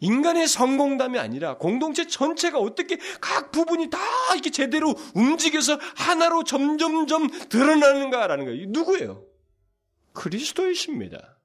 인간의 0.00 0.46
성공담이 0.48 1.18
아니라 1.18 1.56
공동체 1.58 2.06
전체가 2.06 2.58
어떻게 2.58 2.98
각 3.20 3.50
부분이 3.52 3.90
다 3.90 3.98
이렇게 4.32 4.50
제대로 4.50 4.94
움직여서 5.14 5.78
하나로 5.96 6.44
점점점 6.44 7.28
드러나는가라는 7.48 8.44
거예요. 8.44 8.66
누구예요? 8.68 9.24
그리스도이십니다. 10.12 11.38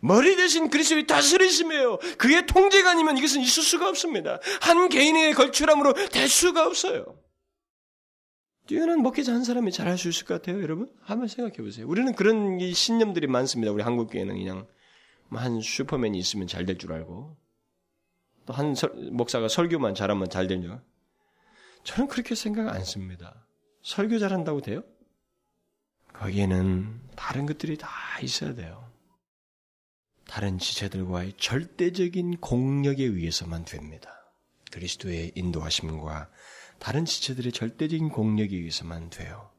머리 0.00 0.36
대신 0.36 0.70
그리스도의 0.70 1.06
다스리심이에요. 1.06 1.98
그의 2.18 2.46
통제가 2.46 2.90
아니면 2.90 3.18
이것은 3.18 3.40
있을 3.40 3.62
수가 3.62 3.88
없습니다. 3.88 4.40
한 4.60 4.88
개인의 4.88 5.34
걸출함으로 5.34 5.92
될 6.10 6.28
수가 6.28 6.66
없어요. 6.66 7.18
뛰어난 8.66 9.00
목회자 9.00 9.32
한 9.32 9.44
사람이 9.44 9.72
잘할 9.72 9.98
수 9.98 10.08
있을 10.08 10.24
것 10.24 10.40
같아요, 10.40 10.62
여러분? 10.62 10.88
한번 11.02 11.28
생각해 11.28 11.56
보세요. 11.56 11.86
우리는 11.88 12.14
그런 12.14 12.58
신념들이 12.72 13.26
많습니다. 13.26 13.72
우리 13.72 13.82
한국 13.82 14.10
교회는 14.10 14.36
그냥 14.38 14.66
한 15.30 15.60
슈퍼맨이 15.60 16.16
있으면 16.18 16.46
잘 16.46 16.64
될 16.64 16.78
줄 16.78 16.92
알고 16.92 17.36
또 18.46 18.52
한 18.52 18.74
목사가 19.12 19.48
설교만 19.48 19.94
잘하면 19.94 20.28
잘 20.30 20.46
되냐? 20.46 20.82
저는 21.84 22.08
그렇게 22.08 22.34
생각 22.34 22.68
안 22.68 22.84
씁니다. 22.84 23.46
설교 23.82 24.18
잘한다고 24.18 24.60
돼요? 24.60 24.82
거기에는 26.12 27.00
다른 27.16 27.46
것들이 27.46 27.76
다 27.76 27.88
있어야 28.22 28.54
돼요. 28.54 28.90
다른 30.26 30.58
지체들과의 30.58 31.34
절대적인 31.36 32.38
공력에 32.38 33.04
의해서만 33.04 33.64
됩니다. 33.64 34.10
그리스도의 34.70 35.32
인도하심과 35.34 36.30
다른 36.78 37.04
지체들의 37.04 37.52
절대적인 37.52 38.08
공력에 38.08 38.56
의해서만 38.56 39.10
돼요. 39.10 39.50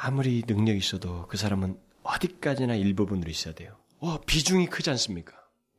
아무리 0.00 0.42
능력이 0.46 0.78
있어도 0.78 1.26
그 1.28 1.36
사람은 1.36 1.80
어디까지나 2.02 2.74
일부분으로 2.74 3.30
있어야 3.30 3.54
돼요. 3.54 3.76
와, 4.00 4.20
비중이 4.26 4.66
크지 4.66 4.90
않습니까? 4.90 5.32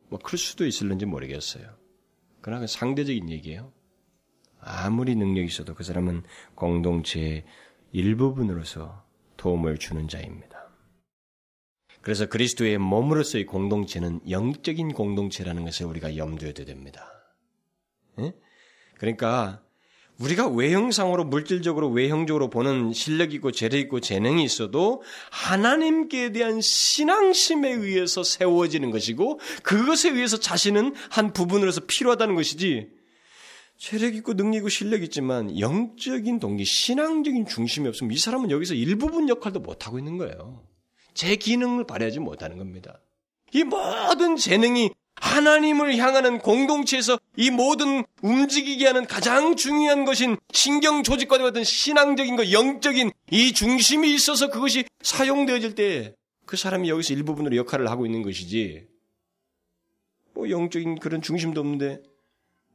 뭐, 0.09 0.19
클 0.19 0.37
수도 0.37 0.65
있을는지 0.65 1.05
모르겠어요. 1.05 1.75
그러나 2.41 2.67
상대적인 2.67 3.29
얘기예요. 3.29 3.73
아무리 4.59 5.15
능력이 5.15 5.47
있어도 5.47 5.73
그 5.73 5.83
사람은 5.83 6.23
공동체의 6.55 7.43
일부분으로서 7.91 9.05
도움을 9.37 9.77
주는 9.77 10.07
자입니다. 10.07 10.69
그래서 12.01 12.27
그리스도의 12.27 12.77
몸으로서의 12.77 13.47
공동체는 13.47 14.29
영적인 14.29 14.93
공동체라는 14.93 15.65
것을 15.65 15.87
우리가 15.87 16.17
염두에 16.17 16.53
둬야 16.53 16.65
됩니다. 16.65 17.09
예? 18.19 18.33
그러니까 18.99 19.64
우리가 20.19 20.47
외형상으로 20.47 21.25
물질적으로 21.25 21.89
외형적으로 21.89 22.49
보는 22.49 22.93
실력 22.93 23.33
있고 23.33 23.51
재력 23.51 23.77
있고 23.79 23.99
재능이 23.99 24.43
있어도 24.43 25.01
하나님께 25.29 26.31
대한 26.31 26.61
신앙심에 26.61 27.69
의해서 27.69 28.23
세워지는 28.23 28.91
것이고 28.91 29.39
그것에 29.63 30.11
의해서 30.11 30.37
자신은 30.37 30.93
한 31.09 31.33
부분으로서 31.33 31.81
필요하다는 31.85 32.35
것이지 32.35 32.89
재력 33.77 34.15
있고 34.15 34.35
능력 34.35 34.59
있고 34.59 34.69
실력 34.69 35.03
있지만 35.03 35.59
영적인 35.59 36.39
동기, 36.39 36.63
신앙적인 36.63 37.45
중심이 37.45 37.87
없으면 37.89 38.13
이 38.13 38.17
사람은 38.17 38.51
여기서 38.51 38.73
일부분 38.73 39.27
역할도 39.27 39.59
못 39.59 39.85
하고 39.85 39.99
있는 39.99 40.17
거예요. 40.17 40.63
제 41.13 41.35
기능을 41.35 41.85
발휘하지 41.85 42.19
못하는 42.19 42.57
겁니다. 42.57 43.01
이 43.53 43.63
모든 43.63 44.37
재능이 44.37 44.91
하나님을 45.15 45.97
향하는 45.97 46.39
공동체에서 46.39 47.19
이 47.35 47.49
모든 47.51 48.03
움직이게 48.21 48.85
하는 48.87 49.05
가장 49.05 49.55
중요한 49.55 50.05
것인 50.05 50.37
신경 50.51 51.03
조직과 51.03 51.37
같은 51.37 51.63
신앙적인 51.63 52.35
것, 52.35 52.51
영적인 52.51 53.11
이 53.31 53.53
중심이 53.53 54.13
있어서 54.13 54.49
그것이 54.49 54.85
사용되어질 55.01 55.75
때 55.75 56.15
그 56.45 56.57
사람이 56.57 56.89
여기서 56.89 57.13
일부분으로 57.13 57.55
역할을 57.57 57.89
하고 57.89 58.05
있는 58.05 58.21
것이지, 58.21 58.87
뭐 60.33 60.49
영적인 60.49 60.99
그런 60.99 61.21
중심도 61.21 61.59
없는데, 61.61 62.01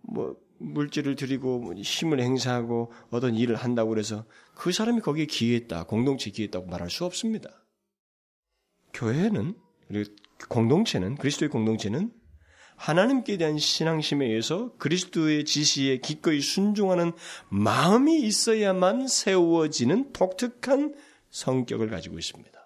뭐 0.03 0.37
물질을 0.59 1.15
드리고 1.17 1.59
뭐 1.61 1.75
힘을 1.75 2.21
행사하고 2.21 2.93
어떤 3.11 3.35
일을 3.35 3.57
한다고 3.57 3.91
그래서 3.91 4.25
그 4.55 4.73
사람이 4.73 5.01
거기에 5.01 5.27
기여했다, 5.27 5.85
공동체에 5.85 6.33
기여했다고 6.33 6.67
말할 6.67 6.91
수 6.91 7.05
없습니다. 7.05 7.65
교회는, 8.93 9.55
그리고 9.89 10.13
공동체는, 10.49 11.17
그리스도의 11.17 11.49
공동체는 11.49 12.13
하나님께 12.81 13.37
대한 13.37 13.59
신앙심에 13.59 14.25
의해서 14.25 14.73
그리스도의 14.79 15.45
지시에 15.45 15.99
기꺼이 15.99 16.41
순종하는 16.41 17.13
마음이 17.51 18.23
있어야만 18.23 19.07
세워지는 19.07 20.15
독특한 20.15 20.95
성격을 21.29 21.91
가지고 21.91 22.19
있습니다. 22.19 22.59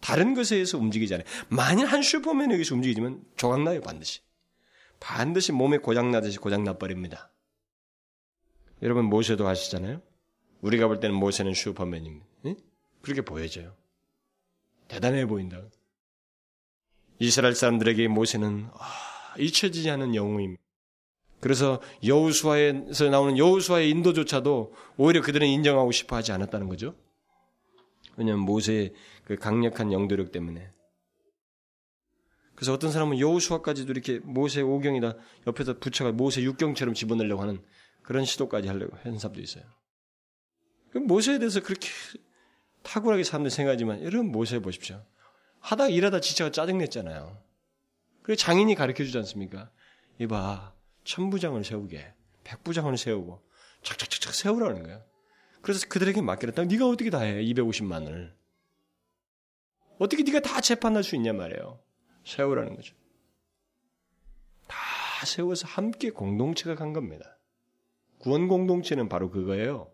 다른 0.00 0.34
것에 0.34 0.54
의해서 0.54 0.78
움직이지 0.78 1.14
않아요. 1.14 1.26
만일 1.48 1.86
한 1.86 2.00
슈퍼맨에 2.02 2.54
의해서 2.54 2.76
움직이지만 2.76 3.24
조각나요, 3.34 3.80
반드시. 3.80 4.20
반드시 5.00 5.50
몸에 5.50 5.78
고장나듯이 5.78 6.38
고장나버립니다. 6.38 7.32
여러분, 8.82 9.06
모세도 9.06 9.48
아시잖아요? 9.48 10.00
우리가 10.60 10.86
볼 10.86 11.00
때는 11.00 11.16
모세는 11.16 11.54
슈퍼맨입니다. 11.54 12.26
네? 12.42 12.54
그렇게 13.02 13.22
보여져요. 13.22 13.74
대단해 14.86 15.26
보인다. 15.26 15.60
이스라엘 17.18 17.56
사람들에게 17.56 18.06
모세는 18.08 18.68
아, 18.74 19.13
잊혀지지 19.38 19.90
않는 19.90 20.14
영웅입니다. 20.14 20.62
그래서 21.40 21.80
여우수아에서 22.06 23.10
나오는 23.10 23.36
여우수아의 23.36 23.90
인도조차도 23.90 24.74
오히려 24.96 25.20
그들은 25.20 25.46
인정하고 25.46 25.92
싶어 25.92 26.16
하지 26.16 26.32
않았다는 26.32 26.68
거죠. 26.68 26.94
왜냐하면 28.16 28.44
모세의 28.46 28.94
그 29.24 29.36
강력한 29.36 29.92
영도력 29.92 30.32
때문에. 30.32 30.70
그래서 32.54 32.72
어떤 32.72 32.92
사람은 32.92 33.18
여우수아까지도 33.18 33.92
이렇게 33.92 34.20
모세 34.20 34.62
오경이다 34.62 35.16
옆에서 35.46 35.78
붙여가 35.78 36.12
모세 36.12 36.42
육경처럼 36.42 36.94
집어넣으려고 36.94 37.42
하는 37.42 37.62
그런 38.02 38.24
시도까지 38.24 38.68
하려고 38.68 38.96
한 39.02 39.18
사람도 39.18 39.40
있어요. 39.40 39.64
그 40.92 40.98
모세에 40.98 41.38
대해서 41.38 41.60
그렇게 41.60 41.88
탁월하게 42.84 43.24
사람들 43.24 43.50
생각하지만 43.50 44.02
여러분 44.02 44.30
모세 44.30 44.60
보십시오. 44.60 45.04
하다가 45.60 45.90
일하다 45.90 46.20
지쳐가 46.20 46.52
짜증냈잖아요. 46.52 47.43
그리고 48.24 48.36
장인이 48.36 48.74
가르쳐 48.74 49.04
주지 49.04 49.18
않습니까? 49.18 49.70
이봐, 50.18 50.74
천부장을 51.04 51.62
세우게, 51.62 52.14
백부장을 52.44 52.96
세우고, 52.96 53.42
착착착착 53.82 54.34
세우라는 54.34 54.82
거야. 54.82 55.04
그래서 55.60 55.86
그들에게 55.88 56.22
맡기랬다. 56.22 56.64
네가 56.64 56.88
어떻게 56.88 57.10
다 57.10 57.20
해? 57.20 57.42
250만을. 57.42 58.32
어떻게 59.98 60.22
네가 60.22 60.40
다 60.40 60.62
재판할 60.62 61.04
수 61.04 61.16
있냐 61.16 61.34
말이에요. 61.34 61.80
세우라는 62.24 62.76
거죠. 62.76 62.96
다 64.66 64.78
세워서 65.26 65.68
함께 65.68 66.08
공동체가 66.08 66.74
간 66.76 66.94
겁니다. 66.94 67.38
구원 68.18 68.48
공동체는 68.48 69.10
바로 69.10 69.30
그거예요. 69.30 69.92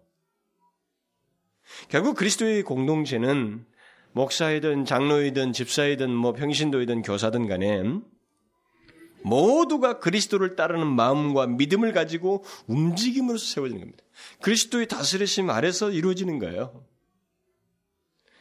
결국 1.89 2.17
그리스도의 2.17 2.63
공동체는 2.63 3.67
목사이든 4.13 4.85
장로이든 4.85 5.53
집사이든 5.53 6.15
뭐 6.15 6.33
평신도이든 6.33 7.03
교사든 7.03 7.49
간에 7.49 7.83
모두가 9.23 9.99
그리스도를 9.99 10.57
따르는 10.57 10.87
마음과 10.87 11.47
믿음을 11.47 11.93
가지고 11.93 12.45
움직임으로서 12.67 13.45
세워지는 13.45 13.81
겁니다. 13.81 14.05
그리스도의 14.43 14.89
다스리심 14.89 15.51
아래서 15.51 15.91
이루어지는 15.91 16.39
거예요. 16.39 16.85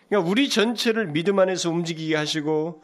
그러니까 0.07 0.29
우리 0.29 0.49
전체를 0.49 1.07
믿음 1.07 1.39
안에서 1.39 1.69
움직이게 1.69 2.15
하시고 2.15 2.83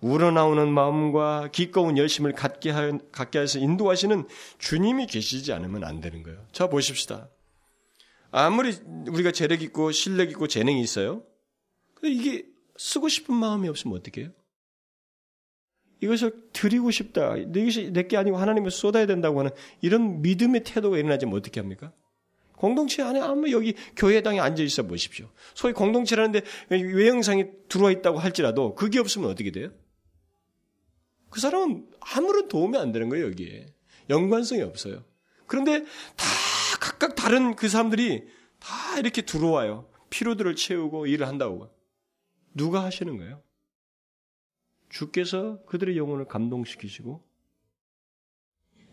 우러나오는 0.00 0.68
마음과 0.70 1.48
기꺼운 1.52 1.96
열심을 1.96 2.32
갖게, 2.32 2.70
하, 2.70 2.98
갖게 3.12 3.38
해서 3.38 3.58
인도하시는 3.58 4.28
주님이 4.58 5.06
계시지 5.06 5.52
않으면 5.52 5.84
안 5.84 6.00
되는 6.00 6.22
거예요. 6.22 6.46
자, 6.52 6.68
보십시다. 6.68 7.30
아무리 8.30 8.76
우리가 9.08 9.32
재력 9.32 9.62
있고 9.62 9.92
실력 9.92 10.30
있고 10.30 10.46
재능이 10.46 10.80
있어요. 10.82 11.22
근데 11.94 12.14
이게 12.14 12.46
쓰고 12.76 13.08
싶은 13.08 13.34
마음이 13.34 13.68
없으면 13.68 13.96
어떻게 13.96 14.22
해요? 14.22 14.30
이것을 16.00 16.32
드리고 16.52 16.90
싶다. 16.90 17.36
이것이 17.36 17.92
내게 17.92 18.16
아니고 18.16 18.36
하나님을 18.36 18.70
쏟아야 18.70 19.06
된다고 19.06 19.40
하는 19.40 19.50
이런 19.80 20.22
믿음의 20.22 20.64
태도가 20.64 20.98
일어나지 20.98 21.26
면 21.26 21.34
어떻게 21.36 21.60
합니까? 21.60 21.92
공동체 22.56 23.02
안에 23.02 23.20
아무 23.20 23.50
여기 23.50 23.74
교회당에 23.96 24.40
앉아 24.40 24.62
있어 24.62 24.82
보십시오. 24.84 25.28
소위 25.54 25.72
공동체라는데 25.72 26.42
외형상이 26.70 27.44
들어와 27.68 27.90
있다고 27.90 28.18
할지라도 28.18 28.74
그게 28.74 28.98
없으면 28.98 29.30
어떻게 29.30 29.50
돼요? 29.50 29.70
그 31.30 31.40
사람은 31.40 31.86
아무런 32.00 32.48
도움이 32.48 32.78
안 32.78 32.92
되는 32.92 33.08
거예요, 33.08 33.26
여기에. 33.26 33.66
연관성이 34.08 34.62
없어요. 34.62 35.04
그런데 35.46 35.80
다 36.16 36.26
각각 36.80 37.14
다른 37.14 37.56
그 37.56 37.68
사람들이 37.68 38.26
다 38.58 38.98
이렇게 38.98 39.22
들어와요. 39.22 39.88
피로들을 40.10 40.56
채우고 40.56 41.06
일을 41.06 41.26
한다고. 41.26 41.68
누가 42.54 42.84
하시는 42.84 43.16
거예요? 43.18 43.42
주께서 44.96 45.62
그들의 45.66 45.98
영혼을 45.98 46.26
감동시키시고 46.26 47.22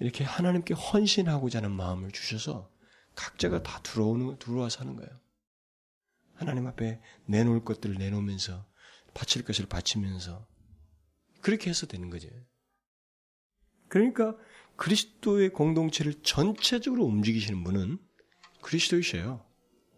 이렇게 0.01 0.25
하나님께 0.25 0.73
헌신하고자 0.73 1.59
하는 1.59 1.71
마음을 1.71 2.11
주셔서 2.11 2.69
각자가 3.15 3.63
다 3.63 3.81
들어오는 3.83 4.37
들어와서 4.37 4.81
하는 4.81 4.97
거예요. 4.97 5.09
하나님 6.33 6.67
앞에 6.67 6.99
내놓을 7.27 7.63
것들을 7.63 7.95
내놓으면서 7.95 8.67
바칠 9.13 9.45
것을 9.45 9.67
바치면서 9.67 10.45
그렇게 11.41 11.69
해서 11.69 11.87
되는 11.87 12.09
거죠. 12.09 12.27
그러니까 13.87 14.35
그리스도의 14.75 15.51
공동체를 15.51 16.21
전체적으로 16.21 17.05
움직이시는 17.05 17.63
분은 17.63 17.99
그리스도이셔요. 18.61 19.45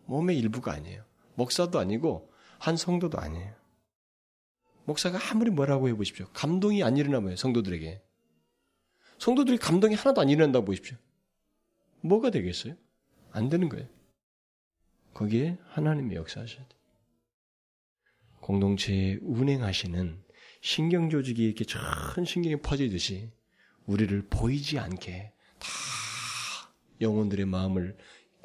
몸의 0.05 0.37
일부가 0.37 0.73
아니에요. 0.73 1.03
목사도 1.33 1.79
아니고 1.79 2.31
한 2.59 2.77
성도도 2.77 3.17
아니에요. 3.17 3.64
목사가 4.85 5.19
아무리 5.31 5.49
뭐라고 5.49 5.89
해보십시오. 5.89 6.27
감동이 6.33 6.83
안 6.83 6.97
일어나면 6.97 7.35
성도들에게. 7.35 8.01
성도들이 9.17 9.57
감동이 9.57 9.95
하나도 9.95 10.21
안 10.21 10.29
일어난다고 10.29 10.65
보십시오. 10.65 10.97
뭐가 12.01 12.29
되겠어요? 12.29 12.75
안 13.31 13.49
되는 13.49 13.67
거예요. 13.69 13.87
거기에 15.13 15.57
하나님이 15.69 16.15
역사하셔야 16.15 16.67
돼요. 16.67 16.79
공동체에 18.41 19.17
운행하시는 19.21 20.23
신경 20.61 21.09
조직이 21.09 21.45
이렇게 21.45 21.63
전 21.65 21.81
신경이 22.25 22.57
퍼지듯이 22.61 23.31
우리를 23.85 24.27
보이지 24.29 24.77
않게 24.77 25.31
다 25.59 25.67
영혼들의 27.01 27.45
마음을 27.45 27.97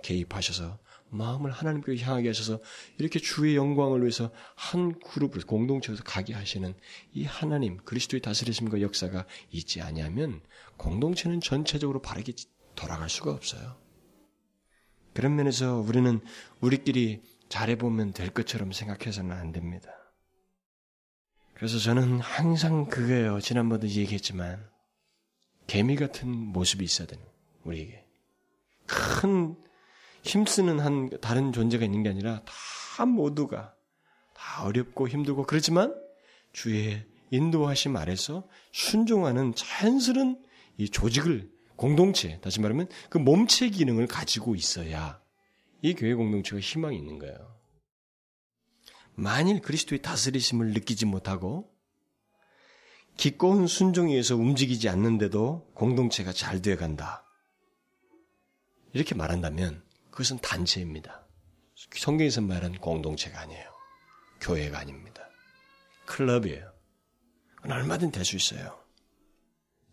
개입하셔서 0.03 0.79
마음을 1.11 1.51
하나님께 1.51 1.99
향하게 1.99 2.29
하셔서 2.29 2.61
이렇게 2.99 3.19
주의 3.19 3.57
영광을 3.57 4.01
위해서 4.01 4.31
한 4.55 4.99
그룹으로 4.99 5.47
공동체에서 5.47 6.03
가게 6.05 6.35
하시는 6.35 6.75
이 7.13 7.25
하나님 7.25 7.77
그리스도의 7.79 8.21
다스리심과 8.21 8.81
역사가 8.81 9.27
있지 9.51 9.81
아니하면 9.81 10.41
공동체는 10.77 11.41
전체적으로 11.41 12.01
바르게 12.01 12.33
돌아갈 12.75 13.11
수가 13.11 13.33
없어요. 13.33 13.77
그런 15.13 15.37
면에서 15.37 15.77
우리는 15.77 16.21
우리끼리 16.61 17.23
잘해보면 17.49 18.13
될 18.13 18.31
것처럼 18.31 18.73
생각해서는 18.73 19.33
안 19.33 19.53
됩니다. 19.53 19.91
그래서 21.55 21.79
저는 21.79 22.21
항상 22.21 22.87
그거예요. 22.87 23.41
지난번도 23.41 23.89
얘기했지만 23.89 24.67
개미 25.67 25.97
같은 25.97 26.31
모습이 26.31 26.85
있어야 26.85 27.07
되는 27.07 27.23
우리에게 27.65 28.07
큰 28.87 29.57
힘쓰는 30.23 30.81
한 30.81 31.11
다른 31.21 31.53
존재가 31.53 31.85
있는 31.85 32.03
게 32.03 32.09
아니라 32.09 32.43
다 32.45 33.07
모두가 33.07 33.75
다 34.35 34.65
어렵고 34.65 35.09
힘들고 35.09 35.45
그렇지만 35.45 35.95
주의 36.53 37.05
인도하심 37.31 37.97
아래서 37.97 38.47
순종하는 38.73 39.55
자연스러운 39.55 40.43
이 40.77 40.89
조직을 40.89 41.51
공동체 41.77 42.41
다시 42.41 42.61
말하면 42.61 42.89
그 43.09 43.19
몸체 43.19 43.69
기능을 43.71 44.07
가지고 44.07 44.55
있어야 44.55 45.21
이 45.83 45.95
교회 45.95 46.15
공동체가 46.15 46.61
희망이 46.61 46.97
있는 46.97 47.19
거예요. 47.19 47.57
만일 49.15 49.61
그리스도의 49.61 50.03
다스리심을 50.03 50.73
느끼지 50.73 51.07
못하고 51.07 51.73
기꺼운 53.17 53.67
순종에 53.67 54.13
의해서 54.13 54.37
움직이지 54.37 54.89
않는데도 54.89 55.71
공동체가 55.75 56.33
잘 56.33 56.63
되어 56.63 56.77
간다. 56.77 57.25
이렇게 58.93 59.15
말한다면 59.15 59.83
그것은 60.11 60.39
단체입니다. 60.39 61.27
성경에서 61.75 62.41
말하는 62.41 62.79
공동체가 62.79 63.41
아니에요. 63.41 63.71
교회가 64.41 64.79
아닙니다. 64.79 65.29
클럽이에요. 66.07 66.73
얼마든 67.65 68.11
될 68.11 68.25
수 68.25 68.37
있어요. 68.37 68.79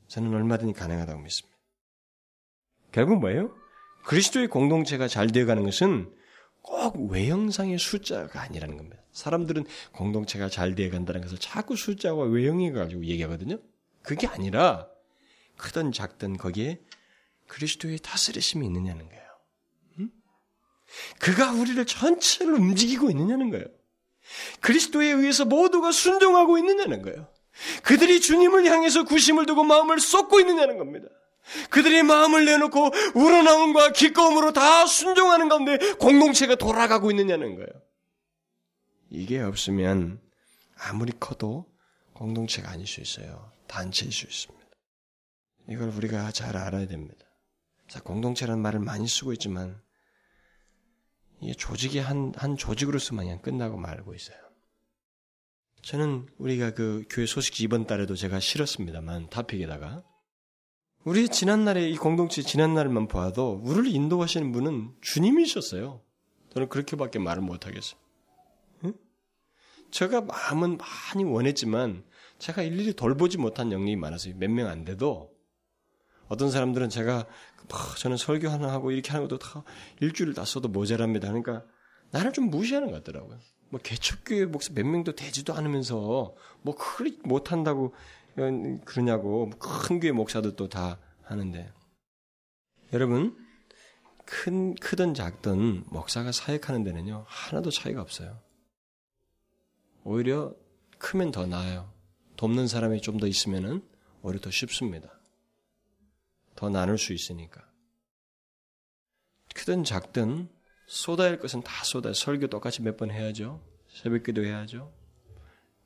저는 0.08 0.34
얼마든지 0.34 0.74
가능하다고 0.74 1.22
믿습니다. 1.22 1.58
결국 2.92 3.20
뭐예요? 3.20 3.54
그리스도의 4.06 4.48
공동체가 4.48 5.08
잘 5.08 5.28
되어가는 5.28 5.64
것은 5.64 6.14
꼭 6.62 7.10
외형상의 7.12 7.78
숫자가 7.78 8.42
아니라는 8.42 8.78
겁니다. 8.78 9.02
사람들은 9.12 9.66
공동체가 9.92 10.50
잘 10.50 10.76
되어간다는 10.76 11.22
것을 11.22 11.38
자꾸 11.38 11.76
숫자와 11.76 12.26
외형에 12.26 12.72
가지고 12.72 13.06
얘기하거든요. 13.06 13.60
그게 14.02 14.28
아니라 14.28 14.88
크든 15.58 15.92
작든 15.92 16.38
거기에 16.38 16.82
그리스도의 17.48 18.00
다스리심이 18.00 18.66
있느냐는 18.66 19.08
거예요. 19.10 19.27
그가 21.20 21.52
우리를 21.52 21.84
전체를 21.86 22.54
움직이고 22.54 23.10
있느냐는 23.10 23.50
거예요. 23.50 23.66
그리스도에 24.62 25.08
의해서 25.08 25.46
모두가 25.46 25.92
순종하고 25.92 26.58
있느냐는 26.58 27.02
거예요. 27.02 27.28
그들이 27.84 28.22
주님을 28.22 28.66
향해서 28.66 29.04
구심을 29.04 29.46
두고 29.46 29.64
마음을 29.64 30.00
쏟고 30.00 30.40
있느냐는 30.40 30.78
겁니다. 30.78 31.08
그들이 31.70 32.04
마음을 32.04 32.46
내놓고 32.46 32.92
우러나옴과 33.16 33.94
기꺼움으로 33.94 34.52
다 34.54 34.86
순종하는 34.86 35.50
가운데 35.50 35.78
공동체가 35.96 36.56
돌아가고 36.56 37.10
있느냐는 37.12 37.56
거예요. 37.56 37.70
이게 39.10 39.40
없으면 39.40 40.20
아무리 40.78 41.14
커도 41.18 41.66
공동체가 42.14 42.72
아닐 42.72 42.86
수 42.86 43.00
있어요. 43.00 43.52
단체일 43.68 44.12
수 44.12 44.26
있습니다. 44.26 44.68
이걸 45.70 45.90
우리가 45.90 46.32
잘 46.32 46.58
알아야 46.58 46.88
됩니다. 46.88 47.26
자, 47.88 48.02
공동체라는 48.02 48.62
말을 48.62 48.80
많이 48.80 49.08
쓰고 49.08 49.34
있지만 49.34 49.82
이 51.42 51.54
조직이 51.56 52.00
한, 52.00 52.34
한 52.36 52.58
조직으로서만 52.58 53.42
끝나고 53.42 53.78
말고 53.78 54.14
있어요. 54.16 54.38
저는 55.84 56.28
우리가 56.38 56.72
그 56.72 57.06
교회 57.10 57.26
소식지 57.26 57.64
이번 57.64 57.86
달에도 57.86 58.16
제가 58.16 58.40
실었습니다만, 58.40 59.30
타픽에다가. 59.30 60.04
우리 61.06 61.30
지난날에, 61.30 61.90
이 61.90 61.96
공동체 61.96 62.42
지난날만 62.42 63.08
봐도, 63.08 63.62
우리를 63.64 63.88
인도하시는 63.88 64.52
분은 64.52 64.96
주님이셨어요. 65.02 66.02
저는 66.54 66.68
그렇게밖에 66.68 67.20
말을 67.20 67.42
못하겠어요. 67.44 68.00
응? 68.86 68.94
제가 69.92 70.22
마음은 70.22 70.78
많이 70.78 71.24
원했지만, 71.24 72.04
제가 72.40 72.64
일일이 72.64 72.94
돌보지 72.94 73.38
못한 73.38 73.72
영역이 73.72 73.96
많아서 73.96 74.30
몇 74.36 74.50
명 74.50 74.68
안 74.68 74.84
돼도, 74.84 75.32
어떤 76.28 76.52
사람들은 76.52 76.90
제가 76.90 77.16
뭐 77.16 77.26
저는 77.98 78.18
설교 78.18 78.50
하나 78.50 78.72
하고 78.72 78.92
이렇게 78.92 79.12
하는 79.12 79.28
것도 79.28 79.40
다 79.40 79.64
일주일 80.00 80.34
다 80.34 80.46
써도 80.46 80.68
모자랍니다. 80.68 81.28
그러니까 81.28 81.64
나를 82.12 82.32
좀 82.34 82.50
무시하는 82.50 82.92
것 82.92 83.04
같더라고요. 83.04 83.40
뭐 83.70 83.80
개척교회 83.82 84.46
목사 84.46 84.74
몇 84.74 84.86
명도 84.86 85.14
되지도 85.14 85.54
않으면서 85.54 86.34
뭐 86.62 86.76
그리 86.76 87.20
못한다고 87.24 87.94
그러냐고 88.86 89.50
큰 89.60 90.00
교회 90.00 90.12
목사도 90.12 90.56
또 90.56 90.70
다 90.70 91.00
하는데 91.24 91.72
여러분 92.94 93.36
큰, 94.26 94.76
크든 94.76 95.14
작든 95.14 95.86
목사가 95.88 96.32
사역하는 96.32 96.84
데는요, 96.84 97.26
하나도 97.28 97.72
차이가 97.72 98.02
없어요. 98.02 98.40
오히려 100.04 100.54
크면 100.98 101.32
더 101.32 101.46
나아요. 101.46 101.92
돕는 102.36 102.68
사람이 102.68 103.02
좀 103.02 103.20
더 103.20 103.28
있으면은 103.28 103.82
오히려 104.22 104.40
더 104.42 104.52
쉽습니다. 104.52 105.17
더 106.58 106.70
나눌 106.70 106.98
수 106.98 107.14
있으니까. 107.14 107.64
크든 109.56 109.86
작든 109.86 110.50
쏟아야 110.88 111.30
할 111.30 111.40
것은 111.40 111.62
다 111.62 111.84
쏟아요. 111.86 112.14
설교 112.14 112.48
똑같이 112.48 112.82
몇 112.82 112.98
번 112.98 113.12
해야죠. 113.12 113.64
새벽 113.88 114.24
기도 114.24 114.44
해야죠. 114.44 114.92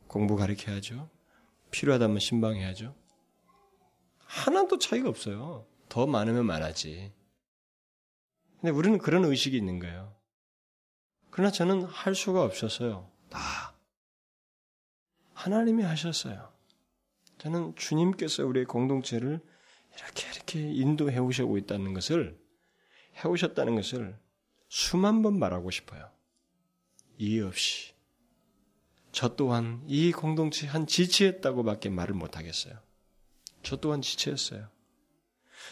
공부 0.07 0.35
가르쳐야죠. 0.35 1.09
필요하다면 1.71 2.19
신방해야죠. 2.19 2.95
하나도 4.19 4.79
차이가 4.79 5.09
없어요. 5.09 5.67
더 5.89 6.07
많으면 6.07 6.45
많아지. 6.45 7.13
근데 8.59 8.71
우리는 8.71 8.97
그런 8.97 9.25
의식이 9.25 9.57
있는 9.57 9.77
거예요. 9.79 10.15
그러나 11.31 11.51
저는 11.51 11.83
할 11.83 12.15
수가 12.15 12.43
없었어요. 12.43 13.11
다. 13.29 13.75
하나님이 15.33 15.83
하셨어요. 15.83 16.53
저는 17.39 17.75
주님께서 17.75 18.45
우리의 18.45 18.65
공동체를 18.65 19.41
이렇게 19.97 20.27
이렇게 20.29 20.59
인도해 20.59 21.17
오시고 21.19 21.57
있다는 21.57 21.93
것을 21.93 22.39
해 23.17 23.27
오셨다는 23.27 23.75
것을 23.75 24.17
수만 24.69 25.21
번 25.21 25.37
말하고 25.37 25.71
싶어요. 25.71 26.09
이해 27.17 27.41
없이. 27.41 27.93
저 29.11 29.35
또한 29.35 29.83
이 29.87 30.11
공동체 30.11 30.67
한 30.67 30.87
지체였다고밖에 30.87 31.89
말을 31.89 32.15
못 32.15 32.37
하겠어요. 32.37 32.79
저 33.63 33.75
또한 33.77 34.01
지체였어요. 34.01 34.69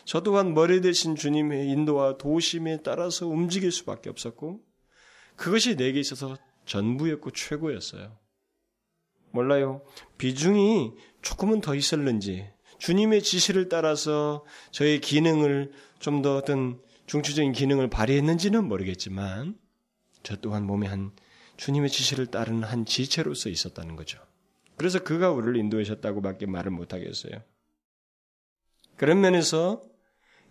저 0.05 0.21
또한 0.21 0.53
머리 0.53 0.81
대신 0.81 1.15
주님의 1.15 1.69
인도와 1.69 2.17
도심에 2.17 2.83
따라서 2.83 3.27
움직일 3.27 3.71
수밖에 3.71 4.09
없었고 4.09 4.61
그것이 5.35 5.75
내게 5.75 5.99
있어서 5.99 6.37
전부였고 6.65 7.31
최고였어요. 7.31 8.17
몰라요. 9.31 9.83
비중이 10.17 10.93
조금은 11.21 11.61
더 11.61 11.75
있었는지 11.75 12.49
주님의 12.79 13.21
지시를 13.23 13.69
따라서 13.69 14.45
저의 14.71 14.99
기능을 14.99 15.71
좀 15.99 16.21
더 16.21 16.35
어떤 16.37 16.81
중추적인 17.05 17.51
기능을 17.53 17.89
발휘했는지는 17.89 18.65
모르겠지만 18.65 19.57
저 20.23 20.35
또한 20.37 20.65
몸에 20.65 20.87
한 20.87 21.11
주님의 21.57 21.89
지시를 21.89 22.27
따르는 22.27 22.63
한 22.63 22.85
지체로서 22.85 23.49
있었다는 23.49 23.95
거죠. 23.95 24.19
그래서 24.77 25.03
그가 25.03 25.31
우리를 25.31 25.57
인도하셨다고밖에 25.57 26.45
말을 26.45 26.71
못 26.71 26.93
하겠어요. 26.93 27.43
그런 28.95 29.19
면에서 29.21 29.83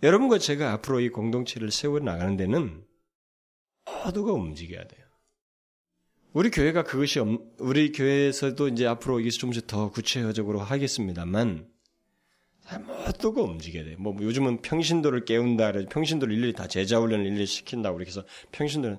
여러분과 0.03 0.39
제가 0.39 0.73
앞으로 0.73 1.01
이 1.01 1.09
공동체를 1.09 1.71
세워 1.71 1.99
나가는 1.99 2.37
데는 2.37 2.85
모두가 4.05 4.33
움직여야 4.33 4.87
돼요. 4.87 5.07
우리 6.33 6.51
교회가 6.51 6.85
그것이 6.85 7.21
없, 7.21 7.41
우리 7.59 7.93
교회에서도 7.93 8.69
이제 8.69 8.87
앞으로 8.87 9.21
이게 9.21 9.31
좀씩 9.31 9.67
더 9.67 9.91
구체적으로 9.91 10.61
하겠습니다만 10.61 11.69
모두가 12.77 13.43
움직여야 13.43 13.85
돼요. 13.85 13.97
뭐 13.99 14.15
요즘은 14.21 14.61
평신도를 14.63 15.25
깨운다, 15.25 15.73
평신도를 15.91 16.35
일일이 16.35 16.53
다 16.53 16.67
제자 16.67 17.01
훈련을 17.01 17.27
일일이 17.27 17.47
시킨다고 17.47 17.99
이렇게 17.99 18.11
해서 18.11 18.25
평신도는 18.53 18.99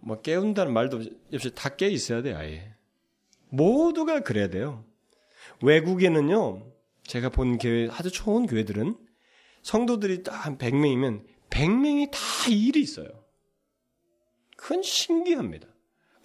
뭐 0.00 0.20
깨운다는 0.22 0.72
말도 0.72 1.02
없이 1.34 1.54
다 1.54 1.76
깨 1.76 1.88
있어야 1.88 2.22
돼요, 2.22 2.36
아예. 2.38 2.74
모두가 3.50 4.20
그래야 4.20 4.48
돼요. 4.48 4.84
외국에는요, 5.62 6.72
제가 7.04 7.28
본 7.28 7.58
교회, 7.58 7.88
아주 7.90 8.10
좋은 8.10 8.46
교회들은 8.46 8.96
성도들이 9.62 10.22
딱 10.22 10.46
한 10.46 10.58
100명이면 10.58 11.26
100명이 11.50 12.10
다 12.10 12.18
일이 12.50 12.80
있어요. 12.80 13.08
그건 14.56 14.82
신기합니다. 14.82 15.68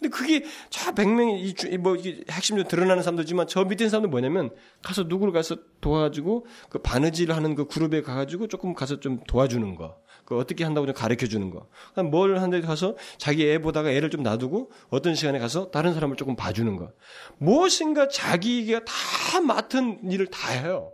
근데 0.01 0.17
그게 0.17 0.43
저 0.71 0.91
100명이 0.93 1.77
뭐 1.77 1.95
핵심적으로 1.95 2.67
드러나는 2.67 3.03
사람들지만 3.03 3.45
저 3.45 3.63
밑에 3.65 3.87
사람들 3.87 4.09
뭐냐면 4.09 4.49
가서 4.81 5.03
누구를 5.03 5.31
가서 5.31 5.57
도와주고 5.79 6.47
그 6.69 6.79
바느질 6.79 7.31
하는 7.31 7.53
그 7.53 7.65
그룹에 7.67 8.01
가가지고 8.01 8.47
조금 8.47 8.73
가서 8.73 8.99
좀 8.99 9.19
도와주는 9.27 9.75
거. 9.75 9.99
그 10.25 10.35
어떻게 10.39 10.63
한다고 10.63 10.87
좀 10.87 10.95
가르쳐 10.95 11.27
주는 11.27 11.51
거. 11.51 11.67
뭘 12.09 12.37
하는데 12.37 12.61
가서 12.65 12.97
자기 13.19 13.47
애 13.47 13.59
보다가 13.59 13.91
애를 13.91 14.09
좀 14.09 14.23
놔두고 14.23 14.71
어떤 14.89 15.13
시간에 15.13 15.37
가서 15.37 15.69
다른 15.69 15.93
사람을 15.93 16.15
조금 16.15 16.35
봐주는 16.35 16.75
거. 16.77 16.91
무엇인가 17.37 18.07
자기가 18.07 18.81
다 18.85 19.41
맡은 19.41 19.99
일을 20.11 20.27
다 20.27 20.51
해요. 20.51 20.93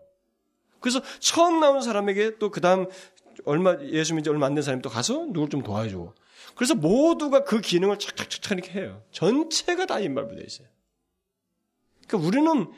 그래서 0.82 1.02
처음 1.20 1.62
나온 1.62 1.82
사람에게 1.82 2.40
또 2.40 2.50
그 2.50 2.60
다음 2.60 2.88
얼마 3.46 3.78
예수 3.84 4.16
믿지 4.16 4.30
얼마 4.30 4.48
안 4.48 4.56
된 4.56 4.64
사람이 4.64 4.82
또 4.82 4.90
가서 4.90 5.28
누굴 5.28 5.48
좀 5.50 5.64
도와주고 5.64 6.14
그래서 6.58 6.74
모두가 6.74 7.44
그 7.44 7.62
기능을 7.62 8.00
착착착착 8.00 8.58
이렇게 8.58 8.80
해요. 8.80 9.04
전체가 9.12 9.86
다 9.86 10.00
인발부되어 10.00 10.44
있어요. 10.44 10.68
그러니까 12.08 12.28
우리는 12.28 12.72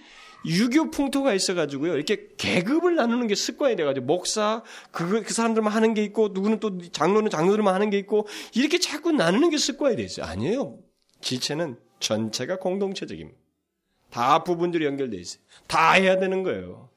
유교 0.45 0.91
풍토가 0.91 1.33
있어가지고요. 1.33 1.95
이렇게 1.95 2.27
계급을 2.37 2.95
나누는 2.95 3.27
게 3.27 3.35
습관이 3.35 3.77
돼가지고 3.77 4.05
목사 4.05 4.63
그, 4.91 5.23
그 5.23 5.33
사람들만 5.33 5.71
하는 5.71 5.93
게 5.93 6.03
있고 6.03 6.29
누구는 6.33 6.59
또 6.59 6.77
장로는 6.91 7.29
장로들만 7.29 7.73
하는 7.73 7.89
게 7.89 7.97
있고 7.99 8.27
이렇게 8.53 8.79
자꾸 8.79 9.11
나누는 9.11 9.49
게 9.49 9.57
습관이 9.57 9.95
돼 9.95 10.03
있어요. 10.03 10.25
아니에요. 10.25 10.77
지체는 11.21 11.77
전체가 11.99 12.59
공동체적입니다. 12.59 13.39
다 14.09 14.43
부분들이 14.43 14.85
연결돼 14.85 15.17
있어요. 15.17 15.41
다 15.67 15.93
해야 15.93 16.19
되는 16.19 16.43
거예요. 16.43 16.89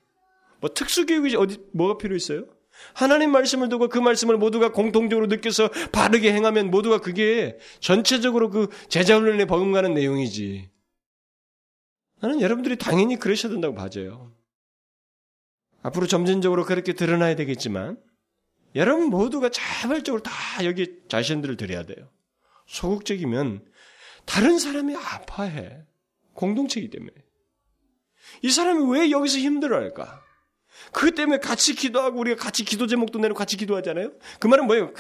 뭐 0.61 0.71
특수교육이 0.73 1.37
어디 1.37 1.59
뭐가 1.73 1.99
필요 1.99 2.17
있어요? 2.17 2.47
하나님 2.95 3.31
말씀을 3.31 3.69
두고 3.69 3.89
그 3.89 3.99
말씀을 3.99 4.37
모두가 4.37 4.73
공통적으로 4.73 5.27
느껴서 5.27 5.69
바르게 5.93 6.33
행하면 6.33 6.71
모두가 6.71 6.99
그게 6.99 7.59
전체적으로 7.81 8.51
그 8.51 8.69
제자훈련에 8.89 9.45
버금가는 9.47 9.95
내용이지. 9.95 10.71
나는 12.21 12.41
여러분들이 12.41 12.77
당연히 12.77 13.17
그러셔야 13.17 13.51
된다고 13.51 13.75
봐줘요. 13.75 14.33
앞으로 15.83 16.07
점진적으로 16.07 16.65
그렇게 16.65 16.93
드러나야 16.93 17.35
되겠지만 17.35 17.99
여러분 18.75 19.07
모두가 19.07 19.49
자발적으로 19.51 20.23
다 20.23 20.33
여기 20.65 21.01
자신들을 21.09 21.57
드려야 21.57 21.85
돼요. 21.85 22.09
소극적이면 22.67 23.67
다른 24.25 24.59
사람이 24.59 24.95
아파해. 24.97 25.83
공동체이기 26.35 26.91
때문에. 26.91 27.13
이 28.43 28.51
사람이 28.51 28.91
왜 28.93 29.11
여기서 29.11 29.39
힘들어 29.39 29.77
할까? 29.77 30.22
그 30.91 31.15
때문에 31.15 31.39
같이 31.39 31.75
기도하고 31.75 32.19
우리가 32.21 32.43
같이 32.43 32.65
기도 32.65 32.87
제목도 32.87 33.19
내고 33.19 33.35
같이 33.35 33.57
기도하잖아요. 33.57 34.13
그 34.41 34.47
말은 34.47 34.67
뭐예요? 34.67 34.93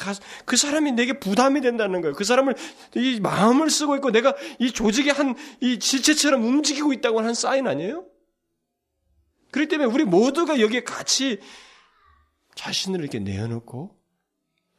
그 0.44 0.56
사람이 0.56 0.92
내게 0.92 1.18
부담이 1.18 1.60
된다는 1.60 2.00
거예요. 2.00 2.14
그 2.14 2.24
사람을 2.24 2.54
이 2.96 3.20
마음을 3.20 3.68
쓰고 3.70 3.96
있고 3.96 4.10
내가 4.10 4.34
이 4.58 4.70
조직의 4.70 5.12
한이 5.12 5.78
지체처럼 5.80 6.44
움직이고 6.44 6.92
있다고 6.92 7.18
하는 7.18 7.34
사인 7.34 7.66
아니에요? 7.66 8.06
그렇기 9.50 9.68
때문에 9.68 9.92
우리 9.92 10.04
모두가 10.04 10.60
여기에 10.60 10.84
같이 10.84 11.40
자신을 12.54 13.00
이렇게 13.00 13.18
내어놓고 13.18 13.98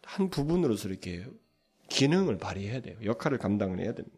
한 0.04 0.30
부분으로서 0.30 0.90
이렇게 0.90 1.26
기능을 1.90 2.38
발휘해야 2.38 2.82
돼요. 2.82 2.98
역할을 3.04 3.38
감당을 3.38 3.80
해야 3.80 3.94
됩니다. 3.94 4.18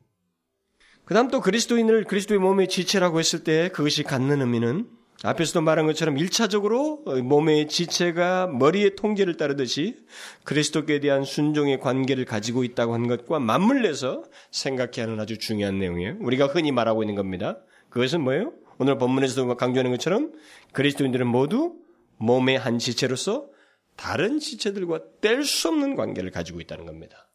그 1.04 1.14
다음 1.14 1.28
또 1.28 1.40
그리스도인을 1.42 2.06
그리스도의 2.06 2.40
몸의 2.40 2.68
지체라고 2.68 3.20
했을 3.20 3.44
때 3.44 3.70
그것이 3.70 4.04
갖는 4.04 4.42
의미는 4.42 4.90
앞에서도 5.24 5.62
말한 5.62 5.86
것처럼 5.88 6.16
1차적으로 6.16 7.22
몸의 7.22 7.68
지체가 7.68 8.48
머리의 8.48 8.96
통제를 8.96 9.38
따르듯이 9.38 9.98
그리스도께 10.44 11.00
대한 11.00 11.24
순종의 11.24 11.80
관계를 11.80 12.26
가지고 12.26 12.64
있다고 12.64 12.94
한 12.94 13.08
것과 13.08 13.40
맞물려서 13.40 14.24
생각해야 14.52 15.06
하는 15.08 15.20
아주 15.20 15.38
중요한 15.38 15.80
내용이에요. 15.80 16.18
우리가 16.20 16.48
흔히 16.48 16.72
말하고 16.72 17.04
있는 17.04 17.16
겁니다. 17.16 17.58
그것은 17.90 18.22
뭐예요? 18.22 18.54
오늘 18.78 18.98
본문에서도 18.98 19.56
강조하는 19.56 19.92
것처럼 19.92 20.34
그리스도인들은 20.74 21.26
모두 21.28 21.76
몸의 22.18 22.58
한 22.58 22.78
지체로서 22.78 23.48
다른 23.96 24.40
지체들과 24.40 25.00
뗄 25.22 25.44
수 25.46 25.70
없는 25.70 25.96
관계를 25.96 26.30
가지고 26.32 26.60
있다는 26.60 26.86
겁니다. 26.86 27.30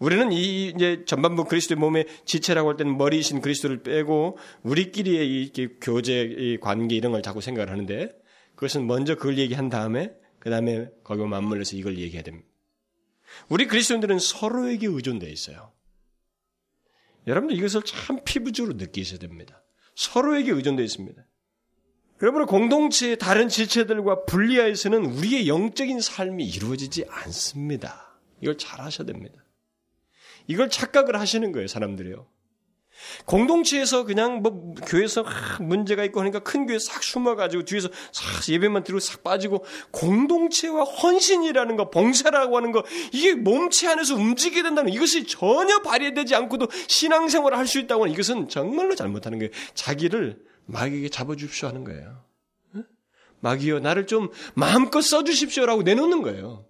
우리는 0.00 0.32
이 0.32 0.68
이제 0.68 1.04
전반부 1.06 1.44
그리스도의 1.44 1.78
몸의 1.78 2.06
지체라고 2.24 2.70
할 2.70 2.76
때는 2.76 2.96
머리이신 2.96 3.42
그리스도를 3.42 3.82
빼고 3.82 4.38
우리끼리의 4.62 5.28
이 5.28 5.52
교제, 5.80 6.22
이 6.22 6.58
관계 6.58 6.96
이런 6.96 7.12
걸 7.12 7.22
자꾸 7.22 7.42
생각을 7.42 7.70
하는데 7.70 8.10
그것은 8.54 8.86
먼저 8.86 9.14
그걸 9.14 9.38
얘기한 9.38 9.68
다음에 9.68 10.12
그 10.38 10.48
다음에 10.48 10.88
거기와 11.04 11.28
맞물려서 11.28 11.76
이걸 11.76 11.98
얘기해야 11.98 12.22
됩니다. 12.22 12.48
우리 13.50 13.66
그리스도인들은 13.66 14.18
서로에게 14.18 14.86
의존되어 14.86 15.28
있어요. 15.28 15.72
여러분들 17.26 17.56
이것을 17.58 17.82
참 17.82 18.20
피부적으로 18.24 18.74
느끼셔야 18.76 19.18
됩니다. 19.18 19.62
서로에게 19.96 20.50
의존되어 20.50 20.84
있습니다. 20.84 21.22
여러분 22.22 22.46
공동체의 22.46 23.18
다른 23.18 23.48
지체들과 23.48 24.24
분리하여서는 24.24 25.04
우리의 25.04 25.46
영적인 25.46 26.00
삶이 26.00 26.46
이루어지지 26.46 27.04
않습니다. 27.08 28.18
이걸 28.40 28.56
잘 28.56 28.80
하셔야 28.80 29.06
됩니다. 29.06 29.44
이걸 30.46 30.70
착각을 30.70 31.18
하시는 31.18 31.52
거예요, 31.52 31.66
사람들이요. 31.68 32.26
공동체에서 33.24 34.04
그냥 34.04 34.42
뭐 34.42 34.74
교회에서 34.86 35.24
문제가 35.60 36.04
있고 36.04 36.20
하니까 36.20 36.40
큰 36.40 36.66
교회 36.66 36.78
싹 36.78 37.02
숨어가지고 37.02 37.64
뒤에서 37.64 37.88
싹 38.12 38.52
예배만 38.52 38.84
들고 38.84 39.00
싹 39.00 39.22
빠지고 39.22 39.64
공동체와 39.90 40.84
헌신이라는 40.84 41.76
거, 41.76 41.90
봉사라고 41.90 42.56
하는 42.58 42.72
거 42.72 42.84
이게 43.12 43.34
몸체 43.34 43.88
안에서 43.88 44.16
움직이게 44.16 44.62
된다는 44.62 44.92
이것이 44.92 45.26
전혀 45.26 45.80
발휘되지 45.80 46.34
않고도 46.34 46.68
신앙생활을 46.88 47.56
할 47.56 47.66
수 47.70 47.78
있다고 47.78 48.02
하는 48.02 48.12
이것은 48.12 48.48
정말로 48.48 48.94
잘못하는 48.96 49.38
거예요. 49.38 49.52
자기를 49.74 50.42
마귀에게 50.66 51.08
잡아주십시오 51.08 51.68
하는 51.68 51.84
거예요. 51.84 52.24
마귀여 53.40 53.80
나를 53.80 54.06
좀 54.06 54.28
마음껏 54.54 55.00
써주십시오라고 55.00 55.82
내놓는 55.84 56.22
거예요. 56.22 56.66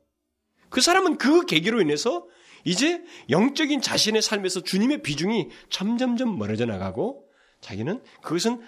그 0.69 0.81
사람은 0.81 1.17
그 1.17 1.45
계기로 1.47 1.81
인해서 1.81 2.27
이제 2.65 3.03
영적인 3.29 3.81
자신의 3.81 4.23
삶에서 4.23 4.61
주님의 4.61 5.03
비중이 5.03 5.49
점점점 5.71 6.39
멀어져 6.39 6.67
나가고 6.67 7.27
자기는 7.61 8.03
그것은 8.23 8.61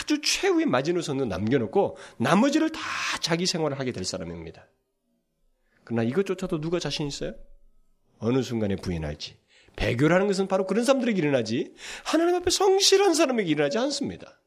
아주 0.00 0.20
최후의 0.20 0.66
마지노선으로 0.66 1.26
남겨놓고 1.26 1.96
나머지를 2.18 2.70
다 2.70 2.80
자기 3.20 3.46
생활을 3.46 3.78
하게 3.78 3.92
될 3.92 4.04
사람입니다. 4.04 4.68
그러나 5.84 6.02
이것조차도 6.02 6.60
누가 6.60 6.78
자신 6.78 7.06
있어요? 7.06 7.34
어느 8.18 8.42
순간에 8.42 8.76
부인할지. 8.76 9.38
배교라는 9.76 10.26
것은 10.26 10.46
바로 10.46 10.66
그런 10.66 10.84
사람들에게 10.84 11.18
일어나지 11.18 11.74
하나님 12.04 12.36
앞에 12.36 12.50
성실한 12.50 13.14
사람에게 13.14 13.50
일어나지 13.50 13.78
않습니다. 13.78 14.40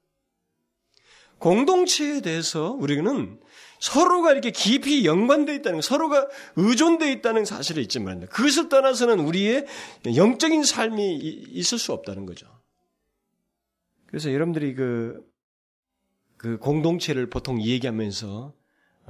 공동체에 1.40 2.22
대해서 2.22 2.72
우리는 2.72 3.40
서로가 3.80 4.32
이렇게 4.32 4.52
깊이 4.52 5.06
연관되어 5.06 5.56
있다는 5.56 5.82
서로가 5.82 6.28
의존되어 6.56 7.10
있다는 7.10 7.46
사실이 7.46 7.82
있지만 7.84 8.28
그것을 8.28 8.70
떠나서는 8.70 9.20
우리의 9.20 9.66
영적인 10.16 10.64
삶이 10.64 11.16
있을 11.16 11.78
수 11.78 11.94
없다는 11.94 12.26
거죠. 12.26 12.48
그래서 14.08 14.32
여러분들이 14.34 14.74
그, 14.74 15.22
그 16.38 16.58
공동체를 16.58 17.30
보통 17.30 17.62
얘기하면서 17.62 18.54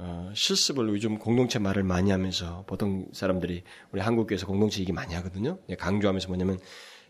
어, 0.00 0.30
실습을 0.34 0.88
요즘 0.90 1.18
공동체 1.18 1.58
말을 1.58 1.82
많이 1.82 2.10
하면서 2.10 2.64
보통 2.66 3.08
사람들이 3.12 3.64
우리 3.90 4.00
한국교회에서 4.00 4.46
공동체 4.46 4.80
얘기 4.80 4.92
많이 4.92 5.14
하거든요. 5.14 5.58
강조하면서 5.78 6.28
뭐냐면 6.28 6.58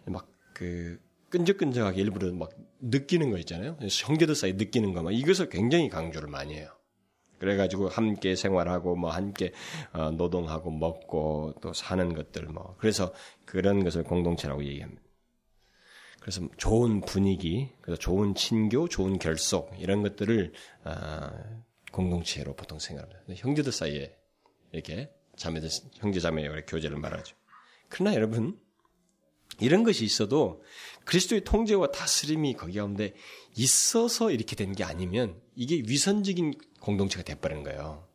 막 0.07 0.39
그 0.59 0.99
끈적끈적하게 1.31 2.01
일부러 2.01 2.33
막 2.33 2.51
느끼는 2.81 3.31
거 3.31 3.39
있잖아요. 3.39 3.79
형제들 3.81 4.35
사이 4.35 4.55
느끼는 4.55 4.93
거 4.93 5.03
막 5.03 5.15
이것을 5.15 5.49
굉장히 5.49 5.89
강조를 5.89 6.29
많이 6.29 6.55
해요. 6.55 6.69
그래가지고 7.39 7.89
함께 7.89 8.35
생활하고 8.35 8.97
뭐 8.97 9.11
함께 9.11 9.53
어, 9.93 10.11
노동하고 10.11 10.71
먹고 10.71 11.55
또 11.61 11.73
사는 11.73 12.13
것들 12.15 12.47
뭐 12.47 12.77
그래서 12.79 13.13
그런 13.45 13.85
것을 13.85 14.05
공동체라고 14.05 14.65
얘기합니다. 14.65 15.03
그래서 16.21 16.47
좋은 16.59 17.01
분위기, 17.01 17.71
그래서 17.81 17.99
좋은 17.99 18.35
친교, 18.35 18.89
좋은 18.89 19.19
결속 19.19 19.73
이런 19.79 20.03
것들을 20.03 20.53
아, 20.85 21.33
공동체로 21.91 22.55
보통 22.55 22.79
생각합니다. 22.79 23.23
형제들 23.35 23.73
사이에 23.73 24.15
이렇게 24.73 25.11
자매들 25.37 25.69
형제 25.95 26.21
자매의 26.21 26.67
교제를 26.67 26.99
말하죠. 26.99 27.37
그러나 27.89 28.15
여러분 28.15 28.59
이런 29.61 29.85
것이 29.85 30.05
있어도 30.05 30.63
그리스도의 31.05 31.45
통제와 31.45 31.93
다스림이 31.93 32.55
거기 32.55 32.79
가운데 32.79 33.15
있어서 33.59 34.31
이렇게 34.31 34.55
된 34.57 34.73
게 34.75 34.85
아니면 34.85 35.41
이게 35.57 35.83
위선적인 35.87 36.55
공동체가 36.81 37.25
돼버리는 37.25 37.63
거예요. 37.65 38.07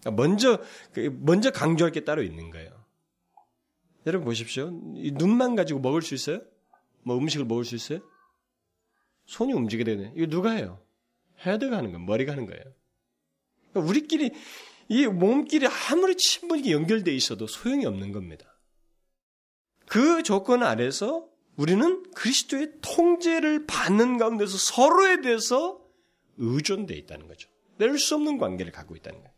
그러니까 0.00 0.22
먼저 0.22 0.58
그 0.92 1.16
먼저 1.20 1.50
강조할 1.50 1.92
게 1.92 2.04
따로 2.04 2.22
있는 2.22 2.50
거예요. 2.50 2.70
여러분 4.06 4.24
보십시오. 4.26 4.70
눈만 4.70 5.54
가지고 5.54 5.80
먹을 5.80 6.02
수 6.02 6.14
있어요? 6.14 6.40
뭐 7.02 7.16
음식을 7.18 7.46
먹을 7.46 7.64
수 7.64 7.74
있어요? 7.74 8.00
손이 9.26 9.52
움직이게 9.52 9.84
되네. 9.84 10.12
이거 10.16 10.26
누가 10.26 10.52
해요? 10.52 10.82
헤드가 11.46 11.76
하는 11.76 11.92
거예요. 11.92 12.04
머리가 12.04 12.32
하는 12.32 12.46
거예요. 12.46 12.62
그러니까 13.70 13.88
우리끼리 13.90 14.32
이 14.88 15.06
몸끼리 15.06 15.66
아무리 15.66 16.16
친분이 16.16 16.72
연결돼 16.72 17.14
있어도 17.14 17.46
소용이 17.46 17.86
없는 17.86 18.10
겁니다. 18.10 18.58
그 19.86 20.22
조건 20.24 20.62
아래서 20.64 21.29
우리는 21.56 22.04
그리스도의 22.14 22.72
통제를 22.80 23.66
받는 23.66 24.18
가운데서 24.18 24.56
서로에 24.56 25.20
대해서 25.20 25.80
의존돼 26.38 26.94
있다는 26.94 27.28
거죠. 27.28 27.48
낼 27.78 27.98
수 27.98 28.14
없는 28.14 28.38
관계를 28.38 28.72
갖고 28.72 28.96
있다는 28.96 29.18
거예요. 29.20 29.32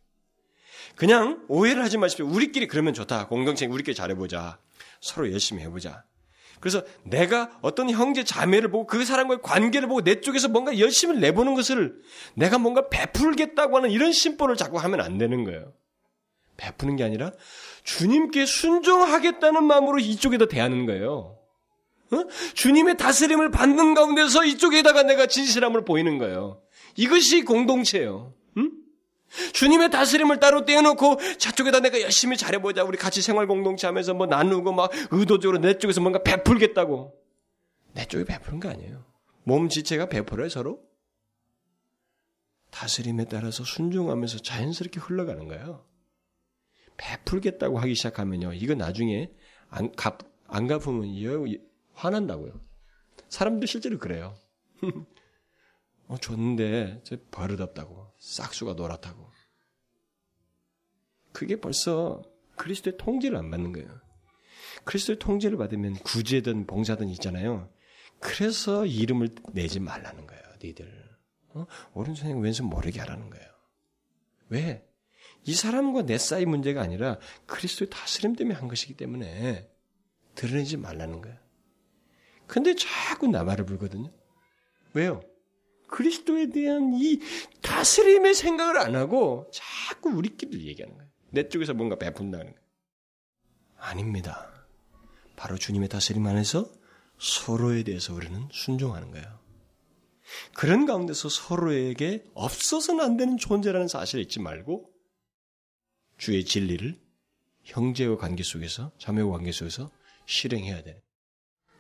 그냥 0.97 1.45
오해를 1.49 1.83
하지 1.83 1.97
마십시오. 1.99 2.27
우리끼리 2.27 2.67
그러면 2.67 2.93
좋다. 2.95 3.29
공동체 3.29 3.67
우리끼리 3.67 3.95
잘해보자. 3.95 4.59
서로 5.01 5.31
열심히 5.33 5.63
해보자. 5.63 6.05
그래서 6.61 6.85
내가 7.03 7.59
어떤 7.61 7.91
형제 7.91 8.23
자매를 8.23 8.71
보고 8.71 8.87
그 8.87 9.05
사람과의 9.05 9.41
관계를 9.43 9.89
보고 9.89 10.03
내 10.03 10.21
쪽에서 10.21 10.49
뭔가 10.49 10.79
열심히 10.79 11.19
내보는 11.19 11.55
것을 11.55 12.01
내가 12.35 12.59
뭔가 12.59 12.89
베풀겠다고 12.89 13.77
하는 13.77 13.91
이런 13.91 14.13
심보를 14.13 14.57
자꾸 14.57 14.79
하면 14.79 15.01
안 15.01 15.19
되는 15.19 15.43
거예요. 15.45 15.73
베푸는 16.57 16.97
게 16.97 17.05
아니라 17.05 17.33
주님께 17.83 18.47
순종하겠다는 18.47 19.65
마음으로 19.65 19.99
이쪽에다 19.99 20.47
대하는 20.47 20.87
거예요. 20.87 21.42
어? 22.13 22.27
주님의 22.55 22.97
다스림을 22.97 23.51
받는 23.51 23.95
가운데서 23.95 24.45
이쪽에다가 24.45 25.03
내가 25.03 25.27
진실함을 25.27 25.85
보이는 25.85 26.19
거예요. 26.19 26.63
이것이 26.97 27.43
공동체예요. 27.43 28.35
응? 28.59 28.71
주님의 29.53 29.91
다스림을 29.91 30.39
따로 30.41 30.65
떼어놓고 30.65 31.19
저쪽에다 31.39 31.81
내가 31.81 32.01
열심히 32.03 32.37
잘해보자. 32.37 32.85
우리 32.85 32.99
같이 32.99 33.23
생활 33.23 33.47
공동체 33.47 33.87
하면서 33.87 34.13
뭐 34.13 34.27
나누고 34.27 34.73
막 34.73 34.91
의도적으로 35.11 35.59
내 35.59 35.79
쪽에서 35.79 36.01
뭔가 36.01 36.23
베풀겠다고. 36.23 37.15
내 37.95 38.05
쪽에 38.05 38.25
베푸는 38.25 38.61
거 38.61 38.69
아니에요. 38.69 39.05
몸 39.45 39.69
지체가 39.69 40.07
베풀어요, 40.07 40.49
서로? 40.49 40.81
다스림에 42.71 43.27
따라서 43.27 43.65
순종하면서 43.65 44.39
자연스럽게 44.39 45.01
흘러가는 45.01 45.47
거예요. 45.47 45.85
베풀겠다고 46.97 47.79
하기 47.81 47.95
시작하면요. 47.95 48.53
이거 48.55 48.75
나중에 48.75 49.31
안, 49.69 49.93
갚, 49.93 50.19
안 50.47 50.67
갚으면 50.67 51.07
화난다고요. 52.03 52.61
사람들 53.29 53.69
실제로 53.69 53.99
그래요. 53.99 54.37
어, 56.09 56.17
줬는데 56.19 57.03
저 57.05 57.17
버릇없다고 57.31 58.13
싹수가 58.19 58.75
놀았다고. 58.75 59.31
그게 61.33 61.61
벌써 61.61 62.23
그리스도의 62.57 62.99
통제를 62.99 63.37
안 63.37 63.51
받는 63.51 63.73
거예요. 63.73 63.89
그리스도의 64.85 65.19
통제를 65.19 65.57
받으면 65.57 65.95
구제든 65.95 66.67
봉사든 66.67 67.09
있잖아요. 67.11 67.73
그래서 68.19 68.85
이름을 68.85 69.31
내지 69.53 69.81
말라는 69.81 70.27
거예요, 70.27 70.43
니들. 70.63 71.13
어? 71.55 71.67
오른손에 71.95 72.35
왼손 72.35 72.67
모르게 72.67 73.01
하라는 73.01 73.31
거예요. 73.31 73.47
왜? 74.49 74.87
이 75.45 75.55
사람과 75.55 76.03
내 76.03 76.19
사이 76.19 76.47
문제가 76.47 76.83
아니라 76.83 77.19
그리스도의 77.47 77.91
다스림 77.91 78.35
때문에 78.37 78.59
한 78.59 78.69
것이기 78.69 78.95
때문에 78.97 79.69
드러내지 80.35 80.77
말라는 80.77 81.21
거예요. 81.21 81.42
근데 82.53 82.75
자꾸 82.75 83.29
나발을 83.29 83.65
불거든요. 83.65 84.13
왜요? 84.93 85.23
그리스도에 85.89 86.51
대한 86.51 86.93
이 86.93 87.19
다스림의 87.63 88.35
생각을 88.35 88.77
안 88.77 88.95
하고 88.95 89.51
자꾸 89.51 90.11
우리끼리 90.11 90.67
얘기하는 90.67 90.95
거예요. 90.99 91.11
내 91.31 91.49
쪽에서 91.49 91.73
뭔가 91.73 91.97
베푼다는 91.97 92.45
거예요. 92.45 92.61
아닙니다. 93.79 94.53
바로 95.35 95.57
주님의 95.57 95.89
다스림 95.89 96.27
안에서 96.27 96.71
서로에 97.19 97.85
대해서 97.85 98.13
우리는 98.13 98.47
순종하는 98.53 99.13
거예요. 99.13 99.39
그런 100.55 100.85
가운데서 100.85 101.31
서로에게 101.31 102.23
없어서는 102.35 103.03
안 103.03 103.17
되는 103.17 103.39
존재라는 103.39 103.89
사실을 103.89 104.25
잊지 104.25 104.41
말고 104.41 104.91
주의 106.19 106.45
진리를 106.45 107.01
형제와 107.63 108.19
관계 108.19 108.43
속에서 108.43 108.93
자매와 108.99 109.39
관계 109.39 109.53
속에서 109.53 109.91
실행해야 110.27 110.83
돼. 110.83 111.03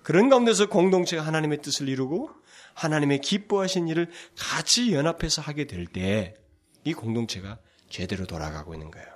그런 0.02 0.28
가운데서 0.28 0.68
공동체가 0.68 1.22
하나님의 1.22 1.62
뜻을 1.62 1.88
이루고 1.88 2.30
하나님의 2.74 3.20
기뻐하신 3.20 3.88
일을 3.88 4.10
같이 4.36 4.92
연합해서 4.92 5.42
하게 5.42 5.66
될 5.66 5.86
때 5.86 6.34
이 6.84 6.94
공동체가 6.94 7.60
제대로 7.88 8.26
돌아가고 8.26 8.74
있는 8.74 8.90
거예요. 8.90 9.06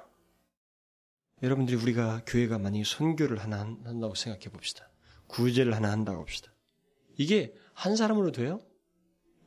여러분들이 1.42 1.76
우리가 1.76 2.22
교회가 2.26 2.58
만약에 2.58 2.84
선교를 2.84 3.38
하나 3.38 3.60
한다고 3.60 4.14
생각해 4.14 4.44
봅시다. 4.50 4.88
구제를 5.26 5.74
하나 5.74 5.90
한다고 5.90 6.20
합시다. 6.20 6.52
이게 7.16 7.54
한 7.74 7.96
사람으로 7.96 8.30
돼요? 8.32 8.60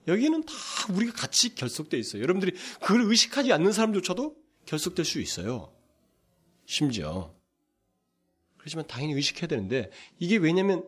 여기는 0.07 0.43
다 0.43 0.53
우리가 0.93 1.13
같이 1.13 1.55
결속되어 1.55 1.99
있어요. 1.99 2.21
여러분들이 2.21 2.57
그걸 2.81 3.03
의식하지 3.03 3.53
않는 3.53 3.71
사람조차도 3.71 4.35
결속될 4.65 5.05
수 5.05 5.19
있어요. 5.21 5.73
심지어. 6.65 7.33
그렇지만 8.57 8.85
당연히 8.87 9.13
의식해야 9.13 9.47
되는데 9.47 9.91
이게 10.19 10.37
왜냐면 10.37 10.83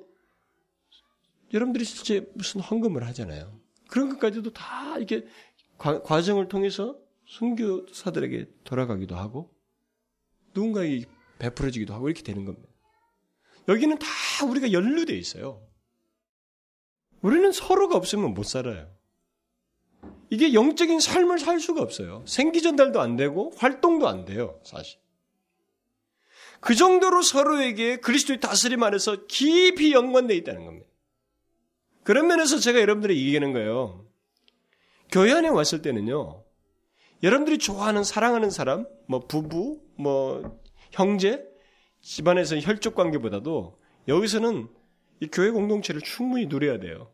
여러분들이 1.53 1.83
실제 1.85 2.29
무슨 2.33 2.61
헌금을 2.61 3.05
하잖아요. 3.07 3.59
그런 3.87 4.09
것까지도 4.09 4.53
다 4.53 4.97
이렇게 4.97 5.27
과, 5.77 6.21
정을 6.21 6.47
통해서 6.47 6.97
선교사들에게 7.27 8.49
돌아가기도 8.63 9.15
하고 9.15 9.53
누군가에게 10.53 11.05
베풀어지기도 11.39 11.93
하고 11.93 12.07
이렇게 12.07 12.23
되는 12.23 12.45
겁니다. 12.45 12.69
여기는 13.67 13.97
다 13.99 14.07
우리가 14.49 14.71
연루되어 14.71 15.15
있어요. 15.15 15.65
우리는 17.21 17.51
서로가 17.51 17.95
없으면 17.95 18.33
못 18.33 18.43
살아요. 18.43 18.89
이게 20.29 20.53
영적인 20.53 20.99
삶을 20.99 21.39
살 21.39 21.59
수가 21.59 21.81
없어요. 21.81 22.23
생기 22.25 22.61
전달도 22.61 23.01
안 23.01 23.15
되고 23.15 23.51
활동도 23.57 24.07
안 24.07 24.25
돼요, 24.25 24.59
사실. 24.63 24.99
그 26.59 26.75
정도로 26.75 27.21
서로에게 27.21 27.97
그리스도의 27.97 28.39
다스림 28.39 28.81
안에서 28.83 29.25
깊이 29.27 29.93
연관되어 29.93 30.37
있다는 30.37 30.65
겁니다. 30.65 30.90
그런 32.03 32.27
면에서 32.27 32.59
제가 32.59 32.79
여러분들이 32.79 33.17
얘기하는 33.17 33.53
거예요. 33.53 34.05
교회 35.11 35.31
안에 35.33 35.49
왔을 35.49 35.81
때는요, 35.81 36.43
여러분들이 37.23 37.57
좋아하는, 37.57 38.03
사랑하는 38.03 38.49
사람, 38.49 38.87
뭐 39.07 39.19
부부, 39.27 39.81
뭐 39.97 40.59
형제, 40.91 41.45
집안에서 42.01 42.57
혈족 42.57 42.95
관계보다도 42.95 43.79
여기서는 44.07 44.67
이 45.19 45.27
교회 45.27 45.51
공동체를 45.51 46.01
충분히 46.01 46.47
누려야 46.47 46.79
돼요. 46.79 47.13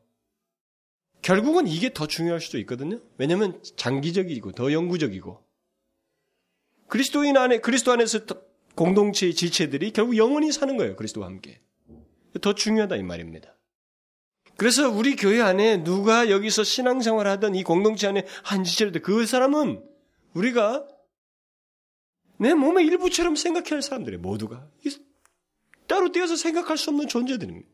결국은 1.22 1.68
이게 1.68 1.92
더 1.94 2.08
중요할 2.08 2.40
수도 2.40 2.58
있거든요. 2.60 3.02
왜냐하면 3.18 3.62
장기적이고 3.76 4.54
더 4.54 4.72
영구적이고 4.72 5.44
그리스도인 6.88 7.36
안에 7.36 7.60
그리스도 7.60 7.92
안에서 7.92 8.20
공동체의 8.76 9.34
지체들이 9.34 9.92
결국 9.92 10.16
영원히 10.16 10.52
사는 10.54 10.78
거예요. 10.78 10.96
그리스도와 10.96 11.28
함께 11.28 11.60
더 12.40 12.54
중요하다 12.54 12.96
이 12.96 13.04
말입니다. 13.04 13.57
그래서 14.58 14.90
우리 14.90 15.16
교회 15.16 15.40
안에 15.42 15.84
누가 15.84 16.30
여기서 16.30 16.64
신앙생활 16.64 17.28
하던 17.28 17.56
이 17.56 17.64
공동체 17.64 18.08
안에 18.08 18.26
한 18.44 18.64
지체를 18.64 19.02
그 19.02 19.26
사람은 19.26 19.84
우리가 20.34 20.86
내 22.40 22.54
몸의 22.54 22.86
일부처럼 22.88 23.36
생각해야 23.36 23.74
할 23.74 23.82
사람들이에요. 23.82 24.22
모두가 24.22 24.68
따로 25.88 26.12
떼어서 26.12 26.36
생각할 26.36 26.78
수 26.78 26.90
없는 26.90 27.08
존재들입니다. 27.08 27.68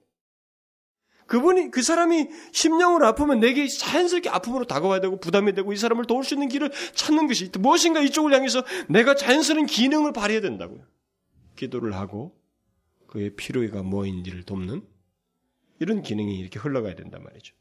그분이 1.26 1.72
그 1.72 1.82
사람이 1.82 2.28
심령으로 2.52 3.08
아프면 3.08 3.40
내게 3.40 3.66
자연스럽게 3.68 4.30
아픔으로 4.30 4.66
다가와야 4.66 5.00
되고 5.00 5.20
부담이 5.20 5.54
되고 5.54 5.72
이 5.72 5.78
사람을 5.78 6.06
도울 6.06 6.24
수 6.24 6.34
있는 6.34 6.50
길을 6.50 6.72
찾는 6.94 7.28
것이 7.28 7.50
무엇인가 7.58 8.02
이쪽을 8.02 8.34
향해서 8.34 8.64
내가 8.90 9.16
자연스러운 9.16 9.66
기능을 9.66 10.12
발휘해야 10.12 10.42
된다고요. 10.42 10.86
기도를 11.56 11.96
하고 11.96 12.38
그의 13.08 13.36
필요가 13.36 13.84
뭐인지를 13.84 14.44
돕는 14.44 14.86
이런 15.84 16.02
기능이 16.02 16.38
이렇게 16.40 16.60
흘러가야 16.60 16.96
된단 16.96 17.24
말이죠. 17.24 17.54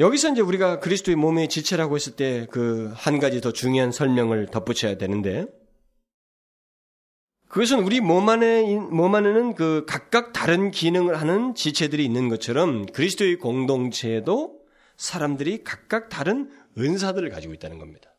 여기서 0.00 0.30
이제 0.30 0.40
우리가 0.40 0.80
그리스도의 0.80 1.16
몸의 1.16 1.48
지체라고 1.48 1.96
했을 1.96 2.14
때 2.16 2.46
그 2.50 2.92
한 2.94 3.18
가지 3.18 3.40
더 3.40 3.52
중요한 3.52 3.92
설명을 3.92 4.46
덧붙여야 4.46 4.96
되는데 4.98 5.46
그것은 7.48 7.80
우리 7.80 8.00
몸 8.00 8.28
안에, 8.28 8.76
몸 8.76 9.14
안에는 9.14 9.54
그 9.54 9.84
각각 9.88 10.32
다른 10.34 10.70
기능을 10.70 11.18
하는 11.18 11.54
지체들이 11.54 12.04
있는 12.04 12.28
것처럼 12.28 12.84
그리스도의 12.86 13.36
공동체에도 13.36 14.60
사람들이 14.96 15.64
각각 15.64 16.10
다른 16.10 16.50
은사들을 16.76 17.28
가지고 17.30 17.54
있다는 17.54 17.78
겁니다. 17.78 18.10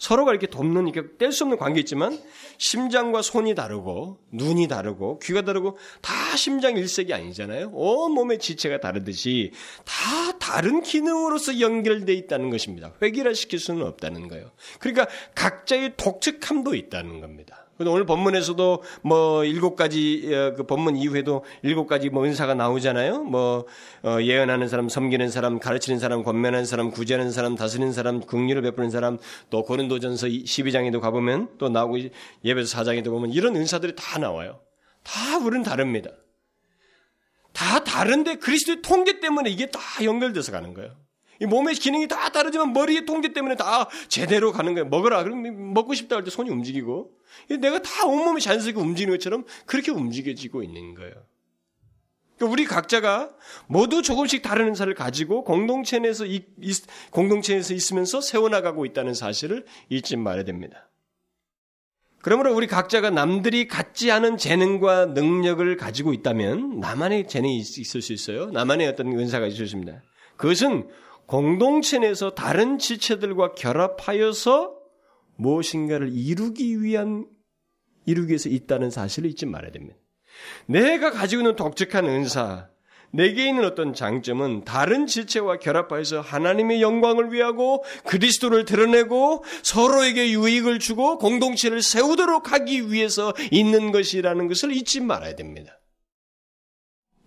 서로가 0.00 0.32
이렇게 0.32 0.46
돕는, 0.46 0.88
이렇게 0.88 1.16
뗄 1.18 1.30
수 1.30 1.44
없는 1.44 1.58
관계 1.58 1.80
있지만 1.80 2.18
심장과 2.56 3.20
손이 3.22 3.54
다르고 3.54 4.18
눈이 4.32 4.66
다르고 4.66 5.20
귀가 5.20 5.42
다르고 5.42 5.76
다 6.00 6.12
심장 6.36 6.76
일색이 6.76 7.12
아니잖아요. 7.12 7.70
온 7.72 8.12
몸의 8.12 8.38
지체가 8.38 8.80
다르듯이 8.80 9.52
다 9.84 10.38
다른 10.38 10.82
기능으로서 10.82 11.60
연결되어 11.60 12.16
있다는 12.16 12.50
것입니다. 12.50 12.92
획일화시킬 13.02 13.58
수는 13.58 13.86
없다는 13.86 14.28
거예요. 14.28 14.50
그러니까 14.78 15.06
각자의 15.34 15.94
독특함도 15.96 16.74
있다는 16.74 17.20
겁니다. 17.20 17.66
오늘 17.88 18.04
본문에서도 18.04 18.82
뭐 19.02 19.44
일곱 19.44 19.76
가지 19.76 20.28
어, 20.34 20.54
그 20.54 20.64
본문 20.64 20.96
이후에도 20.96 21.44
일곱 21.62 21.86
가지 21.86 22.10
뭐 22.10 22.24
은사가 22.24 22.54
나오잖아요. 22.54 23.24
뭐 23.24 23.66
어, 24.02 24.18
예언하는 24.20 24.68
사람, 24.68 24.88
섬기는 24.88 25.30
사람, 25.30 25.58
가르치는 25.58 25.98
사람, 25.98 26.22
권면하는 26.22 26.66
사람, 26.66 26.90
구제하는 26.90 27.30
사람, 27.30 27.54
다스리는 27.54 27.92
사람, 27.92 28.20
긍휼을 28.20 28.62
베푸는 28.62 28.90
사람, 28.90 29.18
또 29.48 29.62
고린도전서 29.62 30.26
12장에도 30.26 31.00
가보면 31.00 31.56
또 31.58 31.68
나오고 31.68 31.98
예배서 32.44 32.82
4장에도 32.82 33.06
보면 33.06 33.30
이런 33.30 33.56
은사들이 33.56 33.94
다 33.96 34.18
나와요. 34.18 34.60
다 35.02 35.38
우리는 35.38 35.62
다릅니다. 35.62 36.10
다 37.52 37.82
다른데 37.82 38.36
그리스도의 38.36 38.82
통계 38.82 39.20
때문에 39.20 39.50
이게 39.50 39.70
다 39.70 39.80
연결돼서 40.04 40.52
가는 40.52 40.74
거예요. 40.74 40.94
이 41.40 41.46
몸의 41.46 41.74
기능이 41.74 42.06
다 42.06 42.28
다르지만 42.28 42.72
머리의 42.72 43.06
통제 43.06 43.32
때문에 43.32 43.56
다 43.56 43.88
제대로 44.08 44.52
가는 44.52 44.74
거예요. 44.74 44.88
먹어라. 44.88 45.22
그럼 45.24 45.72
먹고 45.72 45.94
싶다 45.94 46.16
할 46.16 46.24
때 46.24 46.30
손이 46.30 46.50
움직이고 46.50 47.10
내가 47.60 47.80
다 47.80 48.06
온몸이 48.06 48.40
자연스럽게 48.40 48.80
움직이는 48.80 49.14
것처럼 49.14 49.44
그렇게 49.66 49.90
움직여지고 49.90 50.62
있는 50.62 50.94
거예요. 50.94 51.14
그러니까 52.36 52.52
우리 52.52 52.64
각자가 52.64 53.30
모두 53.66 54.02
조금씩 54.02 54.42
다른 54.42 54.68
은사를 54.68 54.92
가지고 54.94 55.44
공동체 55.44 55.98
내에서 55.98 56.24
공동체에서 57.10 57.74
있으면서 57.74 58.20
세워나가고 58.20 58.84
있다는 58.86 59.14
사실을 59.14 59.64
잊지 59.88 60.16
말아야 60.16 60.44
됩니다. 60.44 60.88
그러므로 62.22 62.54
우리 62.54 62.66
각자가 62.66 63.08
남들이 63.08 63.66
갖지 63.66 64.10
않은 64.10 64.36
재능과 64.36 65.06
능력을 65.06 65.76
가지고 65.78 66.12
있다면 66.12 66.80
나만의 66.80 67.28
재능이 67.28 67.56
있을 67.58 68.02
수 68.02 68.12
있어요. 68.12 68.50
나만의 68.50 68.88
어떤 68.88 69.06
은사가 69.08 69.46
있을 69.46 69.56
수 69.56 69.62
있습니다. 69.64 70.02
그것은 70.36 70.88
공동체 71.30 72.00
내에서 72.00 72.30
다른 72.30 72.76
지체들과 72.78 73.52
결합하여서 73.52 74.74
무엇인가를 75.36 76.10
이루기 76.12 76.82
위한 76.82 77.24
이루기 78.04 78.30
위해서 78.30 78.48
있다는 78.48 78.90
사실을 78.90 79.30
잊지 79.30 79.46
말아야 79.46 79.70
됩니다. 79.70 79.96
내가 80.66 81.12
가지고 81.12 81.42
있는 81.42 81.54
독특한 81.54 82.06
은사, 82.06 82.68
내게 83.12 83.46
있는 83.46 83.64
어떤 83.64 83.94
장점은 83.94 84.64
다른 84.64 85.06
지체와 85.06 85.58
결합하여서 85.58 86.20
하나님의 86.20 86.82
영광을 86.82 87.32
위하고 87.32 87.84
그리스도를 88.06 88.64
드러내고 88.64 89.44
서로에게 89.62 90.32
유익을 90.32 90.80
주고 90.80 91.16
공동체를 91.18 91.80
세우도록 91.80 92.50
하기 92.50 92.90
위해서 92.90 93.32
있는 93.52 93.92
것이라는 93.92 94.48
것을 94.48 94.72
잊지 94.72 95.00
말아야 95.00 95.36
됩니다. 95.36 95.79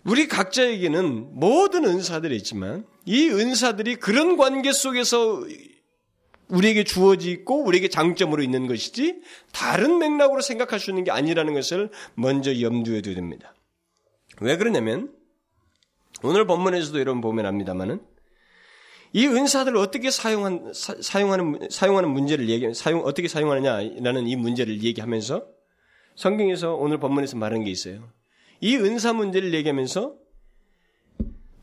우리 0.06 0.28
각자에게는 0.28 1.40
모든 1.40 1.86
은사들이 1.86 2.36
있지만 2.38 2.86
이 3.06 3.30
은사들이 3.30 3.96
그런 3.96 4.38
관계 4.38 4.72
속에서 4.72 5.44
우리에게 6.50 6.84
주어지 6.84 7.32
있고 7.32 7.64
우리에게 7.64 7.88
장점으로 7.88 8.44
있는 8.44 8.68
것이지 8.68 9.22
다른 9.54 9.98
맥락으로 10.00 10.42
생각할 10.42 10.80
수 10.80 10.92
있는 10.92 11.04
게 11.04 11.12
아니라는 11.12 11.54
것을 11.54 11.90
먼저 12.16 12.60
염두에 12.60 13.02
둬야 13.02 13.16
됩니다. 13.16 13.56
왜 14.42 14.58
그러냐면 14.58 15.14
오늘 16.22 16.46
본문에서도 16.46 17.00
이런 17.00 17.22
보면 17.22 17.46
합니다만은 17.46 18.02
이 19.14 19.28
은사들을 19.28 19.78
어떻게 19.78 20.10
사용한 20.10 20.74
사, 20.74 21.22
용하는 21.22 21.70
사용하는 21.70 22.10
문제를 22.10 22.50
얘기 22.50 22.74
사용 22.74 23.06
어떻게 23.06 23.28
사용하느냐라는 23.28 24.28
이 24.28 24.36
문제를 24.36 24.84
얘기하면서 24.84 25.46
성경에서 26.16 26.76
오늘 26.76 27.00
본문에서 27.00 27.38
말한 27.38 27.64
게 27.64 27.72
있어요. 27.72 28.10
이 28.64 28.78
은사 28.78 29.12
문제를 29.12 29.54
얘기하면서 29.56 30.16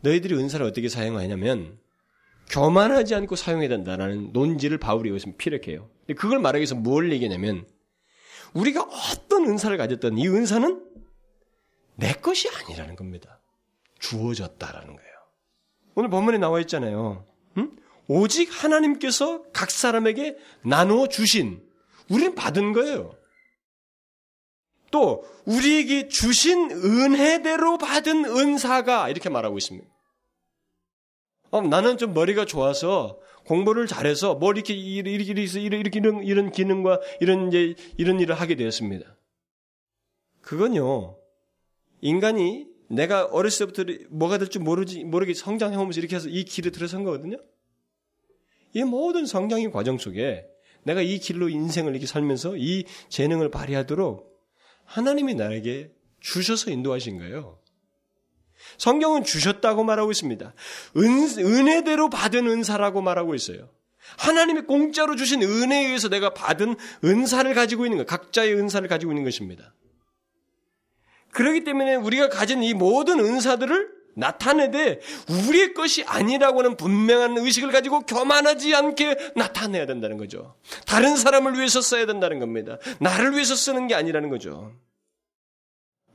너희들이 0.03 0.35
은사를 0.35 0.65
어떻게 0.67 0.91
사용하냐면 0.91 1.79
교만하지 2.51 3.15
않고 3.15 3.37
사용해야 3.37 3.71
된다라는 3.71 4.35
논지를 4.35 4.77
바울이 4.77 5.09
여기서 5.09 5.31
피력해요. 5.39 5.89
그걸 6.19 6.41
말하기 6.41 6.61
위해서 6.61 6.75
뭘 6.75 7.11
얘기하냐면 7.11 7.67
우리가 8.53 8.83
어떤 8.83 9.47
은사를 9.47 9.75
가졌던 9.79 10.19
이 10.19 10.29
은사는 10.29 10.85
내 11.95 12.13
것이 12.13 12.51
아니라는 12.51 12.97
겁니다. 12.97 13.41
주어졌다라는 13.99 14.89
거예요. 14.89 15.11
오늘 15.95 16.11
본문에 16.11 16.37
나와 16.37 16.61
있잖아요. 16.61 17.25
응? 17.57 17.77
오직 18.09 18.51
하나님께서 18.63 19.45
각 19.55 19.71
사람에게 19.71 20.37
나누어 20.63 21.07
주신 21.07 21.63
우리는 22.11 22.35
받은 22.35 22.75
거예요. 22.75 23.15
또 24.91 25.25
우리에게 25.45 26.09
주신 26.09 26.71
은혜대로 26.71 27.79
받은 27.79 28.25
은사가 28.25 29.09
이렇게 29.09 29.29
말하고 29.29 29.59
있습니다. 29.59 29.89
어, 31.51 31.61
나는 31.63 31.99
좀 31.99 32.15
머리가 32.15 32.45
좋아서 32.45 33.19
공부를 33.47 33.87
잘해서 33.87 34.35
뭐 34.35 34.53
이렇게 34.53 34.75
이렇게 34.75 35.11
이렇게 35.11 35.61
이렇게 35.61 35.99
이런 35.99 36.23
이런 36.23 36.53
기능과 36.53 37.01
이런 37.21 37.49
이제 37.49 37.75
이런 37.97 38.21
일을 38.21 38.35
하게 38.35 38.55
되었습니다. 38.55 39.17
그건요 40.43 41.17
인간이 42.01 42.67
내가 42.89 43.27
어렸을 43.27 43.73
때부터 43.73 43.93
뭐가 44.11 44.39
될지 44.39 44.59
모르지 44.59 45.05
모르게 45.05 45.35
성장해 45.35 45.77
오면서 45.77 46.01
이렇게 46.01 46.17
해서 46.17 46.29
이 46.29 46.45
길에 46.45 46.71
들어선 46.71 47.05
거거든요. 47.05 47.39
이 48.73 48.85
모든 48.85 49.27
성장의 49.27 49.73
과정 49.73 49.99
속에 49.99 50.47
내가 50.85 51.03
이 51.03 51.19
길로 51.19 51.49
인생을 51.49 51.93
이렇게 51.93 52.07
살면서 52.07 52.57
이 52.57 52.85
재능을 53.09 53.51
발휘하도록 53.51 54.30
하나님이 54.91 55.35
나에게 55.35 55.93
주셔서 56.19 56.71
인도하신 56.71 57.19
거예요. 57.19 57.59
성경은 58.77 59.23
주셨다고 59.23 59.85
말하고 59.85 60.11
있습니다. 60.11 60.53
은, 60.97 61.39
은혜대로 61.39 62.11
받은 62.11 62.47
은사라고 62.47 63.01
말하고 63.01 63.37
있어요. 63.37 63.71
하나님이 64.19 64.63
공짜로 64.63 65.15
주신 65.15 65.43
은혜에 65.43 65.87
의해서 65.87 66.09
내가 66.09 66.35
받은 66.35 66.75
은사를 67.05 67.55
가지고 67.55 67.87
있는 67.87 67.99
것, 67.99 68.07
각자의 68.07 68.55
은사를 68.55 68.87
가지고 68.89 69.13
있는 69.13 69.23
것입니다. 69.23 69.73
그렇기 71.31 71.63
때문에 71.63 71.95
우리가 71.95 72.29
가진 72.29 72.65
이 72.65 72.75
모든 72.75 73.21
은사들을 73.21 74.00
나타내되 74.15 75.01
우리의 75.29 75.75
것이 75.75 76.05
아니라고는 76.05 76.77
분명한 76.77 77.39
의식을 77.39 77.73
가지고 77.73 78.01
교만하지 78.01 78.75
않게 78.75 79.33
나타내야 79.37 79.87
된다는 79.87 80.17
거죠. 80.17 80.55
다른 80.87 81.17
사람을 81.17 81.55
위해서 81.55 81.81
써야 81.81 82.07
된다는 82.07 82.39
겁니다. 82.39 82.79
나를 82.99 83.33
위해서 83.33 83.55
쓰는 83.55 83.87
게 83.87 83.95
아니라는 83.95 84.29
거죠. 84.29 84.73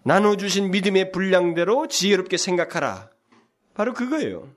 나눠주신 0.04 0.72
믿음의 0.72 1.12
분량대로 1.12 1.88
지혜롭게 1.88 2.38
생각하라. 2.38 3.10
바로 3.74 3.94
그거예요. 3.94 4.54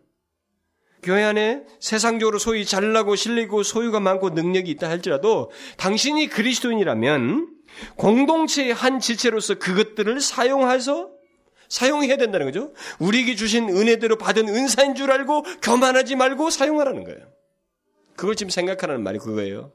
교회 1.03 1.23
안에 1.25 1.65
세상적으로 1.81 2.39
소위 2.39 2.65
잘나고 2.65 3.17
실리고 3.17 3.63
소유가 3.63 4.01
많고 4.01 4.31
능력이 4.31 4.71
있다 4.73 4.89
할지라도 4.89 5.51
당신이 5.77 6.29
그리스도인이라면 6.29 7.49
공동체의 7.97 8.75
한 8.75 8.99
지체로서 8.99 9.55
그것들을 9.55 10.21
사용해서 10.21 11.11
사용해야 11.69 12.17
된다는 12.17 12.47
거죠. 12.47 12.73
우리에게 12.99 13.35
주신 13.35 13.69
은혜대로 13.69 14.17
받은 14.17 14.49
은사인 14.49 14.95
줄 14.95 15.11
알고 15.11 15.43
교만하지 15.63 16.17
말고 16.17 16.51
사용하라는 16.51 17.05
거예요. 17.05 17.21
그걸 18.17 18.35
지금 18.35 18.51
생각하라는 18.51 19.03
말이 19.03 19.19
그거예요. 19.19 19.73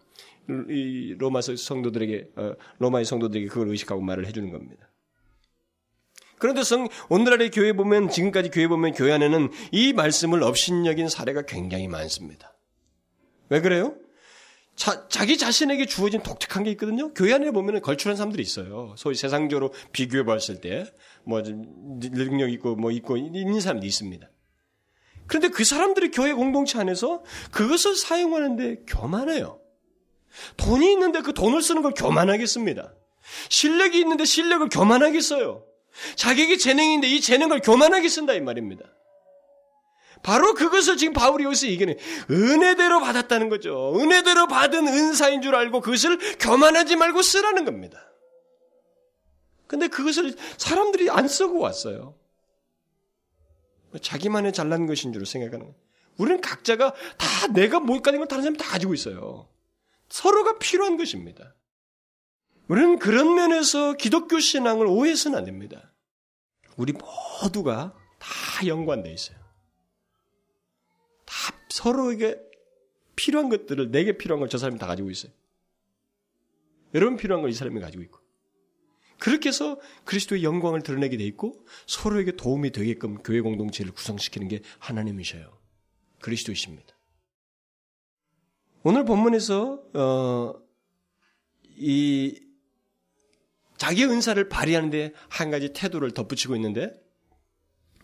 이 0.69 1.15
로마서 1.17 1.55
성도들에게 1.55 2.27
어, 2.35 2.53
로마의 2.79 3.05
성도들에게 3.05 3.47
그걸 3.47 3.69
의식하고 3.69 4.01
말을 4.01 4.27
해주는 4.27 4.51
겁니다. 4.51 4.89
그런데 6.43 6.61
성, 6.63 6.89
오늘날의 7.07 7.51
교회 7.51 7.71
보면, 7.71 8.09
지금까지 8.09 8.49
교회 8.49 8.67
보면 8.67 8.91
교회 8.91 9.13
안에는 9.13 9.49
이 9.71 9.93
말씀을 9.93 10.43
업신여긴 10.43 11.07
사례가 11.07 11.43
굉장히 11.43 11.87
많습니다. 11.87 12.53
왜 13.47 13.61
그래요? 13.61 13.95
자, 14.75 15.07
자기 15.07 15.37
자신에게 15.37 15.85
주어진 15.85 16.21
독특한 16.21 16.63
게 16.65 16.71
있거든요. 16.71 17.13
교회 17.13 17.31
안에 17.31 17.51
보면 17.51 17.79
걸출한 17.79 18.17
사람들이 18.17 18.43
있어요. 18.43 18.93
소위 18.97 19.15
세상적으로 19.15 19.71
비교해 19.93 20.25
봤을 20.25 20.59
때, 20.59 20.83
뭐, 21.25 21.41
능력 21.43 22.51
있고, 22.51 22.75
뭐, 22.75 22.91
있고, 22.91 23.17
있는 23.17 23.59
사람도 23.59 23.85
있습니다. 23.85 24.29
그런데 25.27 25.49
그 25.49 25.63
사람들이 25.63 26.11
교회 26.11 26.33
공동체 26.33 26.79
안에서 26.79 27.23
그것을 27.51 27.95
사용하는데 27.95 28.83
교만해요. 28.87 29.59
돈이 30.57 30.91
있는데 30.93 31.21
그 31.21 31.33
돈을 31.33 31.61
쓰는 31.61 31.81
걸 31.81 31.93
교만하겠습니다. 31.93 32.93
실력이 33.49 33.99
있는데 33.99 34.25
실력을 34.25 34.67
교만하겠어요. 34.69 35.63
자기에게 36.15 36.57
재능인데 36.57 37.07
이 37.07 37.21
재능을 37.21 37.61
교만하게 37.61 38.09
쓴다 38.09 38.33
이 38.33 38.41
말입니다. 38.41 38.83
바로 40.23 40.53
그것을 40.53 40.97
지금 40.97 41.13
바울이 41.13 41.43
여기서 41.43 41.67
얘기는 41.67 41.93
은혜대로 42.31 43.01
받았다는 43.01 43.49
거죠. 43.49 43.93
은혜대로 43.95 44.47
받은 44.47 44.87
은사인 44.87 45.41
줄 45.41 45.55
알고 45.55 45.81
그것을 45.81 46.17
교만하지 46.39 46.95
말고 46.95 47.21
쓰라는 47.21 47.65
겁니다. 47.65 48.12
근데 49.67 49.87
그것을 49.87 50.35
사람들이 50.57 51.09
안 51.09 51.27
쓰고 51.27 51.59
왔어요. 51.59 52.15
자기만의 54.01 54.53
잘난 54.53 54.87
것인 54.87 55.13
줄 55.13 55.25
생각하는 55.25 55.65
거예요. 55.67 55.75
우리는 56.17 56.41
각자가 56.41 56.93
다 57.17 57.47
내가 57.53 57.79
못 57.79 58.01
가진 58.01 58.19
걸 58.19 58.27
다른 58.27 58.43
사람이 58.43 58.57
다 58.57 58.65
가지고 58.69 58.93
있어요. 58.93 59.47
서로가 60.09 60.59
필요한 60.59 60.97
것입니다. 60.97 61.55
우리는 62.67 62.97
그런 62.99 63.35
면에서 63.35 63.93
기독교 63.93 64.39
신앙을 64.39 64.85
오해해서는 64.85 65.37
안 65.37 65.45
됩니다. 65.45 65.91
우리 66.77 66.93
모두가 66.93 67.95
다 68.19 68.67
연관되어 68.67 69.11
있어요. 69.11 69.37
다 71.25 71.35
서로에게 71.69 72.39
필요한 73.15 73.49
것들을 73.49 73.91
내게 73.91 74.17
필요한 74.17 74.39
걸 74.39 74.49
저 74.49 74.57
사람이 74.57 74.79
다 74.79 74.87
가지고 74.87 75.09
있어요. 75.11 75.31
여러분 76.93 77.17
필요한 77.17 77.41
걸 77.41 77.49
이 77.49 77.53
사람이 77.53 77.79
가지고 77.79 78.03
있고. 78.03 78.19
그렇게 79.23 79.47
해서 79.47 79.79
그리스도의 80.03 80.43
영광을 80.43 80.81
드러내게 80.81 81.15
돼 81.15 81.23
있고 81.23 81.65
서로에게 81.87 82.33
도움이 82.33 82.71
되게끔 82.71 83.15
교회 83.23 83.39
공동체를 83.39 83.93
구성시키는 83.93 84.49
게 84.49 84.59
하나님이셔요. 84.79 85.49
그리스도이십니다. 86.19 86.93
오늘 88.83 89.05
본문에서 89.05 89.81
어, 89.93 90.55
이 91.63 92.37
자기의 93.77 94.09
은사를 94.09 94.49
발휘하는데 94.49 95.13
한 95.29 95.51
가지 95.51 95.71
태도를 95.71 96.11
덧붙이고 96.11 96.57
있는데 96.57 96.91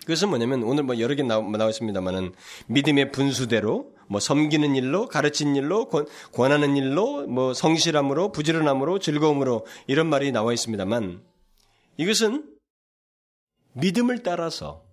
그것은 0.10 0.30
뭐냐면 0.30 0.64
오늘 0.64 0.82
뭐 0.82 0.98
여러 0.98 1.14
개 1.14 1.22
나와 1.22 1.70
있습니다만은 1.70 2.34
믿음의 2.66 3.12
분수대로 3.12 3.94
뭐 4.08 4.20
섬기는 4.20 4.76
일로 4.76 5.08
가르친 5.08 5.56
일로 5.56 5.88
권, 5.88 6.08
권하는 6.34 6.76
일로 6.76 7.28
뭐 7.28 7.54
성실함으로 7.54 8.32
부지런함으로 8.32 8.98
즐거움으로 8.98 9.68
이런 9.86 10.08
말이 10.08 10.32
나와 10.32 10.52
있습니다만 10.52 11.22
이것은 11.98 12.44
믿음을 13.74 14.24
따라서 14.24 14.84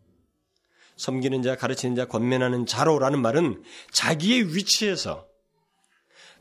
섬기는 0.99 1.43
자, 1.43 1.57
가르치는 1.57 1.97
자, 1.97 2.05
권면하는 2.05 2.67
자로라는 2.67 3.23
말은 3.23 3.63
자기의 3.93 4.55
위치에서 4.55 5.27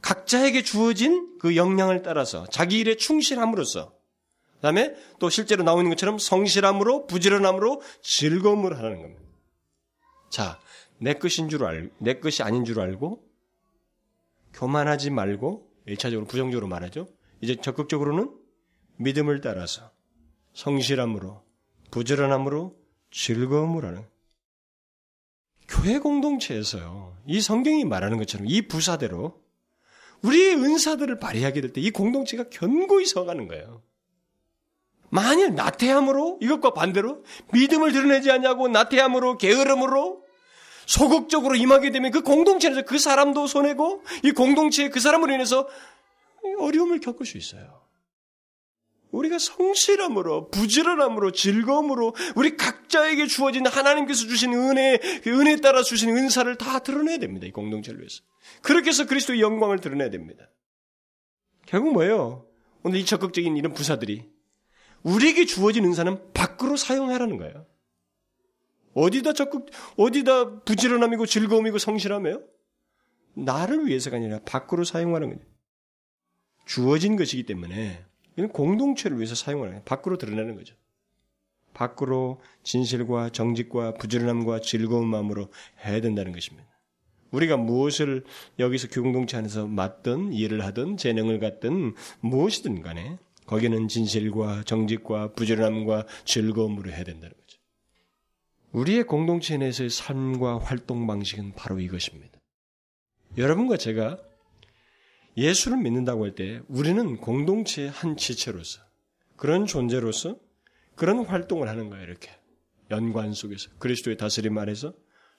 각자에게 0.01 0.63
주어진 0.63 1.37
그 1.39 1.55
역량을 1.55 2.01
따라서 2.01 2.45
자기 2.51 2.79
일에 2.79 2.97
충실함으로써 2.97 3.94
다음에 4.65 4.95
또 5.19 5.29
실제로 5.29 5.63
나오는 5.63 5.87
것처럼 5.89 6.17
성실함으로 6.17 7.05
부지런함으로 7.05 7.81
즐거움을 8.01 8.77
하는 8.79 9.01
겁니다. 9.01 9.21
자, 10.31 10.59
내 10.97 11.13
것인 11.13 11.49
줄 11.49 11.63
알, 11.65 11.91
내 11.99 12.15
것이 12.19 12.41
아닌 12.41 12.65
줄 12.65 12.79
알고 12.79 13.23
교만하지 14.53 15.11
말고 15.11 15.69
1차적으로 15.87 16.27
부정적으로 16.27 16.67
말하죠. 16.67 17.07
이제 17.41 17.55
적극적으로는 17.55 18.35
믿음을 18.97 19.39
따라서 19.41 19.91
성실함으로 20.53 21.43
부지런함으로 21.91 22.75
즐거움을 23.11 23.85
하는 23.85 24.03
교회 25.67 25.99
공동체에서요. 25.99 27.17
이 27.27 27.39
성경이 27.39 27.85
말하는 27.85 28.17
것처럼 28.17 28.47
이 28.49 28.63
부사대로 28.67 29.43
우리의 30.23 30.55
은사들을 30.55 31.19
발휘하게 31.19 31.61
될 31.61 31.73
때 31.73 31.81
이 31.81 31.91
공동체가 31.91 32.45
견고히 32.49 33.05
서가는 33.05 33.47
거예요. 33.47 33.83
만일 35.15 35.55
나태함으로 35.55 36.39
이것과 36.41 36.73
반대로 36.73 37.23
믿음을 37.53 37.93
드러내지 37.93 38.29
않냐고 38.31 38.67
나태함으로 38.67 39.37
게으름으로 39.37 40.23
소극적으로 40.85 41.55
임하게 41.55 41.91
되면 41.91 42.11
그 42.11 42.21
공동체에서 42.21 42.81
그 42.83 42.99
사람도 42.99 43.47
손해고 43.47 44.03
이 44.23 44.31
공동체에 44.33 44.89
그 44.89 44.99
사람으로 44.99 45.33
인해서 45.33 45.67
어려움을 46.59 46.99
겪을 46.99 47.25
수 47.25 47.37
있어요. 47.37 47.81
우리가 49.11 49.39
성실함으로 49.39 50.49
부지런함으로 50.49 51.31
즐거움으로 51.31 52.13
우리 52.35 52.57
각자에게 52.57 53.27
주어진 53.27 53.65
하나님께서 53.65 54.27
주신 54.27 54.53
은혜 54.53 54.97
그 55.23 55.29
은혜에 55.29 55.55
따라 55.57 55.81
주신 55.81 56.09
은사를 56.09 56.53
다 56.57 56.79
드러내야 56.79 57.19
됩니다. 57.19 57.47
이 57.47 57.51
공동체를 57.51 58.01
위해서. 58.01 58.21
그렇게 58.61 58.89
해서 58.89 59.05
그리스도의 59.05 59.39
영광을 59.39 59.79
드러내야 59.79 60.09
됩니다. 60.09 60.49
결국 61.65 61.93
뭐예요? 61.93 62.45
오늘 62.83 62.99
이 62.99 63.05
적극적인 63.05 63.55
이런 63.55 63.73
부사들이 63.73 64.34
우리에게 65.05 65.45
주어진 65.45 65.85
은사는 65.85 66.33
밖으로 66.33 66.75
사용하라는 66.75 67.37
거예요. 67.37 67.65
어디다 68.95 69.33
적극, 69.33 69.67
어디다 69.97 70.61
부지런함이고 70.61 71.25
즐거움이고 71.25 71.77
성실함이에요? 71.77 72.41
나를 73.35 73.85
위해서가 73.85 74.17
아니라 74.17 74.39
밖으로 74.45 74.83
사용하는 74.83 75.29
거예요. 75.29 75.41
주어진 76.65 77.15
것이기 77.17 77.43
때문에 77.43 78.03
이는 78.37 78.49
공동체를 78.49 79.17
위해서 79.17 79.35
사용하는 79.35 79.73
거예요. 79.73 79.83
밖으로 79.83 80.17
드러내는 80.17 80.55
거죠. 80.55 80.75
밖으로 81.73 82.41
진실과 82.63 83.29
정직과 83.29 83.95
부지런함과 83.95 84.61
즐거운 84.61 85.07
마음으로 85.07 85.49
해야 85.85 86.01
된다는 86.01 86.31
것입니다. 86.31 86.67
우리가 87.31 87.57
무엇을 87.57 88.23
여기서 88.57 88.87
교공동체 88.87 89.37
안에서 89.37 89.67
맡든 89.67 90.33
일을 90.33 90.63
하든 90.63 90.97
재능을 90.97 91.39
갖든 91.39 91.93
무엇이든 92.21 92.81
간에 92.81 93.19
거기는 93.45 93.87
진실과 93.87 94.63
정직과 94.63 95.33
부지런함과 95.33 96.05
즐거움으로 96.25 96.91
해야 96.91 97.03
된다는 97.03 97.35
거죠. 97.35 97.59
우리의 98.71 99.03
공동체 99.05 99.57
내에서의 99.57 99.89
삶과 99.89 100.59
활동 100.59 101.07
방식은 101.07 101.53
바로 101.55 101.79
이것입니다. 101.79 102.39
여러분과 103.37 103.77
제가 103.77 104.17
예수를 105.37 105.77
믿는다고 105.77 106.25
할 106.25 106.35
때 106.35 106.61
우리는 106.67 107.17
공동체의 107.17 107.89
한 107.89 108.17
지체로서 108.17 108.81
그런 109.35 109.65
존재로서 109.65 110.37
그런 110.95 111.25
활동을 111.25 111.67
하는 111.67 111.89
거예요. 111.89 112.03
이렇게 112.05 112.31
연관 112.91 113.33
속에서 113.33 113.69
그리스도의 113.79 114.17
다스림 114.17 114.57
아래서 114.57 114.93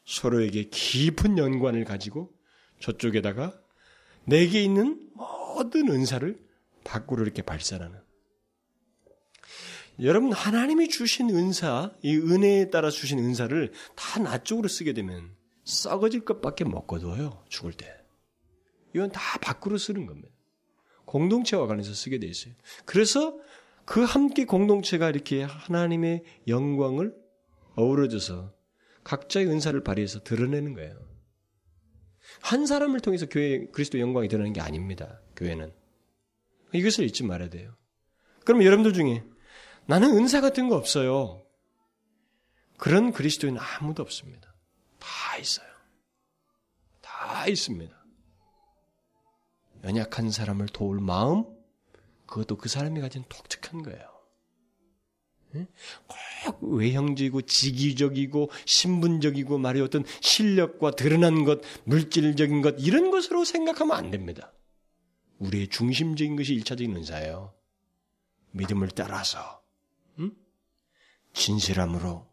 서로에게 0.05 0.69
깊은 0.71 1.39
연관을 1.39 1.85
가지고 1.85 2.33
저쪽에다가 2.81 3.59
내게 4.25 4.63
있는 4.63 5.09
모든 5.15 5.89
은사를 5.91 6.46
밖으로 6.87 7.23
이렇게 7.23 7.43
발산하는. 7.43 7.99
여러분 10.03 10.33
하나님이 10.33 10.89
주신 10.89 11.31
은사, 11.31 11.93
이 12.03 12.17
은혜에 12.17 12.71
따라 12.71 12.91
주신 12.91 13.19
은사를 13.19 13.73
다 13.95 14.21
나 14.21 14.43
쪽으로 14.43 14.69
쓰게 14.69 14.93
되면 14.93 15.35
썩어질 15.65 16.25
것밖에 16.25 16.65
못 16.65 16.87
거둬요. 16.87 17.45
죽을 17.49 17.73
때. 17.73 17.93
이건 18.95 19.11
다 19.11 19.39
밖으로 19.41 19.79
쓰는 19.79 20.07
겁니다. 20.07 20.29
공동체와 21.07 21.67
관해서 21.67 21.95
쓰게 21.95 22.19
돼 22.19 22.27
있어요. 22.27 22.55
그래서 22.85 23.39
그 23.85 24.03
함께 24.03 24.45
공동체가 24.45 25.09
이렇게 25.11 25.43
하나님의 25.43 26.25
영광을 26.49 27.15
어우러져서 27.77 28.53
각자의 29.05 29.47
은사를 29.47 29.83
발휘해서 29.85 30.25
드러내는 30.25 30.75
거예요. 30.75 30.99
한 32.41 32.67
사람을 32.67 33.01
통해서 33.01 33.27
교회 33.27 33.67
그리스도 33.67 34.01
영광이 34.01 34.29
드러나는 34.29 34.53
게 34.53 34.61
아닙니다. 34.61 35.21
교회는 35.37 35.73
이것을 36.73 37.05
잊지 37.05 37.25
말아야 37.25 37.49
돼요. 37.49 37.75
그럼 38.45 38.63
여러분들 38.63 38.93
중에 38.93 39.25
나는 39.87 40.17
은사 40.17 40.41
같은 40.41 40.69
거 40.69 40.77
없어요. 40.77 41.45
그런 42.77 43.13
그리스도인 43.13 43.57
아무도 43.59 44.03
없습니다. 44.03 44.55
다 44.99 45.37
있어요. 45.39 45.67
다 47.01 47.47
있습니다. 47.47 47.95
연약한 49.85 50.31
사람을 50.31 50.67
도울 50.67 51.01
마음, 51.01 51.45
그것도 52.27 52.57
그 52.57 52.69
사람이 52.69 53.01
가진 53.01 53.25
독특한 53.29 53.83
거예요. 53.83 54.17
꼭 56.49 56.75
외형적이고 56.75 57.43
직위적이고 57.43 58.51
신분적이고 58.67 59.57
말이 59.59 59.81
어떤 59.81 60.05
실력과 60.21 60.91
드러난 60.91 61.45
것, 61.45 61.61
물질적인 61.85 62.61
것 62.63 62.75
이런 62.79 63.11
것으로 63.11 63.45
생각하면 63.45 63.97
안 63.97 64.11
됩니다. 64.11 64.53
우리의 65.39 65.69
중심적인 65.69 66.37
것이 66.37 66.55
일차적인 66.55 66.95
은사예요. 66.97 67.55
믿음을 68.53 68.89
따라서 68.91 69.63
응? 70.19 70.33
진실함으로 71.33 72.27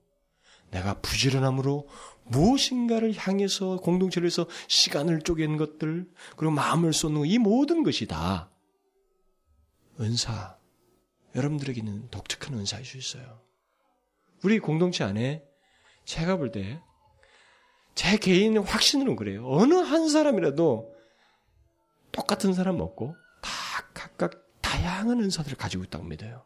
내가 0.72 1.00
부지런함으로 1.02 1.88
무엇인가를 2.26 3.14
향해서 3.16 3.78
공동체를 3.78 4.26
해서 4.26 4.48
시간을 4.68 5.22
쪼갠 5.22 5.58
것들 5.58 6.10
그리고 6.38 6.52
마음을 6.52 6.94
쏟는 6.94 7.26
이 7.26 7.38
모든 7.38 7.84
것이 7.84 8.08
다 8.08 8.50
은사 10.00 10.58
여러분들에게는 11.36 12.10
독특한 12.10 12.58
은사일 12.58 12.86
수 12.86 12.98
있어요. 12.98 13.42
우리 14.44 14.60
공동체 14.60 15.04
안에 15.04 15.44
제가 16.06 16.38
볼 16.38 16.52
때 16.52 16.82
제 17.96 18.18
개인 18.18 18.58
확신으로 18.58 19.16
그래요. 19.16 19.48
어느 19.48 19.76
한 19.76 20.10
사람이라도 20.10 20.93
똑같은 22.14 22.54
사람 22.54 22.80
없고 22.80 23.18
다 23.42 23.50
각각 23.94 24.46
다양한 24.62 25.20
은사들을 25.20 25.58
가지고 25.58 25.84
있다고 25.84 26.06
믿어요. 26.06 26.46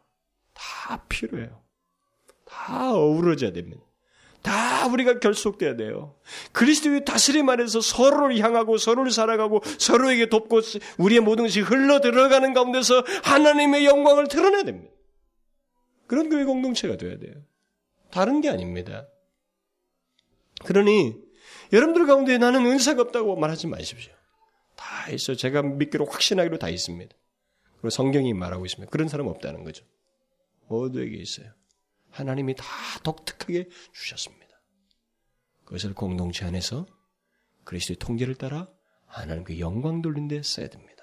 다 0.54 1.04
필요해요. 1.08 1.62
다 2.44 2.92
어우러져야 2.92 3.52
됩니다. 3.52 3.82
다 4.42 4.86
우리가 4.86 5.20
결속돼야 5.20 5.76
돼요. 5.76 6.16
그리스도의 6.52 7.04
다스림 7.04 7.48
안에서 7.48 7.80
서로를 7.80 8.38
향하고 8.38 8.78
서로를 8.78 9.10
살아가고 9.10 9.62
서로에게 9.78 10.28
돕고 10.28 10.60
우리의 10.98 11.20
모든 11.20 11.44
것이 11.44 11.60
흘러 11.60 12.00
들어가는 12.00 12.54
가운데서 12.54 13.04
하나님의 13.24 13.84
영광을 13.84 14.26
드러내야 14.28 14.64
됩니다. 14.64 14.92
그런 16.06 16.30
교회 16.30 16.44
공동체가 16.44 16.96
돼야 16.96 17.18
돼요. 17.18 17.34
다른 18.10 18.40
게 18.40 18.48
아닙니다. 18.48 19.06
그러니 20.64 21.14
여러분들 21.72 22.06
가운데 22.06 22.38
나는 22.38 22.64
은사가 22.64 23.02
없다고 23.02 23.36
말하지 23.36 23.66
마십시오. 23.66 24.17
다 24.78 25.10
있어요. 25.10 25.36
제가 25.36 25.62
믿기로 25.62 26.06
확신하기로 26.06 26.58
다 26.58 26.68
있습니다. 26.68 27.14
그리고 27.74 27.90
성경이 27.90 28.32
말하고 28.32 28.64
있습니다. 28.64 28.90
그런 28.90 29.08
사람 29.08 29.26
없다는 29.26 29.64
거죠. 29.64 29.84
모두에게 30.68 31.16
있어요. 31.16 31.52
하나님이 32.10 32.54
다 32.54 32.64
독특하게 33.02 33.68
주셨습니다. 33.92 34.46
그것을 35.64 35.94
공동체 35.94 36.44
안에서 36.46 36.86
그리스도의 37.64 37.96
통제를 37.96 38.36
따라 38.36 38.68
하나님께 39.06 39.58
영광 39.58 40.00
돌린 40.00 40.28
데 40.28 40.42
써야 40.42 40.68
됩니다. 40.68 41.02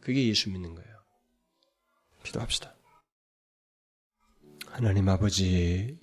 그게 0.00 0.26
예수 0.26 0.50
믿는 0.50 0.74
거예요. 0.74 0.96
기도합시다. 2.24 2.74
하나님 4.66 5.08
아버지, 5.08 5.98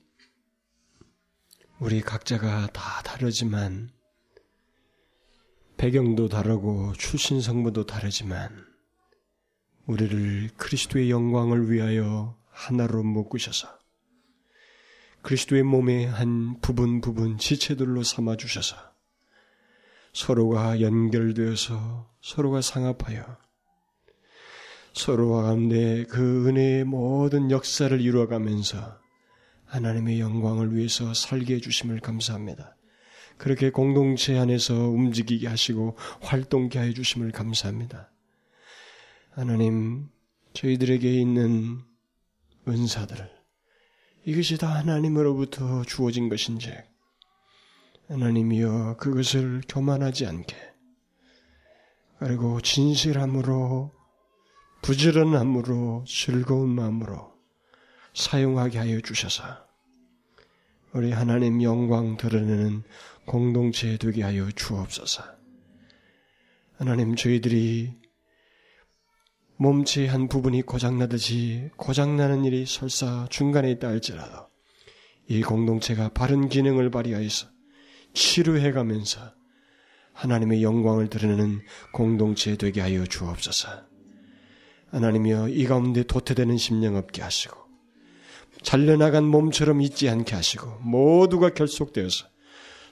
우리 1.80 2.02
각자가 2.02 2.68
다 2.68 3.02
다르지만, 3.04 3.92
배경도 5.78 6.30
다르고 6.30 6.94
출신 6.94 7.42
성부도 7.42 7.86
다르지만, 7.86 8.50
우리를 9.86 10.50
그리스도의 10.56 11.12
영광을 11.12 11.70
위하여 11.70 12.38
하나로 12.50 13.04
묶으셔서 13.04 13.68
그리스도의 15.24 15.64
몸의 15.64 16.08
한 16.08 16.60
부분 16.62 17.02
부분 17.02 17.38
지체들로 17.38 18.04
삼아 18.04 18.38
주셔서 18.38 18.76
서로가 20.14 20.82
연결되어서 20.82 22.12
서로가 22.22 22.62
상합하여 22.62 23.38
서로와 24.94 25.44
가운데 25.44 26.06
그 26.06 26.48
은혜의 26.48 26.84
모든 26.84 27.50
역사를 27.50 28.00
이루어가면서 28.00 29.00
하나님의 29.66 30.20
영광을 30.20 30.76
위해서 30.76 31.14
살게 31.16 31.56
해주심을 31.56 32.00
감사합니다. 32.00 32.76
그렇게 33.44 33.72
공동체 33.72 34.38
안에서 34.38 34.74
움직이게 34.74 35.50
하시고 35.50 35.98
활동케 36.22 36.80
해 36.80 36.94
주심을 36.94 37.34
감사합니다. 37.34 38.10
하나님, 39.32 40.08
저희들에게 40.54 41.12
있는 41.12 41.82
은사들을 42.66 43.30
이것이 44.24 44.58
다 44.58 44.74
하나님으로부터 44.74 45.84
주어진 45.84 46.30
것인지 46.30 46.74
하나님이여 48.08 48.96
그것을 48.98 49.62
교만하지 49.68 50.26
않게 50.26 50.56
그리고 52.20 52.62
진실함으로 52.62 53.94
부지런함으로 54.84 56.06
즐거운 56.08 56.70
마음으로 56.70 57.34
사용하게 58.14 58.78
하여 58.78 59.02
주셔서 59.02 59.44
우리 60.94 61.12
하나님 61.12 61.64
영광 61.64 62.18
드러내는 62.18 62.84
공동체 63.26 63.98
되게 63.98 64.22
하여 64.22 64.48
주옵소서. 64.52 65.24
하나님 66.78 67.16
저희들이 67.16 67.96
몸체의 69.58 70.08
한 70.08 70.28
부분이 70.28 70.62
고장나듯이 70.62 71.72
고장나는 71.78 72.46
일이 72.46 72.68
설사 72.68 73.26
중간에 73.32 73.72
있다 73.72 73.88
할지라도 73.88 74.50
이 75.28 75.42
공동체가 75.42 76.10
바른 76.10 76.48
기능을 76.48 76.92
발휘하여서 76.92 77.48
치료해가면서 78.14 79.34
하나님의 80.14 80.62
영광을 80.62 81.10
드러내는 81.10 81.62
공동체 81.92 82.56
되게 82.56 82.82
하여 82.82 83.04
주옵소서. 83.04 83.68
하나님이여 84.92 85.50
이 85.50 85.66
가운데 85.66 86.04
도태되는 86.04 86.56
심령 86.58 86.98
없게 86.98 87.24
하시고 87.24 87.63
잘려나간 88.64 89.26
몸처럼 89.26 89.82
있지 89.82 90.10
않게 90.10 90.36
하시고 90.36 90.80
모두가 90.82 91.50
결속되어서 91.50 92.26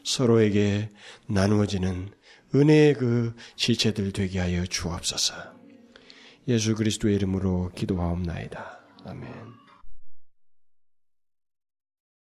서로에게 0.04 0.90
나누어지는 1.28 2.10
은혜의 2.54 2.96
그 2.96 3.34
지체들 3.56 4.12
되게 4.12 4.40
하여 4.40 4.66
주옵소서. 4.66 5.34
예수 6.48 6.76
그리스도의 6.76 7.16
이름으로 7.16 7.72
기도하옵나이다. 7.76 8.80
아멘. 9.06 9.61